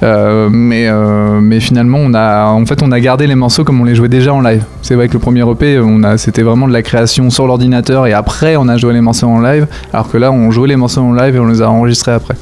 Euh, 0.02 0.50
mais, 0.52 0.88
euh, 0.88 1.40
mais 1.40 1.60
finalement 1.60 2.00
on 2.00 2.14
a 2.14 2.48
en 2.48 2.66
fait 2.66 2.84
on 2.84 2.92
a 2.92 3.00
gardé 3.00 3.26
les 3.26 3.36
morceaux 3.36 3.64
comme 3.64 3.80
on 3.80 3.86
les 3.86 3.96
jouait 3.96 4.10
déjà 4.10 4.34
en 4.34 4.42
live. 4.42 4.64
C'est 4.82 4.96
vrai 4.96 5.08
que 5.08 5.14
le 5.14 5.20
premier 5.20 5.50
EP 5.50 5.80
c'était 6.18 6.42
vraiment 6.42 6.68
de 6.68 6.74
la 6.74 6.82
création 6.82 7.30
sur 7.30 7.48
l'ordinateur 7.48 8.06
et 8.08 8.14
après 8.14 8.56
on 8.58 8.68
a 8.68 8.78
joué 8.78 8.94
les 8.94 9.02
morceaux 9.02 9.28
en 9.28 9.40
live. 9.40 9.68
Alors 9.94 10.10
que 10.10 10.18
là 10.18 10.32
on 10.32 10.52
jouait 10.52 10.68
les 10.68 10.76
morceaux 10.76 11.02
en 11.02 11.14
live 11.14 11.36
et 11.36 11.40
on 11.40 11.48
les 11.48 11.62
a 11.62 11.70
enregistrés 11.70 12.12
après. 12.12 12.36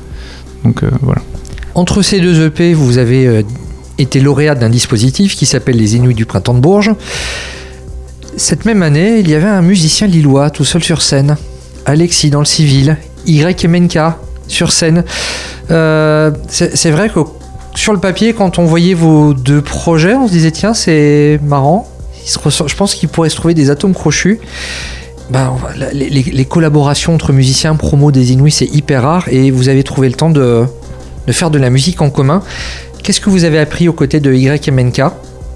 Donc 0.64 0.84
euh, 0.84 0.90
voilà. 1.02 1.22
Entre 1.76 2.02
ces 2.02 2.20
deux 2.20 2.48
EP, 2.48 2.74
vous 2.74 2.98
avez 2.98 3.46
été 3.98 4.20
lauréat 4.20 4.56
d'un 4.56 4.70
dispositif 4.70 5.36
qui 5.36 5.46
s'appelle 5.46 5.78
les 5.78 5.96
Inuits 5.96 6.16
du 6.16 6.26
printemps 6.26 6.54
de 6.54 6.60
Bourges. 6.60 6.92
Cette 8.36 8.66
même 8.66 8.82
année, 8.82 9.20
il 9.20 9.30
y 9.30 9.36
avait 9.36 9.48
un 9.48 9.62
musicien 9.62 10.08
lillois 10.08 10.50
tout 10.50 10.66
seul 10.66 10.84
sur 10.84 11.02
scène, 11.02 11.38
Alexis 11.86 12.30
dans 12.30 12.40
le 12.40 12.46
civil, 12.46 12.98
YMNK 13.26 14.00
sur 14.48 14.72
scène. 14.72 15.04
Euh, 15.70 16.32
c'est 16.48 16.92
vrai 16.92 17.10
que 17.10 17.20
sur 17.76 17.94
le 17.94 18.00
papier, 18.00 18.34
quand 18.34 18.60
on 18.60 18.66
voyait 18.66 18.94
vos 18.94 19.34
deux 19.34 19.62
projets, 19.62 20.14
on 20.14 20.28
se 20.28 20.34
disait 20.34 20.52
tiens, 20.52 20.74
c'est 20.74 21.40
marrant. 21.44 21.88
Je 22.26 22.76
pense 22.76 22.94
qu'il 22.96 23.10
pourrait 23.10 23.30
se 23.30 23.36
trouver 23.36 23.54
des 23.54 23.70
atomes 23.70 23.94
crochus. 23.94 24.40
La- 25.32 25.94
les, 25.94 26.46
collaborations 26.46 27.16
entre 27.16 27.32
musiciens, 27.32 27.76
promo 27.76 28.12
des 28.12 28.34
Inuits, 28.34 28.52
c'est 28.52 28.66
hyper 28.66 29.04
rare 29.04 29.28
et 29.30 29.50
vous 29.50 29.70
avez 29.70 29.84
trouvé 29.84 30.10
le 30.10 30.16
temps 30.16 30.30
de, 30.30 30.66
faire 31.30 31.50
de 31.50 31.58
la 31.58 31.70
musique 31.70 32.02
en 32.02 32.10
commun. 32.10 32.44
Qu'est-ce 33.02 33.22
que 33.22 33.30
vous 33.30 33.46
avez 33.46 33.58
appris 33.58 33.88
aux 33.88 33.94
côtés 33.94 34.20
de 34.20 34.34
YMNK, 34.34 35.04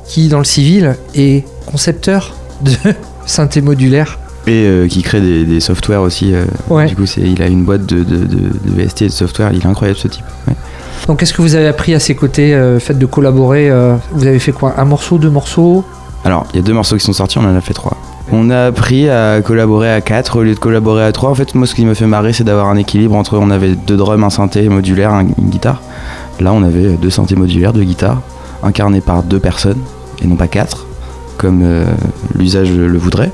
qui 0.07 0.29
dans 0.29 0.39
le 0.39 0.45
civil 0.45 0.95
est 1.13 1.43
concepteur 1.65 2.35
de 2.61 2.71
synthé 3.25 3.59
modulaire? 3.59 4.17
Et 4.47 4.65
euh, 4.67 4.87
qui 4.87 5.01
crée 5.01 5.21
des, 5.21 5.43
des 5.45 5.59
softwares 5.59 6.01
aussi. 6.03 6.33
euh, 6.33 6.45
Ouais. 6.69 6.85
Du 6.85 6.95
coup, 6.95 7.05
c'est- 7.05 7.21
il 7.21 7.41
a 7.41 7.47
une 7.47 7.63
boîte 7.63 7.85
de, 7.85 8.03
de, 8.03 8.17
de- 8.17 8.25
de 8.25 8.71
VST 8.75 9.01
et 9.03 9.07
de 9.07 9.11
software. 9.11 9.51
Il 9.53 9.59
est 9.61 9.65
incroyable 9.65 9.97
ce 9.99 10.07
type. 10.07 10.25
ouais. 10.47 10.53
Donc 11.07 11.19
qu'est-ce 11.19 11.33
que 11.33 11.41
vous 11.41 11.55
avez 11.55 11.67
appris 11.67 11.93
à 11.93 11.99
ses 11.99 12.15
côtés, 12.15 12.53
euh, 12.55 12.79
fait 12.79 12.97
de 12.97 13.05
collaborer 13.05 13.69
euh, 13.69 13.95
Vous 14.11 14.25
avez 14.27 14.39
fait 14.39 14.51
quoi? 14.51 14.73
Un 14.77 14.85
morceau, 14.85 15.17
deux 15.17 15.29
morceaux? 15.29 15.83
Alors, 16.23 16.45
il 16.53 16.57
y 16.57 16.59
a 16.59 16.63
deux 16.63 16.73
morceaux 16.73 16.95
qui 16.95 17.03
sont 17.03 17.13
sortis, 17.13 17.37
on 17.37 17.43
en 17.43 17.55
a 17.55 17.61
fait 17.61 17.73
trois. 17.73 17.97
On 18.31 18.49
a 18.49 18.65
appris 18.67 19.07
à 19.09 19.41
collaborer 19.43 19.91
à 19.93 20.01
quatre 20.01 20.39
au 20.39 20.43
lieu 20.43 20.55
de 20.55 20.59
collaborer 20.59 21.03
à 21.05 21.11
trois. 21.11 21.29
En 21.29 21.35
fait, 21.35 21.53
moi, 21.53 21.67
ce 21.67 21.75
qui 21.75 21.85
m'a 21.85 21.93
fait 21.93 22.07
marrer, 22.07 22.33
c'est 22.33 22.43
d'avoir 22.43 22.67
un 22.69 22.77
équilibre 22.77 23.15
entre. 23.15 23.37
On 23.37 23.51
avait 23.51 23.75
deux 23.75 23.97
drums, 23.97 24.23
un 24.23 24.29
synthé 24.31 24.67
modulaire, 24.67 25.11
un- 25.13 25.27
une 25.37 25.49
guitare. 25.49 25.81
Là, 26.39 26.51
on 26.53 26.63
avait 26.63 26.93
deux 26.93 27.11
synthés 27.11 27.35
modulaires, 27.35 27.71
deux 27.73 27.83
guitares, 27.83 28.21
incarnés 28.63 29.01
par 29.01 29.21
deux 29.21 29.39
personnes, 29.39 29.77
et 30.23 30.27
non 30.27 30.35
pas 30.37 30.47
quatre, 30.47 30.87
comme 31.37 31.63
l'usage 32.33 32.71
le 32.71 32.97
voudrait. 32.97 33.31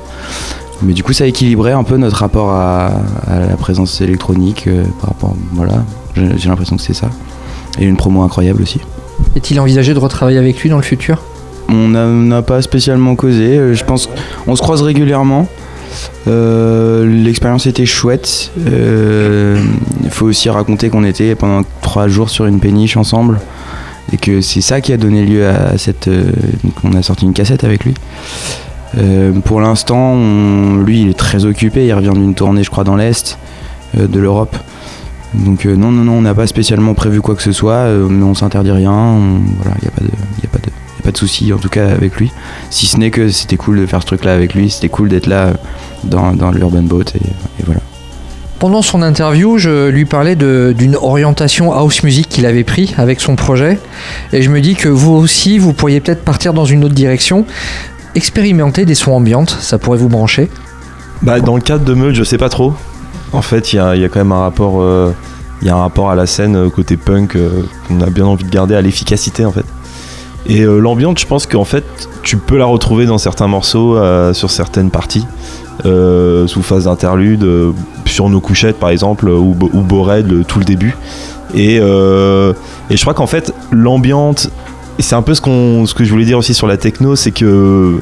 Mais 0.84 0.94
du 0.94 1.04
coup, 1.04 1.14
ça 1.14 1.26
équilibrait 1.28 1.74
un 1.74 1.84
peu 1.84 1.98
notre 1.98 2.18
rapport 2.18 2.52
à, 2.52 2.88
à 3.28 3.40
la 3.40 3.56
présence 3.58 4.02
électronique 4.02 4.66
euh, 4.68 4.84
par 5.00 5.10
rapport. 5.12 5.36
Voilà, 5.54 5.84
j'ai 6.16 6.50
l'impression 6.50 6.76
que 6.76 6.82
c'est 6.82 6.94
ça. 6.94 7.10
Et 7.80 7.86
une 7.86 7.98
promo 7.98 8.24
incroyable 8.24 8.62
aussi. 8.64 8.80
Est-il 9.36 9.60
envisagé 9.60 9.94
de 9.94 10.00
retravailler 10.00 10.40
avec 10.40 10.60
lui 10.60 10.70
dans 10.70 10.78
le 10.78 10.82
futur? 10.84 11.22
On 11.70 11.88
n'a- 11.90 12.42
pas 12.42 12.62
spécialement 12.62 13.16
causé. 13.16 13.58
euh, 13.58 13.74
Je 13.76 13.84
pense 13.86 14.10
qu'on 14.46 14.56
se 14.56 14.62
croise 14.62 14.82
régulièrement. 14.82 15.48
Euh, 16.28 17.06
L'expérience 17.24 17.66
était 17.68 17.86
chouette. 17.86 18.52
Euh, 18.68 19.62
Il 20.04 20.10
faut 20.10 20.26
aussi 20.26 20.50
raconter 20.50 20.90
qu'on 20.90 21.04
était 21.04 21.36
pendant 21.36 21.62
trois 21.82 22.08
jours 22.08 22.30
sur 22.30 22.46
une 22.46 22.60
péniche 22.60 22.98
ensemble 22.98 23.40
et 24.12 24.18
que 24.18 24.42
c'est 24.42 24.62
ça 24.62 24.82
qui 24.82 24.92
a 24.92 24.98
donné 24.98 25.24
lieu 25.26 25.48
à 25.48 25.78
cette. 25.78 26.08
euh, 26.10 26.32
on 26.84 26.94
a 26.94 27.02
sorti 27.04 27.26
une 27.26 27.34
cassette 27.34 27.64
avec 27.64 27.86
lui. 27.86 27.94
Euh, 28.98 29.32
pour 29.40 29.62
l'instant, 29.62 30.18
lui, 30.78 31.02
il 31.02 31.10
est 31.10 31.18
très 31.18 31.46
occupé. 31.46 31.86
Il 31.86 31.94
revient 31.94 32.14
d'une 32.14 32.36
tournée, 32.36 32.64
je 32.64 32.70
crois, 32.70 32.84
dans 32.84 32.96
l'est 32.96 33.38
euh, 33.98 34.08
de 34.08 34.20
l'Europe. 34.20 34.56
Donc 35.34 35.66
euh, 35.66 35.76
non, 35.76 35.92
non, 35.92 36.04
non, 36.04 36.14
on 36.14 36.22
n'a 36.22 36.34
pas 36.34 36.48
spécialement 36.48 36.94
prévu 36.94 37.22
quoi 37.22 37.36
que 37.36 37.42
ce 37.42 37.54
soit, 37.54 37.88
mais 38.10 38.24
on 38.24 38.36
s'interdit 38.36 38.72
rien. 38.72 39.18
voilà, 39.58 39.78
il 39.82 39.84
n'y 39.84 39.88
a 39.88 39.92
pas 39.92 40.02
de, 40.02 40.08
y 40.08 40.46
a 40.46 40.50
a 40.50 40.50
pas 40.50 41.12
de 41.12 41.54
en 41.54 41.58
tout 41.58 41.70
cas 41.70 41.88
avec 41.88 42.18
lui. 42.18 42.32
Si 42.70 42.86
ce 42.86 42.98
n'est 42.98 43.12
que 43.12 43.30
c'était 43.30 43.58
cool 43.58 43.80
de 43.80 43.86
faire 43.86 44.02
ce 44.02 44.08
truc-là 44.08 44.34
avec 44.34 44.54
lui, 44.54 44.70
c'était 44.70 44.90
cool 44.90 45.08
d'être 45.08 45.28
là 45.28 45.54
dans, 46.04 46.34
dans 46.34 46.52
l'Urban 46.52 46.84
Boat 46.84 47.06
et, 47.16 47.22
voilà. 47.66 47.82
Pendant 48.62 48.84
son 48.84 49.02
interview, 49.02 49.58
je 49.58 49.90
lui 49.90 50.06
parlais 50.06 50.36
d'une 50.36 50.96
orientation 50.96 51.74
house 51.74 52.04
music 52.04 52.30
qu'il 52.30 52.46
avait 52.46 52.64
pris 52.64 52.94
avec 52.96 53.20
son 53.20 53.36
projet. 53.36 53.80
Et 54.34 54.44
je 54.44 54.52
me 54.52 54.62
dis 54.62 54.76
que 54.76 54.88
vous 54.88 55.14
aussi, 55.14 55.58
vous 55.58 55.74
pourriez 55.74 56.00
peut-être 56.00 56.24
partir 56.24 56.54
dans 56.54 56.66
une 56.66 56.84
autre 56.84 56.94
direction. 56.94 57.48
Expérimenter 58.16 58.86
des 58.86 58.96
sons 58.96 59.14
ambiantes, 59.14 59.56
ça 59.60 59.78
pourrait 59.78 59.98
vous 59.98 60.10
brancher? 60.10 60.50
Bah, 61.22 61.40
dans 61.40 61.56
le 61.56 61.62
cadre 61.62 61.86
de 61.86 61.94
Meule, 61.94 62.16
je 62.16 62.24
sais 62.24 62.38
pas 62.38 62.50
trop. 62.50 62.74
En 63.32 63.42
fait, 63.42 63.72
il 63.74 63.78
y 63.78 63.80
a, 63.80 63.96
quand 64.10 64.20
même 64.20 64.32
un 64.34 64.40
rapport, 64.42 64.82
euh, 64.82 65.14
y 65.62 65.70
a 65.70 65.76
un 65.76 65.80
rapport 65.80 66.10
à 66.10 66.16
la 66.16 66.26
scène 66.26 66.56
euh, 66.58 66.70
côté 66.70 66.98
punk 66.98 67.36
euh, 67.36 67.64
qu'on 67.88 68.02
a 68.02 68.10
bien 68.10 68.26
envie 68.26 68.44
de 68.44 68.50
garder, 68.50 68.76
à 68.76 68.82
l'efficacité 68.82 69.46
en 69.46 69.52
fait. 69.52 69.66
Et 70.48 70.64
l'ambiance, 70.64 71.20
je 71.22 71.28
pense 71.28 71.46
qu'en 71.46 71.64
fait, 71.66 71.86
tu 72.24 72.36
peux 72.36 72.58
la 72.58 72.66
retrouver 72.66 73.06
dans 73.06 73.20
certains 73.20 73.48
morceaux, 73.48 73.96
sur 74.34 74.50
certaines 74.50 74.90
parties, 74.90 75.28
sous 75.84 76.62
phase 76.64 76.86
d'interlude, 76.86 77.48
sur 78.08 78.28
nos 78.28 78.42
couchettes 78.42 78.80
par 78.80 78.90
exemple, 78.90 79.30
ou, 79.30 79.56
ou 79.72 79.82
Bored, 79.82 80.28
le- 80.28 80.44
tout 80.44 80.58
le 80.58 80.66
début. 80.66 80.96
Et, 81.54 81.76
et 81.76 81.80
je 82.98 83.02
crois 83.02 83.14
qu'en 83.14 83.28
fait, 83.28 83.54
l'ambiance, 83.72 84.50
c'est 85.00 85.16
un 85.16 85.22
peu 85.22 85.34
ce, 85.34 85.42
ce 85.42 85.94
que 85.94 86.04
je 86.04 86.12
voulais 86.12 86.26
dire 86.26 86.38
aussi 86.38 86.54
sur 86.54 86.68
la 86.68 86.78
techno, 86.78 87.16
c'est 87.16 87.32
que, 87.32 88.00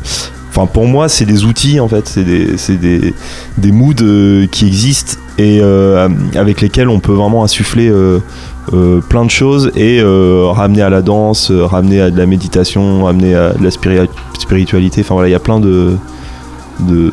enfin 0.49 0.65
pour 0.65 0.85
moi, 0.87 1.07
c'est 1.09 1.25
des 1.25 1.45
outils 1.45 1.79
en 1.79 1.87
fait, 1.87 2.07
c'est 2.07 2.23
des, 2.23 2.47
des, 2.77 3.13
des 3.57 3.71
moods 3.71 3.93
euh, 4.01 4.47
qui 4.47 4.67
existent 4.67 5.17
et 5.37 5.59
euh, 5.61 6.09
avec 6.35 6.61
lesquels 6.61 6.89
on 6.89 6.99
peut 6.99 7.13
vraiment 7.13 7.43
insuffler 7.43 7.89
euh, 7.89 8.19
plein 9.07 9.23
de 9.25 9.31
choses 9.31 9.71
et 9.75 10.01
ramener 10.03 10.81
à 10.81 10.89
la 10.89 11.01
danse, 11.01 11.51
ramener 11.51 12.01
à 12.01 12.11
de 12.11 12.17
la 12.17 12.25
méditation, 12.25 13.05
ramener 13.05 13.33
à 13.35 13.53
de 13.53 13.63
la 13.63 13.69
spiri- 13.69 14.07
spiritualité. 14.37 15.01
Enfin 15.01 15.15
voilà, 15.15 15.29
il 15.29 15.31
y 15.31 15.35
a 15.35 15.39
plein 15.39 15.59
de, 15.59 15.95
de, 16.81 17.09
de- 17.09 17.11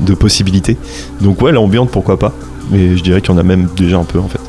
de 0.00 0.14
possibilités. 0.14 0.76
Donc 1.20 1.40
ouais, 1.42 1.52
l'ambiance, 1.52 1.88
pourquoi 1.92 2.18
pas. 2.18 2.32
Mais 2.70 2.96
je 2.96 3.02
dirais 3.02 3.20
qu'il 3.20 3.30
y 3.32 3.34
en 3.34 3.38
a 3.38 3.42
même 3.44 3.68
déjà 3.76 3.98
un 3.98 4.04
peu 4.04 4.18
en 4.18 4.28
fait. 4.28 4.40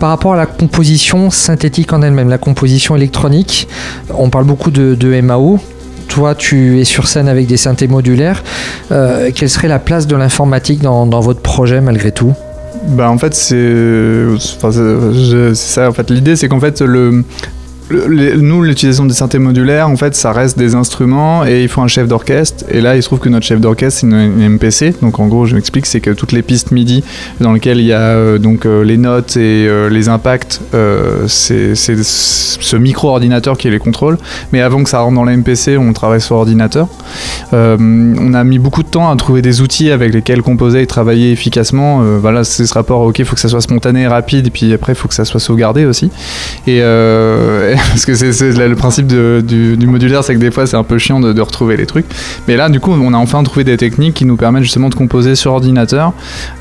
Par 0.00 0.08
rapport 0.08 0.32
à 0.32 0.36
la 0.36 0.46
composition 0.46 1.28
synthétique 1.28 1.92
en 1.92 2.00
elle-même, 2.00 2.30
la 2.30 2.38
composition 2.38 2.96
électronique, 2.96 3.68
on 4.08 4.30
parle 4.30 4.46
beaucoup 4.46 4.70
de, 4.70 4.94
de 4.94 5.20
MAO. 5.20 5.60
Toi, 6.08 6.34
tu 6.34 6.80
es 6.80 6.84
sur 6.84 7.06
scène 7.06 7.28
avec 7.28 7.46
des 7.46 7.58
synthés 7.58 7.86
modulaires. 7.86 8.42
Euh, 8.92 9.30
quelle 9.34 9.50
serait 9.50 9.68
la 9.68 9.78
place 9.78 10.06
de 10.06 10.16
l'informatique 10.16 10.80
dans, 10.80 11.04
dans 11.04 11.20
votre 11.20 11.42
projet 11.42 11.82
malgré 11.82 12.12
tout? 12.12 12.32
Bah 12.88 13.10
en 13.10 13.18
fait 13.18 13.34
c'est 13.34 14.24
ça 15.54 15.88
en 15.90 15.92
fait 15.92 16.10
l'idée 16.10 16.34
c'est 16.34 16.48
qu'en 16.48 16.60
fait 16.60 16.80
le, 16.80 17.24
nous 17.90 18.62
l'utilisation 18.62 19.06
des 19.06 19.14
synthés 19.14 19.38
modulaires 19.38 19.88
en 19.88 19.96
fait 19.96 20.14
ça 20.14 20.32
reste 20.32 20.58
des 20.58 20.74
instruments 20.74 21.44
et 21.44 21.62
il 21.62 21.68
faut 21.68 21.80
un 21.80 21.88
chef 21.88 22.06
d'orchestre 22.06 22.64
et 22.68 22.80
là 22.80 22.96
il 22.96 23.02
se 23.02 23.08
trouve 23.08 23.18
que 23.18 23.28
notre 23.28 23.46
chef 23.46 23.60
d'orchestre 23.60 24.00
c'est 24.00 24.06
une, 24.06 24.48
MPC 24.50 24.94
donc 25.02 25.18
en 25.18 25.26
gros 25.26 25.46
je 25.46 25.54
m'explique 25.54 25.86
c'est 25.86 26.00
que 26.00 26.10
toutes 26.10 26.32
les 26.32 26.42
pistes 26.42 26.70
MIDI 26.70 27.02
dans 27.40 27.52
lesquelles 27.52 27.80
il 27.80 27.86
y 27.86 27.92
a 27.92 28.00
euh, 28.00 28.38
donc 28.38 28.64
euh, 28.66 28.84
les 28.84 28.96
notes 28.96 29.36
et 29.36 29.66
euh, 29.66 29.88
les 29.88 30.08
impacts 30.08 30.60
c'est 31.26 31.74
ce 31.74 32.76
micro 32.76 33.08
ordinateur 33.08 33.58
qui 33.58 33.70
les 33.70 33.78
contrôle 33.78 34.18
mais 34.52 34.60
avant 34.60 34.82
que 34.82 34.90
ça 34.90 35.00
rentre 35.00 35.14
dans 35.14 35.24
la 35.24 35.36
MPC 35.36 35.76
on 35.76 35.92
travaille 35.92 36.20
sur 36.20 36.36
ordinateur 36.36 36.88
on 37.52 38.34
a 38.34 38.44
mis 38.44 38.58
beaucoup 38.58 38.82
de 38.82 38.88
temps 38.88 39.10
à 39.10 39.16
trouver 39.16 39.42
des 39.42 39.60
outils 39.60 39.90
avec 39.90 40.12
lesquels 40.12 40.42
composer 40.42 40.82
et 40.82 40.86
travailler 40.86 41.32
efficacement. 41.32 42.02
Voilà, 42.18 42.44
c'est 42.44 42.66
ce 42.66 42.74
rapport, 42.74 43.02
ok, 43.02 43.18
il 43.18 43.24
faut 43.24 43.34
que 43.34 43.40
ça 43.40 43.48
soit 43.48 43.60
spontané, 43.60 44.06
rapide, 44.06 44.46
et 44.46 44.50
puis 44.50 44.72
après, 44.72 44.92
il 44.92 44.96
faut 44.96 45.08
que 45.08 45.14
ça 45.14 45.24
soit 45.24 45.40
sauvegardé 45.40 45.84
aussi. 45.84 46.10
Et 46.66 46.80
parce 47.88 48.04
que 48.04 48.14
c'est 48.14 48.52
le 48.52 48.76
principe 48.76 49.06
du, 49.06 49.76
du 49.76 49.86
modulaire, 49.86 50.22
c'est 50.22 50.34
que 50.34 50.40
des 50.40 50.50
fois, 50.50 50.66
c'est 50.66 50.76
un 50.76 50.84
peu 50.84 50.98
chiant 50.98 51.20
de, 51.20 51.32
de 51.32 51.40
retrouver 51.40 51.76
les 51.76 51.86
trucs. 51.86 52.06
Mais 52.46 52.56
là, 52.56 52.68
du 52.68 52.80
coup, 52.80 52.92
on 52.92 53.12
a 53.12 53.16
enfin 53.16 53.42
trouvé 53.42 53.64
des 53.64 53.76
techniques 53.76 54.14
qui 54.14 54.24
nous 54.24 54.36
permettent 54.36 54.62
justement 54.62 54.88
de 54.88 54.94
composer 54.94 55.34
sur 55.34 55.52
ordinateur 55.52 56.12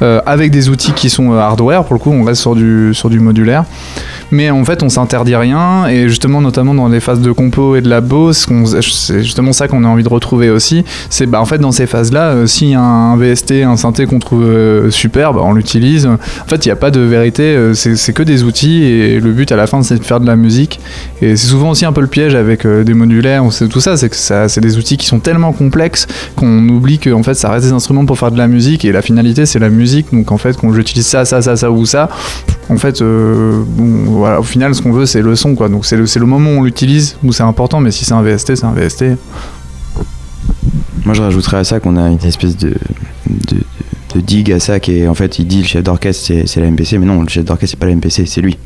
euh, 0.02 0.22
avec 0.26 0.52
des 0.52 0.70
outils 0.70 0.94
qui 0.94 1.10
sont 1.10 1.34
euh, 1.34 1.38
hardware. 1.40 1.84
Pour 1.84 1.94
le 1.94 2.00
coup, 2.00 2.12
on 2.12 2.24
reste 2.24 2.42
sur 2.42 2.56
du, 2.56 2.94
sur 2.94 3.10
du 3.10 3.20
modulaire. 3.20 3.66
Mais 4.32 4.50
en 4.50 4.64
fait, 4.64 4.84
on 4.84 4.90
s'interdit 4.90 5.36
rien, 5.36 5.88
et 5.88 6.08
justement, 6.08 6.42
notamment 6.42 6.74
dans 6.74 6.88
les 6.88 7.00
phases 7.00 7.22
de 7.22 7.32
compo 7.32 7.76
et 7.76 7.82
de 7.82 7.90
ce 7.90 8.46
qu'on- 8.48 8.66
c'est 8.66 9.24
justement 9.24 9.54
ça 9.54 9.68
qu'on 9.68 9.84
a 9.84 9.88
envie 9.88 10.04
de 10.04 10.10
retrouver 10.10 10.50
aussi. 10.50 10.84
C'est 11.10 11.26
bah, 11.26 11.42
en 11.42 11.46
fait 11.46 11.58
dans 11.58 11.72
ces 11.72 11.88
phases-là, 11.88 12.30
euh, 12.30 12.48
s'il 12.48 12.70
y 12.70 12.76
a 12.76 12.82
un 12.82 13.16
VST, 13.18 13.64
un 13.64 13.78
synthé 13.78 14.06
qu'on 14.06 14.20
trouve 14.20 14.44
euh, 14.44 14.90
super, 14.92 15.34
bah, 15.34 15.42
on 15.44 15.54
l'utilise. 15.54 16.06
En 16.08 16.18
fait, 16.48 16.66
il 16.66 16.68
n'y 16.70 16.72
a 16.72 16.76
pas 16.76 16.92
de 16.92 17.00
vérité, 17.02 17.44
euh, 17.44 17.74
c'est 17.74 18.14
que 18.14 18.24
des 18.24 18.44
outils, 18.44 18.84
et 18.84 19.20
le 19.20 19.32
but 19.32 19.52
à 19.52 19.56
la 19.56 19.68
fin, 19.68 19.82
c'est 19.84 19.98
de 19.98 20.04
faire 20.04 20.20
de 20.20 20.28
la 20.28 20.36
musique. 20.36 20.80
Et 21.22 21.36
c'est 21.36 21.48
souvent 21.48 21.72
aussi 21.72 21.86
un 21.86 21.92
peu 21.94 22.02
le 22.02 22.08
piège 22.08 22.36
avec 22.36 22.66
euh, 22.66 22.84
des 22.84 22.94
modulaires, 22.94 23.44
on 23.44 23.52
sait 23.52 23.68
tout 23.68 23.82
ça, 23.82 23.98
c'est 23.98 24.10
que 24.10 24.16
ça, 24.16 24.48
c'est 24.48 24.62
des 24.62 24.78
outils 24.78 24.98
qui 24.98 25.06
sont 25.06 25.20
tellement 25.20 25.52
complexes 25.54 26.08
qu'on 26.36 26.68
oublie 26.70 27.00
que 27.00 27.10
en 27.12 27.24
fait, 27.24 27.34
ça 27.34 27.50
reste 27.50 27.66
des 27.66 27.72
instruments 27.74 28.06
pour 28.06 28.18
faire 28.18 28.32
de 28.32 28.38
la 28.38 28.48
musique, 28.48 28.86
et 28.86 28.92
la 28.92 29.02
finalité, 29.02 29.46
c'est 29.46 29.60
la 29.60 29.70
musique. 29.70 30.08
Donc 30.14 30.32
en 30.32 30.38
fait, 30.38 30.56
quand 30.58 30.72
j'utilise 30.74 31.06
ça, 31.08 31.26
ça, 31.26 31.42
ça, 31.42 31.56
ça 31.56 31.72
ou 31.72 31.86
ça, 31.86 32.10
en 32.70 32.78
fait, 32.78 33.02
euh, 33.02 33.64
voilà, 34.20 34.40
au 34.40 34.44
final, 34.44 34.76
ce 34.76 34.82
qu'on 34.82 34.92
veut, 34.92 35.06
c'est 35.06 35.22
le 35.22 35.36
son, 35.36 35.56
quoi. 35.56 35.70
Donc 35.70 35.86
c'est 35.86 35.98
le, 35.98 36.06
c'est 36.06 36.20
le 36.20 36.26
moment 36.26 36.52
où 36.52 36.60
on 36.60 36.64
l'utilise 36.64 37.18
où 37.24 37.32
c'est 37.34 37.44
important, 37.44 37.80
mais 37.80 37.92
si 37.92 38.06
c'est 38.06 38.14
un 38.14 38.22
VST, 38.22 38.56
c'est 38.56 38.66
un 38.66 38.74
VST. 38.74 39.06
Moi, 41.06 41.14
je 41.14 41.22
rajouterais 41.22 41.58
à 41.58 41.64
ça 41.64 41.80
qu'on 41.80 41.98
a 41.98 42.08
une 42.10 42.24
espèce 42.24 42.56
de, 42.58 42.70
de, 43.28 43.58
de 44.16 44.22
digue 44.22 44.52
à 44.52 44.60
ça 44.60 44.80
qui 44.80 45.00
est 45.00 45.08
en 45.08 45.16
fait, 45.16 45.40
il 45.40 45.48
dit 45.48 45.62
le 45.62 45.68
chef 45.68 45.84
d'orchestre 45.84 46.24
c'est, 46.26 46.48
c'est 46.48 46.62
la 46.62 46.70
MPC, 46.70 46.98
mais 47.00 47.06
non, 47.06 47.22
le 47.22 47.30
chef 47.30 47.46
d'orchestre 47.46 47.72
c'est 47.72 47.80
pas 47.80 47.88
la 47.88 47.96
MPC, 47.96 48.26
c'est 48.26 48.42
lui. 48.42 48.58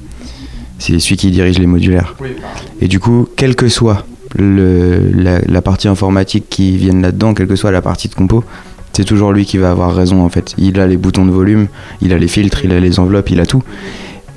C'est 0.80 1.00
celui 1.00 1.16
qui 1.16 1.32
dirige 1.32 1.60
les 1.60 1.68
modulaires. 1.68 2.16
Et 2.82 2.88
du 2.88 3.00
coup, 3.00 3.28
quelle 3.38 3.56
que 3.56 3.70
soit 3.70 4.06
le, 4.36 5.12
la, 5.14 5.40
la 5.40 5.62
partie 5.62 5.88
informatique 5.88 6.46
qui 6.50 6.76
vienne 6.76 7.02
là-dedans, 7.02 7.34
quelle 7.34 7.48
que 7.48 7.56
soit 7.56 7.72
la 7.72 7.82
partie 7.82 8.10
de 8.10 8.16
compo, 8.16 8.44
c'est 8.94 9.06
toujours 9.06 9.32
lui 9.32 9.46
qui 9.46 9.58
va 9.58 9.72
avoir 9.72 9.96
raison 9.96 10.24
en 10.24 10.30
fait. 10.30 10.54
Il 10.58 10.80
a 10.80 10.88
les 10.88 10.98
boutons 10.98 11.26
de 11.26 11.32
volume, 11.32 11.68
il 12.02 12.14
a 12.14 12.18
les 12.18 12.28
filtres, 12.28 12.66
il 12.66 12.72
a 12.72 12.80
les 12.80 13.00
enveloppes, 13.00 13.30
il 13.30 13.40
a 13.40 13.46
tout. 13.46 13.64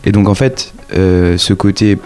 Et 0.06 0.12
donc 0.12 0.28
en 0.28 0.34
fait, 0.34 0.72
euh, 0.94 1.36
ce 1.36 1.52
côté 1.52 1.98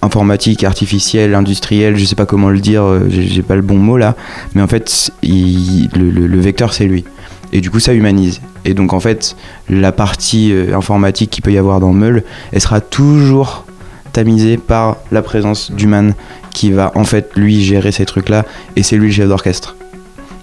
informatique, 0.00 0.62
artificiel, 0.64 1.34
industriel, 1.34 1.96
je 1.96 2.04
sais 2.04 2.14
pas 2.14 2.24
comment 2.24 2.50
le 2.50 2.60
dire, 2.60 2.84
euh, 2.84 3.00
j'ai 3.10 3.42
pas 3.42 3.56
le 3.56 3.62
bon 3.62 3.76
mot 3.78 3.96
là, 3.98 4.14
mais 4.54 4.62
en 4.62 4.68
fait, 4.68 5.10
le, 5.22 6.10
le- 6.10 6.40
vecteur 6.40 6.72
c'est 6.72 6.86
lui. 6.86 7.04
Et 7.52 7.60
du 7.60 7.70
coup, 7.70 7.80
ça 7.80 7.94
humanise. 7.94 8.40
Et 8.64 8.74
donc 8.74 8.92
en 8.92 9.00
fait, 9.00 9.36
la 9.68 9.90
partie 9.90 10.52
euh, 10.52 10.76
informatique 10.76 11.30
qu'il 11.30 11.42
peut 11.42 11.52
y 11.52 11.58
avoir 11.58 11.80
dans 11.80 11.92
Meul, 11.92 12.22
elle 12.52 12.60
sera 12.60 12.80
toujours 12.80 13.64
tamisée 14.12 14.56
par 14.56 14.96
la 15.10 15.20
présence 15.22 15.72
d'Human 15.72 16.14
qui 16.52 16.70
va 16.70 16.92
en 16.94 17.04
fait 17.04 17.30
lui 17.36 17.62
gérer 17.62 17.90
ces 17.92 18.06
trucs-là, 18.06 18.44
et 18.76 18.82
c'est 18.82 18.96
lui 18.96 19.08
le 19.08 19.12
chef 19.12 19.28
d'orchestre. 19.28 19.76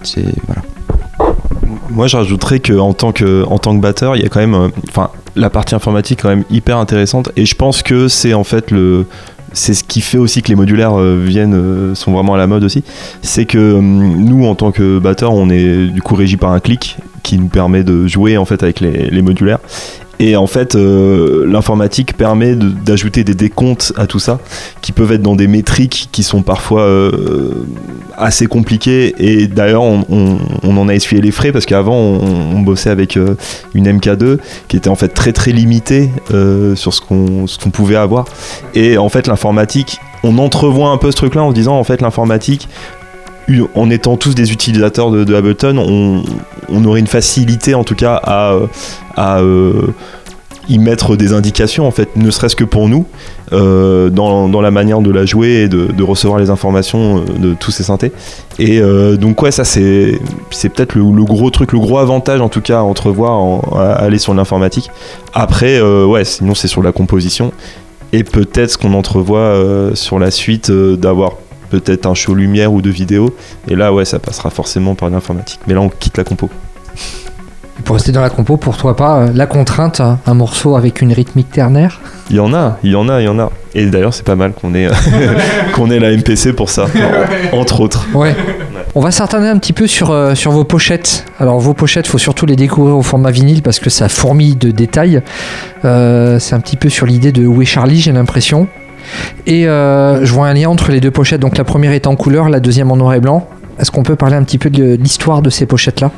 C'est 0.02 0.24
voilà. 0.46 0.62
Moi, 1.90 2.06
je 2.06 2.16
rajouterais 2.16 2.60
que 2.60 2.72
en 2.72 2.92
tant 2.92 3.12
que 3.12 3.44
en 3.44 3.58
tant 3.58 3.76
que 3.76 3.80
batteur, 3.80 4.16
il 4.16 4.22
y 4.22 4.26
a 4.26 4.28
quand 4.28 4.40
même, 4.40 4.54
euh, 4.54 4.68
enfin, 4.88 5.10
la 5.34 5.50
partie 5.50 5.74
informatique 5.74 6.18
est 6.18 6.22
quand 6.22 6.28
même 6.28 6.44
hyper 6.50 6.78
intéressante. 6.78 7.30
Et 7.36 7.46
je 7.46 7.54
pense 7.54 7.82
que 7.82 8.08
c'est 8.08 8.34
en 8.34 8.44
fait 8.44 8.70
le 8.70 9.06
c'est 9.52 9.72
ce 9.72 9.84
qui 9.84 10.00
fait 10.02 10.18
aussi 10.18 10.42
que 10.42 10.48
les 10.48 10.54
modulaires 10.54 10.98
euh, 10.98 11.22
viennent 11.24 11.54
euh, 11.54 11.94
sont 11.94 12.12
vraiment 12.12 12.34
à 12.34 12.38
la 12.38 12.46
mode 12.46 12.64
aussi. 12.64 12.84
C'est 13.22 13.46
que 13.46 13.78
nous, 13.80 14.46
en 14.46 14.54
tant 14.54 14.72
que 14.72 14.98
batteur, 14.98 15.32
on 15.32 15.48
est 15.48 15.86
du 15.86 16.02
coup 16.02 16.14
régi 16.14 16.36
par 16.36 16.52
un 16.52 16.60
clic 16.60 16.96
qui 17.22 17.38
nous 17.38 17.48
permet 17.48 17.82
de 17.82 18.06
jouer 18.06 18.36
en 18.36 18.44
fait 18.44 18.62
avec 18.62 18.80
les, 18.80 19.08
les 19.10 19.22
modulaires. 19.22 19.58
Et 20.18 20.36
en 20.36 20.46
fait, 20.46 20.74
euh, 20.74 21.44
l'informatique 21.46 22.16
permet 22.16 22.54
d'ajouter 22.56 23.22
des 23.22 23.34
décomptes 23.34 23.92
à 23.96 24.06
tout 24.06 24.18
ça, 24.18 24.38
qui 24.80 24.92
peuvent 24.92 25.12
être 25.12 25.22
dans 25.22 25.36
des 25.36 25.46
métriques 25.46 26.08
qui 26.10 26.22
sont 26.22 26.42
parfois 26.42 26.82
euh, 26.82 27.66
assez 28.16 28.46
compliquées. 28.46 29.14
Et 29.18 29.46
d'ailleurs, 29.46 29.82
on, 29.82 30.38
en 30.64 30.88
a 30.88 30.94
essuyé 30.94 31.20
les 31.20 31.30
frais 31.30 31.52
parce 31.52 31.66
qu'avant, 31.66 31.96
on, 31.96 32.60
bossait 32.60 32.90
avec 32.90 33.16
euh, 33.16 33.36
une 33.74 33.86
MK2 33.98 34.38
qui 34.68 34.76
était 34.76 34.88
en 34.88 34.96
fait 34.96 35.08
très 35.08 35.32
très 35.32 35.52
limitée 35.52 36.10
sur 36.74 36.92
ce 36.94 37.00
qu'on 37.00 37.70
pouvait 37.70 37.96
avoir. 37.96 38.24
Et 38.74 38.98
en 38.98 39.08
fait, 39.08 39.26
l'informatique, 39.26 39.98
on 40.22 40.38
entrevoit 40.38 40.90
un 40.90 40.96
peu 40.96 41.10
ce 41.10 41.16
truc-là 41.16 41.44
en 41.44 41.50
se 41.50 41.54
disant, 41.54 41.78
en 41.78 41.84
fait, 41.84 42.00
l'informatique, 42.00 42.68
en 43.74 43.90
étant 43.90 44.16
tous 44.16 44.34
des 44.34 44.52
utilisateurs 44.52 45.10
de, 45.10 45.34
Ableton, 45.34 45.78
on, 46.68 46.84
aurait 46.84 47.00
une 47.00 47.06
facilité 47.06 47.74
en 47.74 47.84
tout 47.84 47.94
cas 47.94 48.14
à, 48.22 48.52
euh, 48.52 48.66
euh, 49.18 49.82
y 50.68 50.78
mettre 50.78 51.14
des 51.16 51.32
indications 51.32 51.86
en 51.86 51.92
fait, 51.92 52.16
ne 52.16 52.30
serait-ce 52.30 52.56
que 52.56 52.64
pour 52.64 52.88
nous, 52.88 53.06
euh, 53.52 54.10
dans, 54.10 54.60
la 54.60 54.70
manière 54.72 55.00
de 55.00 55.12
la 55.12 55.24
jouer 55.24 55.62
et 55.62 55.68
de, 55.68 56.02
recevoir 56.02 56.40
les 56.40 56.50
informations 56.50 57.24
de 57.24 57.54
tous 57.54 57.70
ces 57.70 57.84
synthés. 57.84 58.12
Et 58.58 58.80
donc 59.16 59.40
ouais, 59.42 59.52
ça 59.52 59.64
c'est 59.64 60.18
peut-être 60.50 60.96
le, 60.96 61.24
gros 61.24 61.50
truc, 61.50 61.72
le 61.72 61.78
gros 61.78 61.98
avantage 61.98 62.40
en 62.40 62.48
tout 62.48 62.60
cas 62.60 62.78
à 62.80 62.82
entrevoir, 62.82 63.32
en- 63.32 63.60
à 63.76 63.92
aller 63.92 64.18
sur 64.18 64.34
l'informatique. 64.34 64.90
Après, 65.34 65.80
ouais, 65.80 66.24
sinon 66.24 66.54
c'est 66.54 66.68
sur 66.68 66.82
la 66.82 66.92
composition. 66.92 67.52
Et 68.12 68.22
peut-être 68.22 68.70
ce 68.70 68.78
qu'on 68.78 68.94
entrevoit 68.94 69.54
sur 69.94 70.18
la 70.18 70.30
suite 70.30 70.70
d'avoir 70.70 71.32
peut-être 71.70 72.06
un 72.06 72.14
show 72.14 72.34
lumière 72.34 72.72
ou 72.72 72.82
de 72.82 72.90
vidéo. 72.90 73.34
Et 73.68 73.76
là, 73.76 73.92
ouais, 73.92 74.04
ça 74.04 74.18
passera 74.18 74.50
forcément 74.50 74.94
par 74.94 75.10
l'informatique. 75.10 75.60
Mais 75.66 75.74
là, 75.74 75.80
on 75.80 75.88
quitte 75.88 76.16
la 76.16 76.24
compo. 76.24 76.50
Pour 77.84 77.94
rester 77.94 78.10
dans 78.10 78.22
la 78.22 78.30
compo, 78.30 78.56
pour 78.56 78.76
toi 78.76 78.96
pas, 78.96 79.18
euh, 79.18 79.28
la 79.34 79.46
contrainte, 79.46 80.00
un 80.00 80.34
morceau 80.34 80.76
avec 80.76 81.02
une 81.02 81.12
rythmique 81.12 81.50
ternaire? 81.50 82.00
Il 82.30 82.36
y 82.36 82.40
en 82.40 82.52
a, 82.54 82.78
il 82.82 82.90
y 82.90 82.96
en 82.96 83.08
a, 83.08 83.20
il 83.20 83.24
y 83.24 83.28
en 83.28 83.38
a. 83.38 83.50
Et 83.74 83.86
d'ailleurs, 83.86 84.14
c'est 84.14 84.24
pas 84.24 84.34
mal 84.34 84.52
qu'on 84.52 84.74
ait, 84.74 84.88
qu'on 85.74 85.90
ait 85.90 86.00
la 86.00 86.10
MPC 86.16 86.54
pour 86.54 86.70
ça, 86.70 86.86
entre 87.52 87.80
autres. 87.80 88.06
Ouais. 88.14 88.34
On 88.94 89.00
va 89.00 89.10
s'attarder 89.10 89.46
un 89.46 89.58
petit 89.58 89.74
peu 89.74 89.86
sur, 89.86 90.10
euh, 90.10 90.34
sur 90.34 90.52
vos 90.52 90.64
pochettes. 90.64 91.26
Alors 91.38 91.60
vos 91.60 91.74
pochettes, 91.74 92.06
faut 92.06 92.16
surtout 92.16 92.46
les 92.46 92.56
découvrir 92.56 92.96
au 92.96 93.02
format 93.02 93.30
vinyle 93.30 93.60
parce 93.60 93.78
que 93.78 93.90
ça 93.90 94.08
fourmille 94.08 94.56
de 94.56 94.70
détails. 94.70 95.20
Euh, 95.84 96.38
c'est 96.38 96.54
un 96.54 96.60
petit 96.60 96.76
peu 96.76 96.88
sur 96.88 97.04
l'idée 97.04 97.30
de 97.30 97.46
Où 97.46 97.60
est 97.60 97.66
Charlie, 97.66 98.00
j'ai 98.00 98.12
l'impression. 98.12 98.68
Et 99.46 99.66
euh, 99.68 100.24
je 100.24 100.32
vois 100.32 100.48
un 100.48 100.54
lien 100.54 100.68
entre 100.68 100.90
les 100.90 101.00
deux 101.00 101.10
pochettes. 101.10 101.40
Donc 101.40 101.56
la 101.58 101.64
première 101.64 101.92
est 101.92 102.06
en 102.06 102.16
couleur, 102.16 102.48
la 102.48 102.60
deuxième 102.60 102.90
en 102.90 102.96
noir 102.96 103.14
et 103.14 103.20
blanc. 103.20 103.48
Est-ce 103.78 103.90
qu'on 103.90 104.02
peut 104.02 104.16
parler 104.16 104.36
un 104.36 104.42
petit 104.42 104.58
peu 104.58 104.70
de 104.70 104.94
l'histoire 104.94 105.42
de 105.42 105.50
ces 105.50 105.66
pochettes-là? 105.66 106.10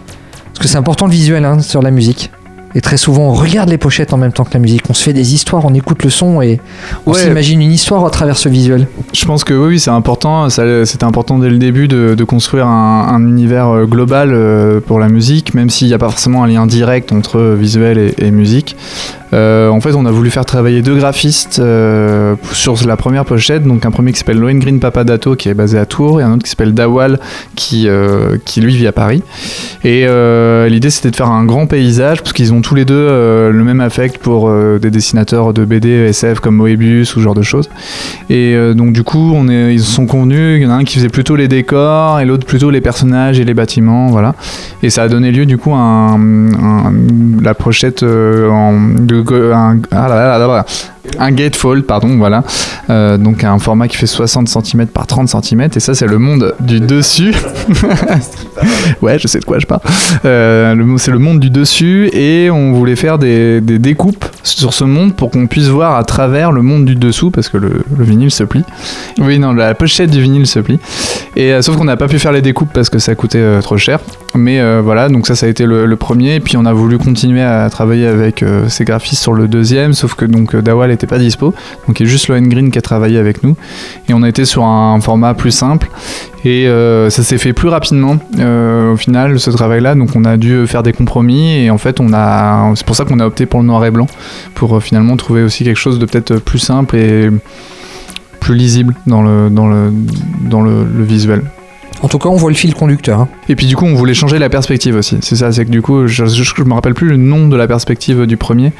Parce 0.46 0.58
que 0.60 0.68
c'est 0.68 0.78
important 0.78 1.06
le 1.06 1.12
visuel 1.12 1.44
hein, 1.44 1.60
sur 1.60 1.82
la 1.82 1.90
musique. 1.90 2.30
Et 2.74 2.82
très 2.82 2.98
souvent, 2.98 3.22
on 3.22 3.32
regarde 3.32 3.70
les 3.70 3.78
pochettes 3.78 4.12
en 4.12 4.18
même 4.18 4.30
temps 4.32 4.44
que 4.44 4.52
la 4.52 4.60
musique. 4.60 4.82
On 4.90 4.94
se 4.94 5.02
fait 5.02 5.14
des 5.14 5.32
histoires, 5.32 5.64
on 5.64 5.72
écoute 5.72 6.04
le 6.04 6.10
son 6.10 6.42
et 6.42 6.60
on 7.06 7.12
Ouais. 7.12 7.18
s'imagine 7.18 7.62
une 7.62 7.72
histoire 7.72 8.04
à 8.04 8.10
travers 8.10 8.36
ce 8.36 8.50
visuel. 8.50 8.86
Je 9.14 9.24
pense 9.24 9.42
que 9.42 9.54
oui, 9.54 9.68
oui, 9.68 9.80
c'est 9.80 9.90
important. 9.90 10.50
C'était 10.50 11.04
important 11.04 11.38
dès 11.38 11.48
le 11.48 11.56
début 11.56 11.88
de, 11.88 12.14
de 12.14 12.24
construire 12.24 12.66
un, 12.66 13.08
un 13.10 13.26
univers 13.26 13.68
euh, 13.68 13.84
global 13.86 14.30
euh, 14.32 14.80
pour 14.80 14.98
la 14.98 15.08
musique, 15.08 15.54
même 15.54 15.70
s'il 15.70 15.88
n'y 15.88 15.94
a 15.94 15.98
pas 15.98 16.10
forcément 16.10 16.44
un 16.44 16.46
lien 16.46 16.66
direct 16.66 17.10
entre 17.10 17.40
visuel 17.58 17.96
et, 17.96 18.14
et 18.18 18.30
musique. 18.30 18.76
Euh, 19.32 19.68
en 19.68 19.80
fait, 19.80 19.94
on 19.94 20.06
a 20.06 20.10
voulu 20.10 20.30
faire 20.30 20.44
travailler 20.44 20.82
deux 20.82 20.96
graphistes 20.96 21.58
euh, 21.58 22.36
sur 22.52 22.76
la 22.86 22.96
première 22.96 23.24
pochette. 23.24 23.64
Donc, 23.64 23.84
un 23.84 23.90
premier 23.90 24.12
qui 24.12 24.18
s'appelle 24.18 24.38
Lohengrin 24.38 24.78
Papadato, 24.78 25.36
qui 25.36 25.48
est 25.48 25.54
basé 25.54 25.78
à 25.78 25.86
Tours, 25.86 26.20
et 26.20 26.24
un 26.24 26.32
autre 26.32 26.44
qui 26.44 26.50
s'appelle 26.50 26.74
Dawal, 26.74 27.18
qui, 27.54 27.88
euh, 27.88 28.36
qui 28.44 28.60
lui 28.60 28.74
vit 28.74 28.86
à 28.86 28.92
Paris. 28.92 29.22
Et 29.84 30.06
l'idée, 30.68 30.90
c'était 30.90 31.10
de 31.10 31.16
faire 31.16 31.30
un 31.30 31.44
grand 31.44 31.66
paysage, 31.66 32.20
parce 32.20 32.32
qu'ils 32.32 32.52
ont 32.52 32.60
tous 32.60 32.74
les 32.74 32.84
deux 32.84 33.08
le 33.50 33.64
même 33.64 33.80
affect 33.80 34.18
pour 34.18 34.50
des 34.50 34.90
dessinateurs 34.90 35.52
de 35.52 35.64
BD, 35.64 35.88
SF 36.08 36.40
comme 36.40 36.56
Moebius 36.56 37.14
ou 37.14 37.20
ce 37.20 37.24
genre 37.24 37.34
de 37.34 37.42
choses. 37.42 37.68
Et 38.30 38.56
donc 38.74 38.92
du 38.92 39.02
coup, 39.02 39.32
on 39.34 39.48
est, 39.48 39.74
ils 39.74 39.80
se 39.80 39.92
sont 39.92 40.06
convenus. 40.06 40.58
Il 40.58 40.62
y 40.62 40.66
en 40.66 40.70
a 40.70 40.74
un 40.74 40.84
qui 40.84 40.96
faisait 40.96 41.08
plutôt 41.08 41.36
les 41.36 41.48
décors 41.48 42.20
et 42.20 42.24
l'autre 42.24 42.46
plutôt 42.46 42.70
les 42.70 42.80
personnages 42.80 43.40
et 43.40 43.44
les 43.44 43.54
bâtiments, 43.54 44.08
voilà. 44.08 44.34
Et 44.82 44.90
ça 44.90 45.02
a 45.02 45.08
donné 45.08 45.30
lieu 45.30 45.46
du 45.46 45.58
coup 45.58 45.74
à 45.74 46.16
la 47.42 47.54
pochette 47.54 48.02
en 48.02 48.78
de, 48.98 49.17
un, 49.26 49.82
un 51.18 51.32
gatefold, 51.32 51.84
pardon, 51.84 52.16
voilà. 52.16 52.44
Euh, 52.90 53.18
donc 53.18 53.44
un 53.44 53.58
format 53.58 53.88
qui 53.88 53.96
fait 53.96 54.06
60 54.06 54.48
cm 54.48 54.86
par 54.86 55.06
30 55.06 55.28
cm. 55.28 55.68
Et 55.74 55.80
ça, 55.80 55.94
c'est 55.94 56.06
le 56.06 56.18
monde 56.18 56.54
du 56.60 56.80
dessus. 56.80 57.34
ouais, 59.02 59.18
je 59.18 59.28
sais 59.28 59.40
de 59.40 59.44
quoi 59.44 59.58
je 59.58 59.66
parle. 59.66 59.80
Euh, 60.24 60.96
c'est 60.98 61.10
le 61.10 61.18
monde 61.18 61.40
du 61.40 61.50
dessus 61.50 62.08
et 62.12 62.50
on 62.50 62.72
voulait 62.72 62.96
faire 62.96 63.18
des, 63.18 63.60
découpes 63.60 64.24
sur 64.42 64.72
ce 64.72 64.84
monde 64.84 65.14
pour 65.14 65.30
qu'on 65.30 65.46
puisse 65.46 65.68
voir 65.68 65.96
à 65.96 66.04
travers 66.04 66.52
le 66.52 66.62
monde 66.62 66.84
du 66.84 66.94
dessous 66.94 67.30
parce 67.30 67.48
que 67.48 67.58
le, 67.58 67.84
le 67.96 68.04
vinyle 68.04 68.30
se 68.30 68.44
plie. 68.44 68.64
Oui, 69.18 69.38
non, 69.38 69.52
la 69.52 69.74
pochette 69.74 70.10
du 70.10 70.20
vinyle 70.20 70.46
se 70.46 70.58
plie. 70.58 70.78
Et 71.36 71.52
euh, 71.52 71.62
sauf 71.62 71.76
qu'on 71.76 71.84
n'a 71.84 71.96
pas 71.96 72.08
pu 72.08 72.18
faire 72.18 72.32
les 72.32 72.42
découpes 72.42 72.70
parce 72.72 72.90
que 72.90 72.98
ça 72.98 73.14
coûtait 73.14 73.60
trop 73.60 73.76
cher. 73.76 74.00
Mais 74.34 74.60
voilà, 74.80 75.08
donc 75.08 75.26
ça, 75.26 75.34
ça 75.34 75.46
a 75.46 75.48
été 75.48 75.66
le, 75.66 75.96
premier. 75.96 76.36
Et 76.36 76.40
puis 76.40 76.56
on 76.56 76.64
a 76.64 76.72
voulu 76.72 76.96
continuer 76.98 77.42
à 77.42 77.68
travailler 77.70 78.06
avec 78.06 78.44
ces 78.68 78.84
graphistes 78.84 79.22
sur 79.22 79.32
le 79.32 79.48
deuxième, 79.48 79.94
sauf 79.94 80.14
que 80.14 80.24
donc 80.24 80.54
Dawal 80.54 80.90
n'était 80.98 81.06
pas 81.06 81.18
dispo. 81.18 81.54
Donc 81.86 82.00
il 82.00 82.06
y 82.06 82.08
a 82.08 82.10
juste 82.10 82.28
Lohengrin 82.28 82.70
qui 82.70 82.78
a 82.78 82.82
travaillé 82.82 83.18
avec 83.18 83.42
nous. 83.42 83.56
Et 84.08 84.14
on 84.14 84.22
a 84.22 84.28
été 84.28 84.44
sur 84.44 84.64
un 84.64 85.00
format 85.00 85.34
plus 85.34 85.50
simple. 85.50 85.88
Et 86.44 86.68
euh, 86.68 87.10
ça 87.10 87.22
s'est 87.22 87.38
fait 87.38 87.52
plus 87.52 87.68
rapidement 87.68 88.18
euh, 88.38 88.92
au 88.92 88.96
final 88.96 89.38
ce 89.40 89.50
travail-là. 89.50 89.94
Donc 89.94 90.10
on 90.14 90.24
a 90.24 90.36
dû 90.36 90.66
faire 90.66 90.82
des 90.82 90.92
compromis 90.92 91.64
et 91.64 91.70
en 91.70 91.78
fait 91.78 92.00
on 92.00 92.12
a 92.12 92.72
c'est 92.74 92.86
pour 92.86 92.96
ça 92.96 93.04
qu'on 93.04 93.20
a 93.20 93.26
opté 93.26 93.46
pour 93.46 93.60
le 93.60 93.66
noir 93.66 93.84
et 93.84 93.90
blanc 93.90 94.06
pour 94.54 94.76
euh, 94.76 94.80
finalement 94.80 95.16
trouver 95.16 95.42
aussi 95.42 95.64
quelque 95.64 95.78
chose 95.78 95.98
de 95.98 96.06
peut-être 96.06 96.36
plus 96.36 96.58
simple 96.58 96.96
et 96.96 97.30
plus 98.40 98.54
lisible 98.54 98.94
dans 99.06 99.22
le 99.22 99.50
dans 99.50 99.66
le 99.66 99.92
dans 100.48 100.62
le, 100.62 100.84
le 100.84 101.04
visuel. 101.04 101.42
En 102.00 102.06
tout 102.08 102.18
cas, 102.18 102.28
on 102.28 102.36
voit 102.36 102.50
le 102.50 102.56
fil 102.56 102.74
conducteur. 102.74 103.18
hein. 103.20 103.28
Et 103.48 103.56
puis 103.56 103.66
du 103.66 103.74
coup, 103.76 103.84
on 103.84 103.94
voulait 103.94 104.14
changer 104.14 104.38
la 104.38 104.48
perspective 104.48 104.94
aussi. 104.94 105.18
C'est 105.20 105.34
ça, 105.34 105.50
c'est 105.50 105.64
que 105.64 105.70
du 105.70 105.82
coup, 105.82 106.06
je, 106.06 106.26
je, 106.26 106.42
je 106.44 106.62
me 106.62 106.72
rappelle 106.74 106.94
plus 106.94 107.08
le 107.08 107.16
nom 107.16 107.48
de 107.48 107.56
la 107.56 107.66
perspective 107.66 108.24
du 108.26 108.36
premier, 108.36 108.72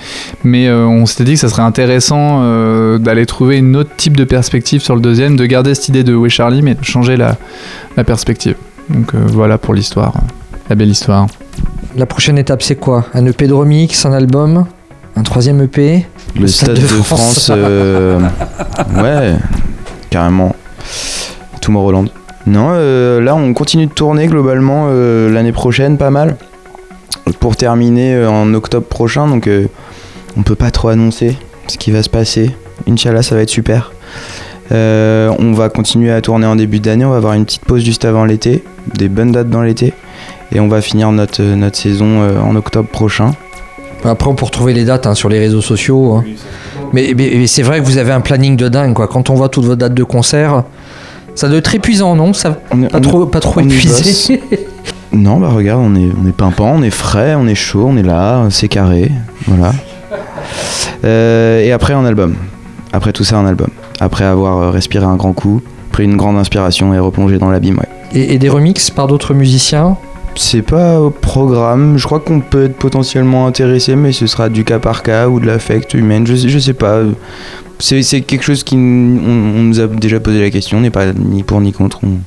mais 0.45 0.69
euh, 0.69 0.87
on 0.87 1.05
s'était 1.05 1.25
dit 1.25 1.33
que 1.35 1.41
ça 1.41 1.49
serait 1.49 1.63
intéressant 1.63 2.41
euh, 2.43 2.99
d'aller 2.99 3.27
trouver 3.27 3.57
une 3.59 3.75
autre 3.77 3.91
type 3.97 4.17
de 4.17 4.23
perspective 4.25 4.81
sur 4.83 4.95
le 4.95 5.01
deuxième, 5.01 5.37
de 5.37 5.47
garder 5.47 5.75
cette 5.75 5.89
idée 5.89 6.05
de 6.05 6.15
Où 6.15 6.27
est 6.27 6.31
Charlie, 6.31 6.63
mais 6.63 6.75
de 6.75 6.85
changer 6.85 7.17
la, 7.17 7.37
la 7.97 8.05
perspective. 8.05 8.55
Donc 8.89 9.15
euh, 9.15 9.19
voilà 9.27 9.59
pour 9.59 9.75
l'histoire, 9.75 10.15
la 10.71 10.77
belle 10.77 10.91
histoire. 10.91 11.27
La 11.97 12.07
prochaine 12.07 12.39
étape, 12.39 12.63
c'est 12.63 12.77
quoi? 12.77 13.07
Un 13.15 13.27
EP 13.27 13.49
de 13.49 13.53
remix, 13.53 14.07
un 14.07 14.13
album, 14.13 14.65
un 15.17 15.23
troisième 15.25 15.61
EP 15.63 16.07
Le 16.39 16.47
Stade 16.47 16.75
de 16.75 16.87
France, 16.87 17.51
euh, 17.53 18.21
ouais, 19.03 19.35
carrément. 20.09 20.55
Tomorrowland. 21.61 22.07
Non, 22.49 22.71
euh, 22.73 23.21
là 23.21 23.37
on 23.37 23.53
continue 23.53 23.87
de 23.87 23.93
tourner 23.93 24.27
globalement 24.27 24.87
euh, 24.89 25.31
l'année 25.31 25.53
prochaine, 25.53 25.99
pas 25.99 26.11
mal. 26.11 26.37
Pour 27.41 27.57
terminer 27.57 28.15
euh, 28.15 28.31
en 28.31 28.55
octobre 28.55 28.87
prochain, 28.87 29.29
donc 29.29 29.49
on 30.37 30.43
peut 30.43 30.55
pas 30.55 30.71
trop 30.71 30.89
annoncer 30.89 31.37
ce 31.67 31.77
qui 31.77 31.91
va 31.91 32.03
se 32.03 32.09
passer. 32.09 32.51
Inch'Allah, 32.89 33.23
ça 33.23 33.35
va 33.35 33.43
être 33.43 33.51
super. 33.51 33.93
On 34.71 35.53
va 35.55 35.69
continuer 35.69 36.11
à 36.11 36.23
tourner 36.23 36.47
en 36.47 36.57
début 36.57 36.81
d'année, 36.81 37.05
on 37.05 37.11
va 37.11 37.17
avoir 37.19 37.35
une 37.35 37.45
petite 37.45 37.65
pause 37.67 37.83
juste 37.85 38.07
avant 38.07 38.25
l'été, 38.25 38.65
des 38.95 39.09
bonnes 39.09 39.33
dates 39.33 39.51
dans 39.51 39.63
l'été. 39.63 39.93
Et 40.53 40.61
on 40.61 40.69
va 40.69 40.81
finir 40.81 41.13
notre, 41.13 41.43
saison 41.75 42.27
en 42.41 42.57
octobre 42.57 42.89
prochain. 42.89 43.33
Après, 44.05 44.31
on 44.31 44.35
peut 44.35 44.45
retrouver 44.47 44.73
les 44.73 44.85
dates 44.85 45.07
hein, 45.07 45.15
sur 45.15 45.29
les 45.29 45.39
réseaux 45.39 45.61
sociaux. 45.61 46.15
hein. 46.15 46.25
Mais, 46.93 47.13
mais- 47.17 47.33
mais 47.35 47.47
c'est 47.47 47.63
vrai 47.63 47.81
que 47.81 47.85
vous 47.85 47.99
avez 47.99 48.13
un 48.13 48.21
planning 48.21 48.57
de 48.57 48.69
dingue. 48.69 48.95
Quoi. 48.95 49.09
Quand 49.09 49.29
on 49.29 49.35
voit 49.35 49.49
toutes 49.49 49.65
vos 49.67 49.77
dates 49.77 49.95
de 49.95 50.05
concert, 50.05 50.63
ça 51.39 51.49
doit 51.49 51.59
être 51.59 51.75
épuisant, 51.75 52.15
non? 52.17 52.33
Ça, 52.33 52.59
On 52.73 52.83
pas, 52.83 52.99
on- 52.99 53.01
trop, 53.01 53.27
pas 53.27 53.41
trop 53.41 53.61
épuisé 53.61 54.41
Non, 55.13 55.39
bah 55.39 55.49
regarde, 55.49 55.81
on 55.85 55.95
est, 55.95 56.11
on 56.23 56.27
est 56.29 56.33
pimpant, 56.33 56.73
on 56.77 56.83
est 56.83 56.91
frais, 56.91 57.35
on 57.35 57.47
est 57.47 57.55
chaud, 57.55 57.87
on 57.89 57.97
est 57.97 58.03
là, 58.03 58.47
c'est 58.51 58.69
carré, 58.69 59.11
voilà. 59.47 59.73
Euh, 61.05 61.61
et 61.63 61.73
après 61.73 61.95
un 61.95 62.05
album. 62.05 62.35
Après 62.93 63.13
tout 63.13 63.25
ça, 63.25 63.37
un 63.39 63.47
album. 63.47 63.69
Après 64.01 64.25
avoir 64.25 64.59
euh, 64.59 64.71
respiré 64.71 65.05
un 65.05 65.17
grand 65.17 65.33
coup, 65.33 65.61
pris 65.93 66.05
une 66.05 66.17
grande 66.17 66.37
inspiration 66.37 66.93
et 66.95 66.99
replongé 66.99 67.39
dans 67.39 67.51
l'abîme, 67.51 67.79
ouais. 67.79 67.89
et, 68.21 68.35
et 68.35 68.39
des 68.39 68.49
remixes 68.49 68.91
par 68.91 69.07
d'autres 69.07 69.33
musiciens? 69.35 69.97
C'est 70.41 70.63
pas 70.63 71.01
au 71.01 71.11
programme, 71.11 71.99
je 71.99 72.05
crois 72.05 72.21
qu'on 72.21 72.39
peut 72.41 72.67
être 72.67 72.77
potentiellement 72.77 73.49
intéressé, 73.49 73.97
mais 73.97 74.13
ce 74.13 74.29
sera 74.29 74.49
du 74.49 74.63
cas 74.65 74.79
par 74.79 75.03
cas 75.03 75.29
ou 75.29 75.41
de 75.41 75.47
l'affect 75.47 75.95
humaine, 75.95 76.29
je, 76.29 76.37
sais- 76.37 76.49
je 76.49 76.59
sais 76.61 76.75
pas. 76.75 77.01
C'est 77.81 78.21
quelque 78.23 78.43
chose 78.45 78.63
qui. 78.63 78.77
On, 78.77 78.79
on 78.79 79.63
nous 79.65 79.81
a 79.81 79.89
déjà 79.89 80.21
posé 80.21 80.41
la 80.41 80.51
question, 80.51 80.79
on 80.79 80.81
n'est 80.83 80.91
pas 80.91 81.13
ni 81.13 81.43
pour 81.43 81.61
ni 81.61 81.73
contre, 81.73 81.99
on, 82.05 82.19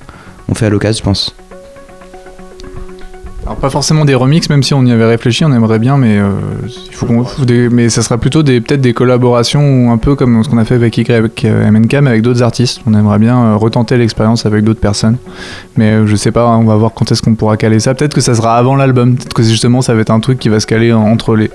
on 0.50 0.54
fait 0.56 0.66
à 0.66 0.70
l'occasion, 0.70 1.00
je 1.00 1.04
pense. 1.04 1.36
Alors 3.52 3.60
pas 3.60 3.70
forcément 3.70 4.06
des 4.06 4.16
remixes, 4.16 4.50
même 4.50 4.64
si 4.64 4.74
on 4.74 4.86
y 4.86 4.94
avait 4.94 5.04
réfléchi, 5.06 5.44
on 5.44 5.52
aimerait 5.52 5.78
bien, 5.78 5.98
mais 5.98 6.18
euh, 6.18 6.30
il 6.88 6.96
faut 6.96 7.06
qu'on 7.06 7.26
mais 7.70 7.90
ça 7.90 8.02
sera 8.02 8.18
plutôt 8.18 8.44
des 8.44 8.62
peut-être 8.62 8.80
des 8.80 8.94
collaborations 8.94 9.92
un 9.92 9.98
peu 9.98 10.16
comme 10.16 10.42
ce 10.42 10.48
qu'on 10.48 10.58
a 10.58 10.64
fait 10.64 10.76
avec 10.76 10.98
YMNK, 10.98 11.96
mais 12.02 12.12
avec 12.12 12.22
d'autres 12.22 12.44
artistes. 12.44 12.80
On 12.88 12.94
aimerait 12.94 13.20
bien 13.20 13.38
euh, 13.44 13.56
retenter 13.58 13.98
l'expérience 13.98 14.46
avec 14.46 14.64
d'autres 14.64 14.80
personnes, 14.80 15.18
mais 15.76 15.92
euh, 15.92 16.08
je 16.08 16.16
sais 16.16 16.32
pas, 16.32 16.48
on 16.48 16.64
va 16.64 16.78
voir 16.78 16.92
quand 16.96 17.12
est-ce 17.12 17.22
qu'on 17.22 17.36
pourra 17.36 17.58
caler 17.58 17.82
ça. 17.82 17.94
Peut-être 17.94 18.14
que 18.14 18.22
ça 18.22 18.36
sera 18.36 18.56
avant 18.58 18.78
l'album, 18.78 19.18
peut-être 19.18 19.34
que 19.34 19.44
justement 19.44 19.82
ça 19.82 19.94
va 19.94 20.00
être 20.00 20.12
un 20.12 20.22
truc 20.22 20.40
qui 20.40 20.48
va 20.48 20.62
se 20.62 20.66
caler 20.66 20.94
en- 20.94 21.02
entre 21.04 21.36
les, 21.36 21.52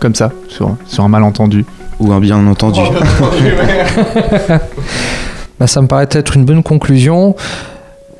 comme 0.00 0.16
ça, 0.16 0.32
sur 0.48 0.74
sur 0.88 1.04
un 1.04 1.08
malentendu. 1.08 1.64
Ou 2.00 2.12
un 2.12 2.18
bien 2.18 2.44
entendu. 2.44 2.80
Bah, 5.60 5.66
ça 5.66 5.82
me 5.82 5.86
paraît 5.86 6.08
être 6.10 6.36
une 6.36 6.46
bonne 6.46 6.62
conclusion. 6.62 7.36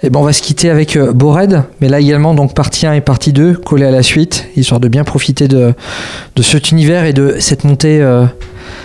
Et 0.02 0.08
ben 0.08 0.18
on 0.20 0.22
va 0.22 0.32
se 0.32 0.40
quitter 0.40 0.70
avec 0.70 0.96
euh, 0.96 1.12
Bored, 1.12 1.64
mais 1.80 1.88
là 1.88 2.00
également 2.00 2.32
donc 2.34 2.54
partie 2.54 2.86
1 2.86 2.94
et 2.94 3.00
partie 3.02 3.32
2 3.34 3.54
collées 3.54 3.84
à 3.84 3.90
la 3.90 4.02
suite, 4.02 4.46
histoire 4.56 4.80
de 4.80 4.88
bien 4.88 5.04
profiter 5.04 5.46
de, 5.46 5.74
de 6.36 6.42
cet 6.42 6.70
univers 6.70 7.04
et 7.04 7.12
de 7.12 7.36
cette 7.38 7.64
montée, 7.64 8.00
euh, 8.00 8.24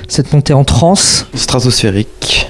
cette 0.09 0.33
montée 0.33 0.53
en 0.53 0.65
transe 0.65 1.27
Stratosphérique. 1.33 2.49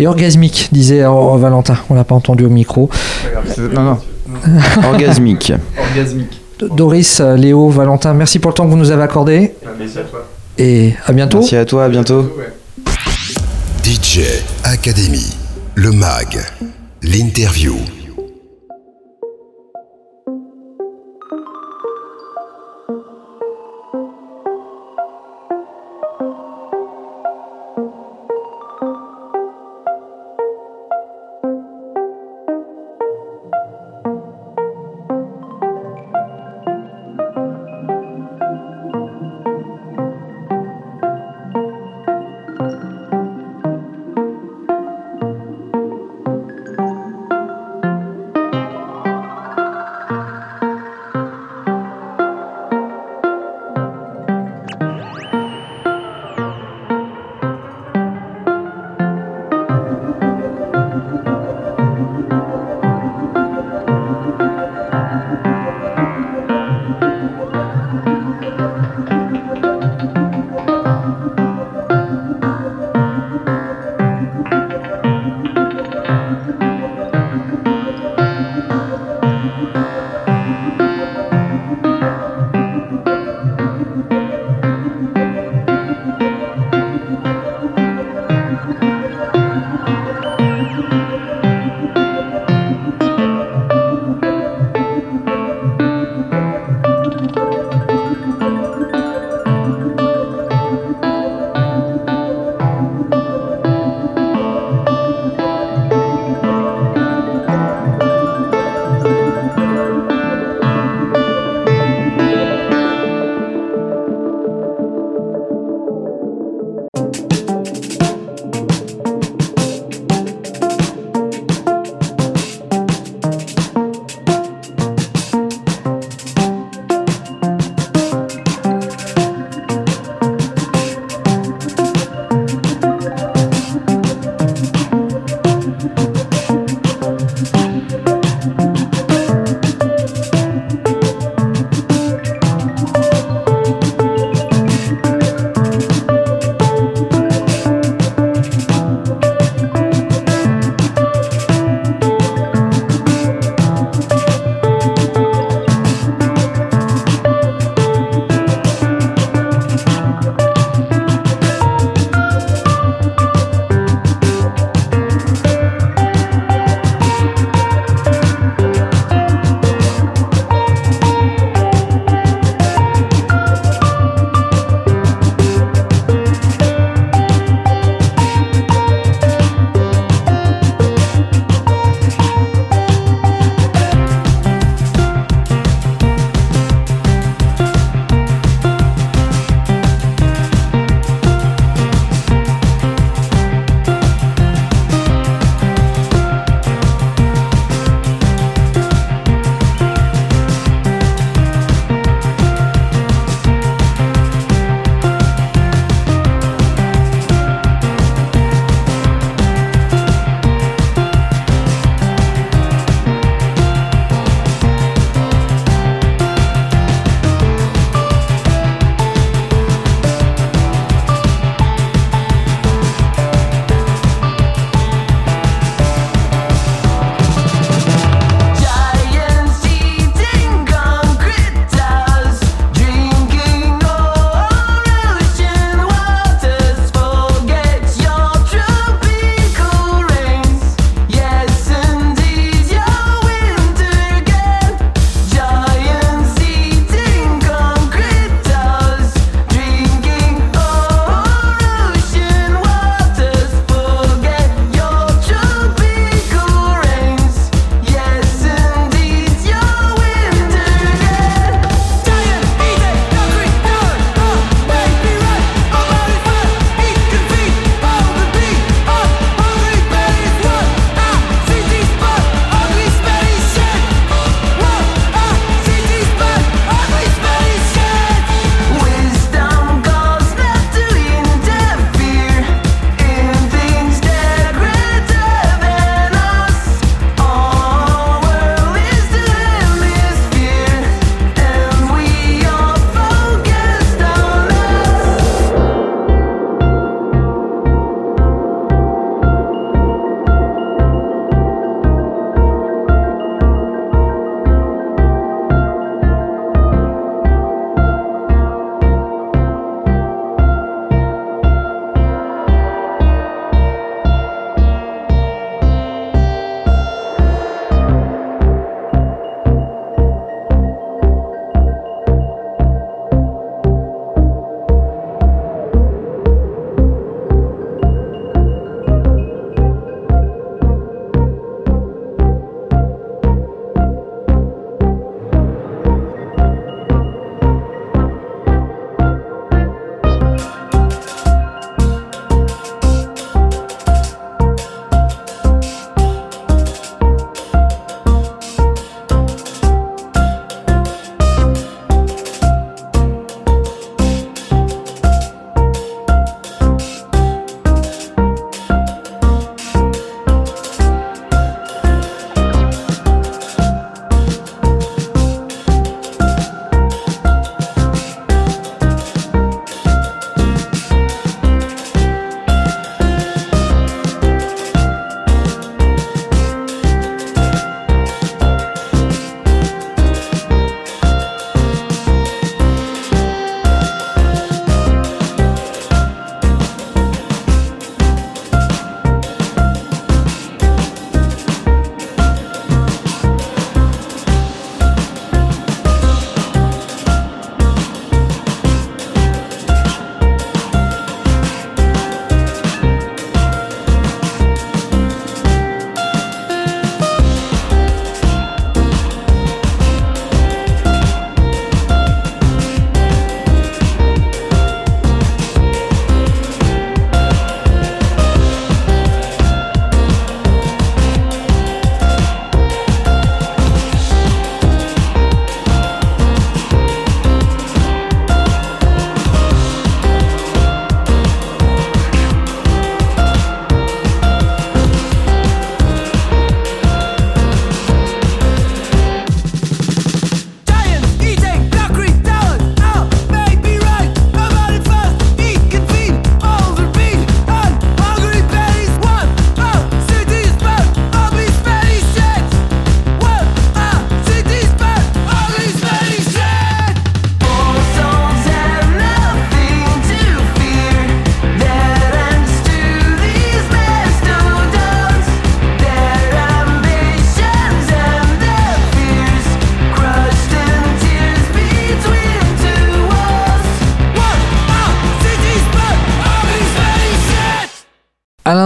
et 0.00 0.08
orgasmique, 0.08 0.68
disait 0.72 1.02
euh, 1.02 1.36
Valentin. 1.36 1.76
On 1.88 1.94
l'a 1.94 2.04
pas 2.04 2.16
entendu 2.16 2.44
au 2.44 2.50
micro. 2.50 2.90
Non 3.74 3.82
non. 3.82 3.98
Orgasmique. 4.84 5.52
Orgasmique. 5.78 6.40
Doris, 6.76 7.20
Léo, 7.20 7.68
Valentin, 7.70 8.12
merci 8.12 8.38
pour 8.38 8.50
le 8.50 8.54
temps 8.54 8.64
que 8.66 8.70
vous 8.70 8.76
nous 8.76 8.90
avez 8.90 9.02
accordé 9.02 9.54
et 10.58 10.92
à 11.06 11.12
bientôt. 11.12 11.38
Merci 11.38 11.56
à 11.56 11.64
toi, 11.64 11.84
à 11.84 11.88
bientôt. 11.88 12.30
DJ 13.84 14.20
Academy, 14.64 15.34
le 15.74 15.90
MAG, 15.92 16.38
l'interview. 17.02 17.76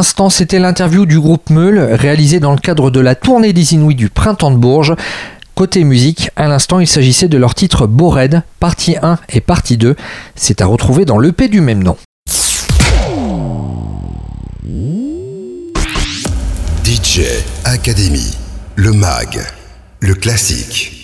L'instant, 0.04 0.28
c'était 0.28 0.58
l'interview 0.58 1.06
du 1.06 1.18
groupe 1.18 1.48
Meul, 1.48 1.78
réalisé 1.94 2.38
dans 2.38 2.52
le 2.52 2.58
cadre 2.58 2.90
de 2.90 3.00
la 3.00 3.14
tournée 3.14 3.54
des 3.54 3.72
Inuits 3.72 3.94
du 3.94 4.10
Printemps 4.10 4.50
de 4.50 4.58
Bourges. 4.58 4.94
Côté 5.54 5.82
musique, 5.82 6.28
à 6.36 6.46
l'instant, 6.46 6.78
il 6.78 6.86
s'agissait 6.86 7.26
de 7.26 7.38
leur 7.38 7.54
titre 7.54 7.86
Bored, 7.86 8.42
partie 8.60 8.96
1 9.00 9.18
et 9.30 9.40
partie 9.40 9.78
2. 9.78 9.96
C'est 10.36 10.60
à 10.60 10.66
retrouver 10.66 11.06
dans 11.06 11.18
l'EP 11.18 11.48
du 11.48 11.62
même 11.62 11.82
nom. 11.82 11.96
DJ 16.84 17.22
Academy, 17.64 18.36
le 18.76 18.92
mag, 18.92 19.40
le 20.00 20.14
classique. 20.14 21.03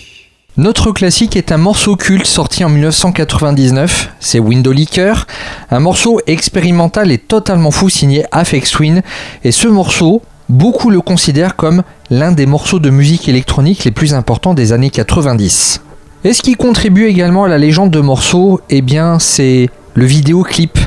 Notre 0.61 0.91
classique 0.91 1.35
est 1.35 1.51
un 1.51 1.57
morceau 1.57 1.95
culte 1.95 2.27
sorti 2.27 2.63
en 2.63 2.69
1999, 2.69 4.11
c'est 4.19 4.37
Window 4.37 4.71
Liquor, 4.71 5.25
un 5.71 5.79
morceau 5.79 6.19
expérimental 6.27 7.11
et 7.11 7.17
totalement 7.17 7.71
fou 7.71 7.89
signé 7.89 8.25
Afex 8.31 8.69
Twin, 8.69 9.01
et 9.43 9.51
ce 9.51 9.67
morceau, 9.67 10.21
beaucoup 10.49 10.91
le 10.91 11.01
considèrent 11.01 11.55
comme 11.55 11.81
l'un 12.11 12.31
des 12.31 12.45
morceaux 12.45 12.77
de 12.77 12.91
musique 12.91 13.27
électronique 13.27 13.85
les 13.85 13.91
plus 13.91 14.13
importants 14.13 14.53
des 14.53 14.71
années 14.71 14.91
90. 14.91 15.81
Et 16.25 16.33
ce 16.33 16.43
qui 16.43 16.53
contribue 16.53 17.07
également 17.07 17.45
à 17.45 17.47
la 17.47 17.57
légende 17.57 17.89
de 17.89 17.99
morceau, 17.99 18.61
eh 18.69 18.83
bien 18.83 19.17
c'est 19.17 19.67
le 19.95 20.05
vidéoclip. 20.05 20.77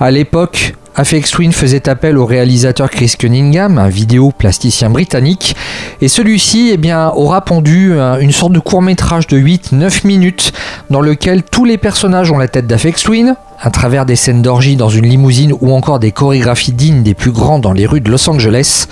À 0.00 0.10
l'époque, 0.10 0.74
Afex 1.00 1.30
Twin 1.30 1.50
faisait 1.50 1.88
appel 1.88 2.18
au 2.18 2.26
réalisateur 2.26 2.90
Chris 2.90 3.14
Cunningham, 3.18 3.78
un 3.78 3.88
vidéo 3.88 4.32
plasticien 4.36 4.90
britannique, 4.90 5.56
et 6.02 6.08
celui-ci 6.08 6.72
eh 6.74 6.94
aura 7.14 7.40
pondu 7.40 7.94
une 8.20 8.32
sorte 8.32 8.52
de 8.52 8.58
court 8.58 8.82
métrage 8.82 9.26
de 9.26 9.38
8-9 9.38 10.06
minutes 10.06 10.52
dans 10.90 11.00
lequel 11.00 11.42
tous 11.42 11.64
les 11.64 11.78
personnages 11.78 12.30
ont 12.30 12.36
la 12.36 12.48
tête 12.48 12.66
d'Afex 12.66 13.02
Twin, 13.02 13.34
à 13.58 13.70
travers 13.70 14.04
des 14.04 14.14
scènes 14.14 14.42
d'orgie 14.42 14.76
dans 14.76 14.90
une 14.90 15.06
limousine 15.06 15.54
ou 15.62 15.72
encore 15.72 16.00
des 16.00 16.12
chorégraphies 16.12 16.72
dignes 16.72 17.02
des 17.02 17.14
plus 17.14 17.32
grands 17.32 17.60
dans 17.60 17.72
les 17.72 17.86
rues 17.86 18.02
de 18.02 18.10
Los 18.10 18.28
Angeles. 18.28 18.86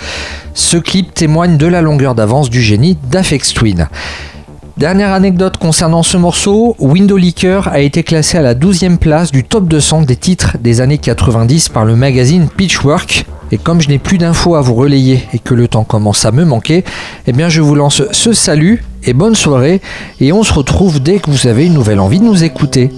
Ce 0.55 0.77
clip 0.77 1.13
témoigne 1.13 1.57
de 1.57 1.67
la 1.67 1.83
longueur 1.83 2.15
d'avance 2.15 2.49
du 2.49 2.63
génie 2.63 2.97
d'Afex 3.11 3.53
Twin. 3.53 3.87
Dernière 4.79 5.11
anecdote 5.11 5.57
concernant 5.57 6.03
ce 6.03 6.15
morceau, 6.15 6.77
Window 6.79 7.17
Liquor 7.17 7.67
a 7.67 7.81
été 7.81 8.01
classé 8.01 8.37
à 8.37 8.41
la 8.41 8.55
12e 8.55 8.95
place 8.95 9.29
du 9.29 9.43
top 9.43 9.67
200 9.67 10.03
des 10.03 10.15
titres 10.15 10.55
des 10.57 10.79
années 10.79 10.97
90 10.97 11.67
par 11.67 11.83
le 11.83 11.97
magazine 11.97 12.47
Pitchwork. 12.47 13.25
Et 13.51 13.57
comme 13.57 13.81
je 13.81 13.89
n'ai 13.89 13.97
plus 13.97 14.17
d'infos 14.17 14.55
à 14.55 14.61
vous 14.61 14.75
relayer 14.75 15.27
et 15.33 15.39
que 15.39 15.53
le 15.53 15.67
temps 15.67 15.83
commence 15.83 16.23
à 16.23 16.31
me 16.31 16.45
manquer, 16.45 16.85
eh 17.27 17.33
bien 17.33 17.49
je 17.49 17.59
vous 17.59 17.75
lance 17.75 18.03
ce 18.13 18.31
salut 18.31 18.81
et 19.03 19.11
bonne 19.11 19.35
soirée 19.35 19.81
et 20.21 20.31
on 20.31 20.43
se 20.43 20.53
retrouve 20.53 21.01
dès 21.01 21.19
que 21.19 21.29
vous 21.29 21.47
avez 21.47 21.65
une 21.65 21.73
nouvelle 21.73 21.99
envie 21.99 22.21
de 22.21 22.23
nous 22.25 22.45
écouter. 22.45 22.89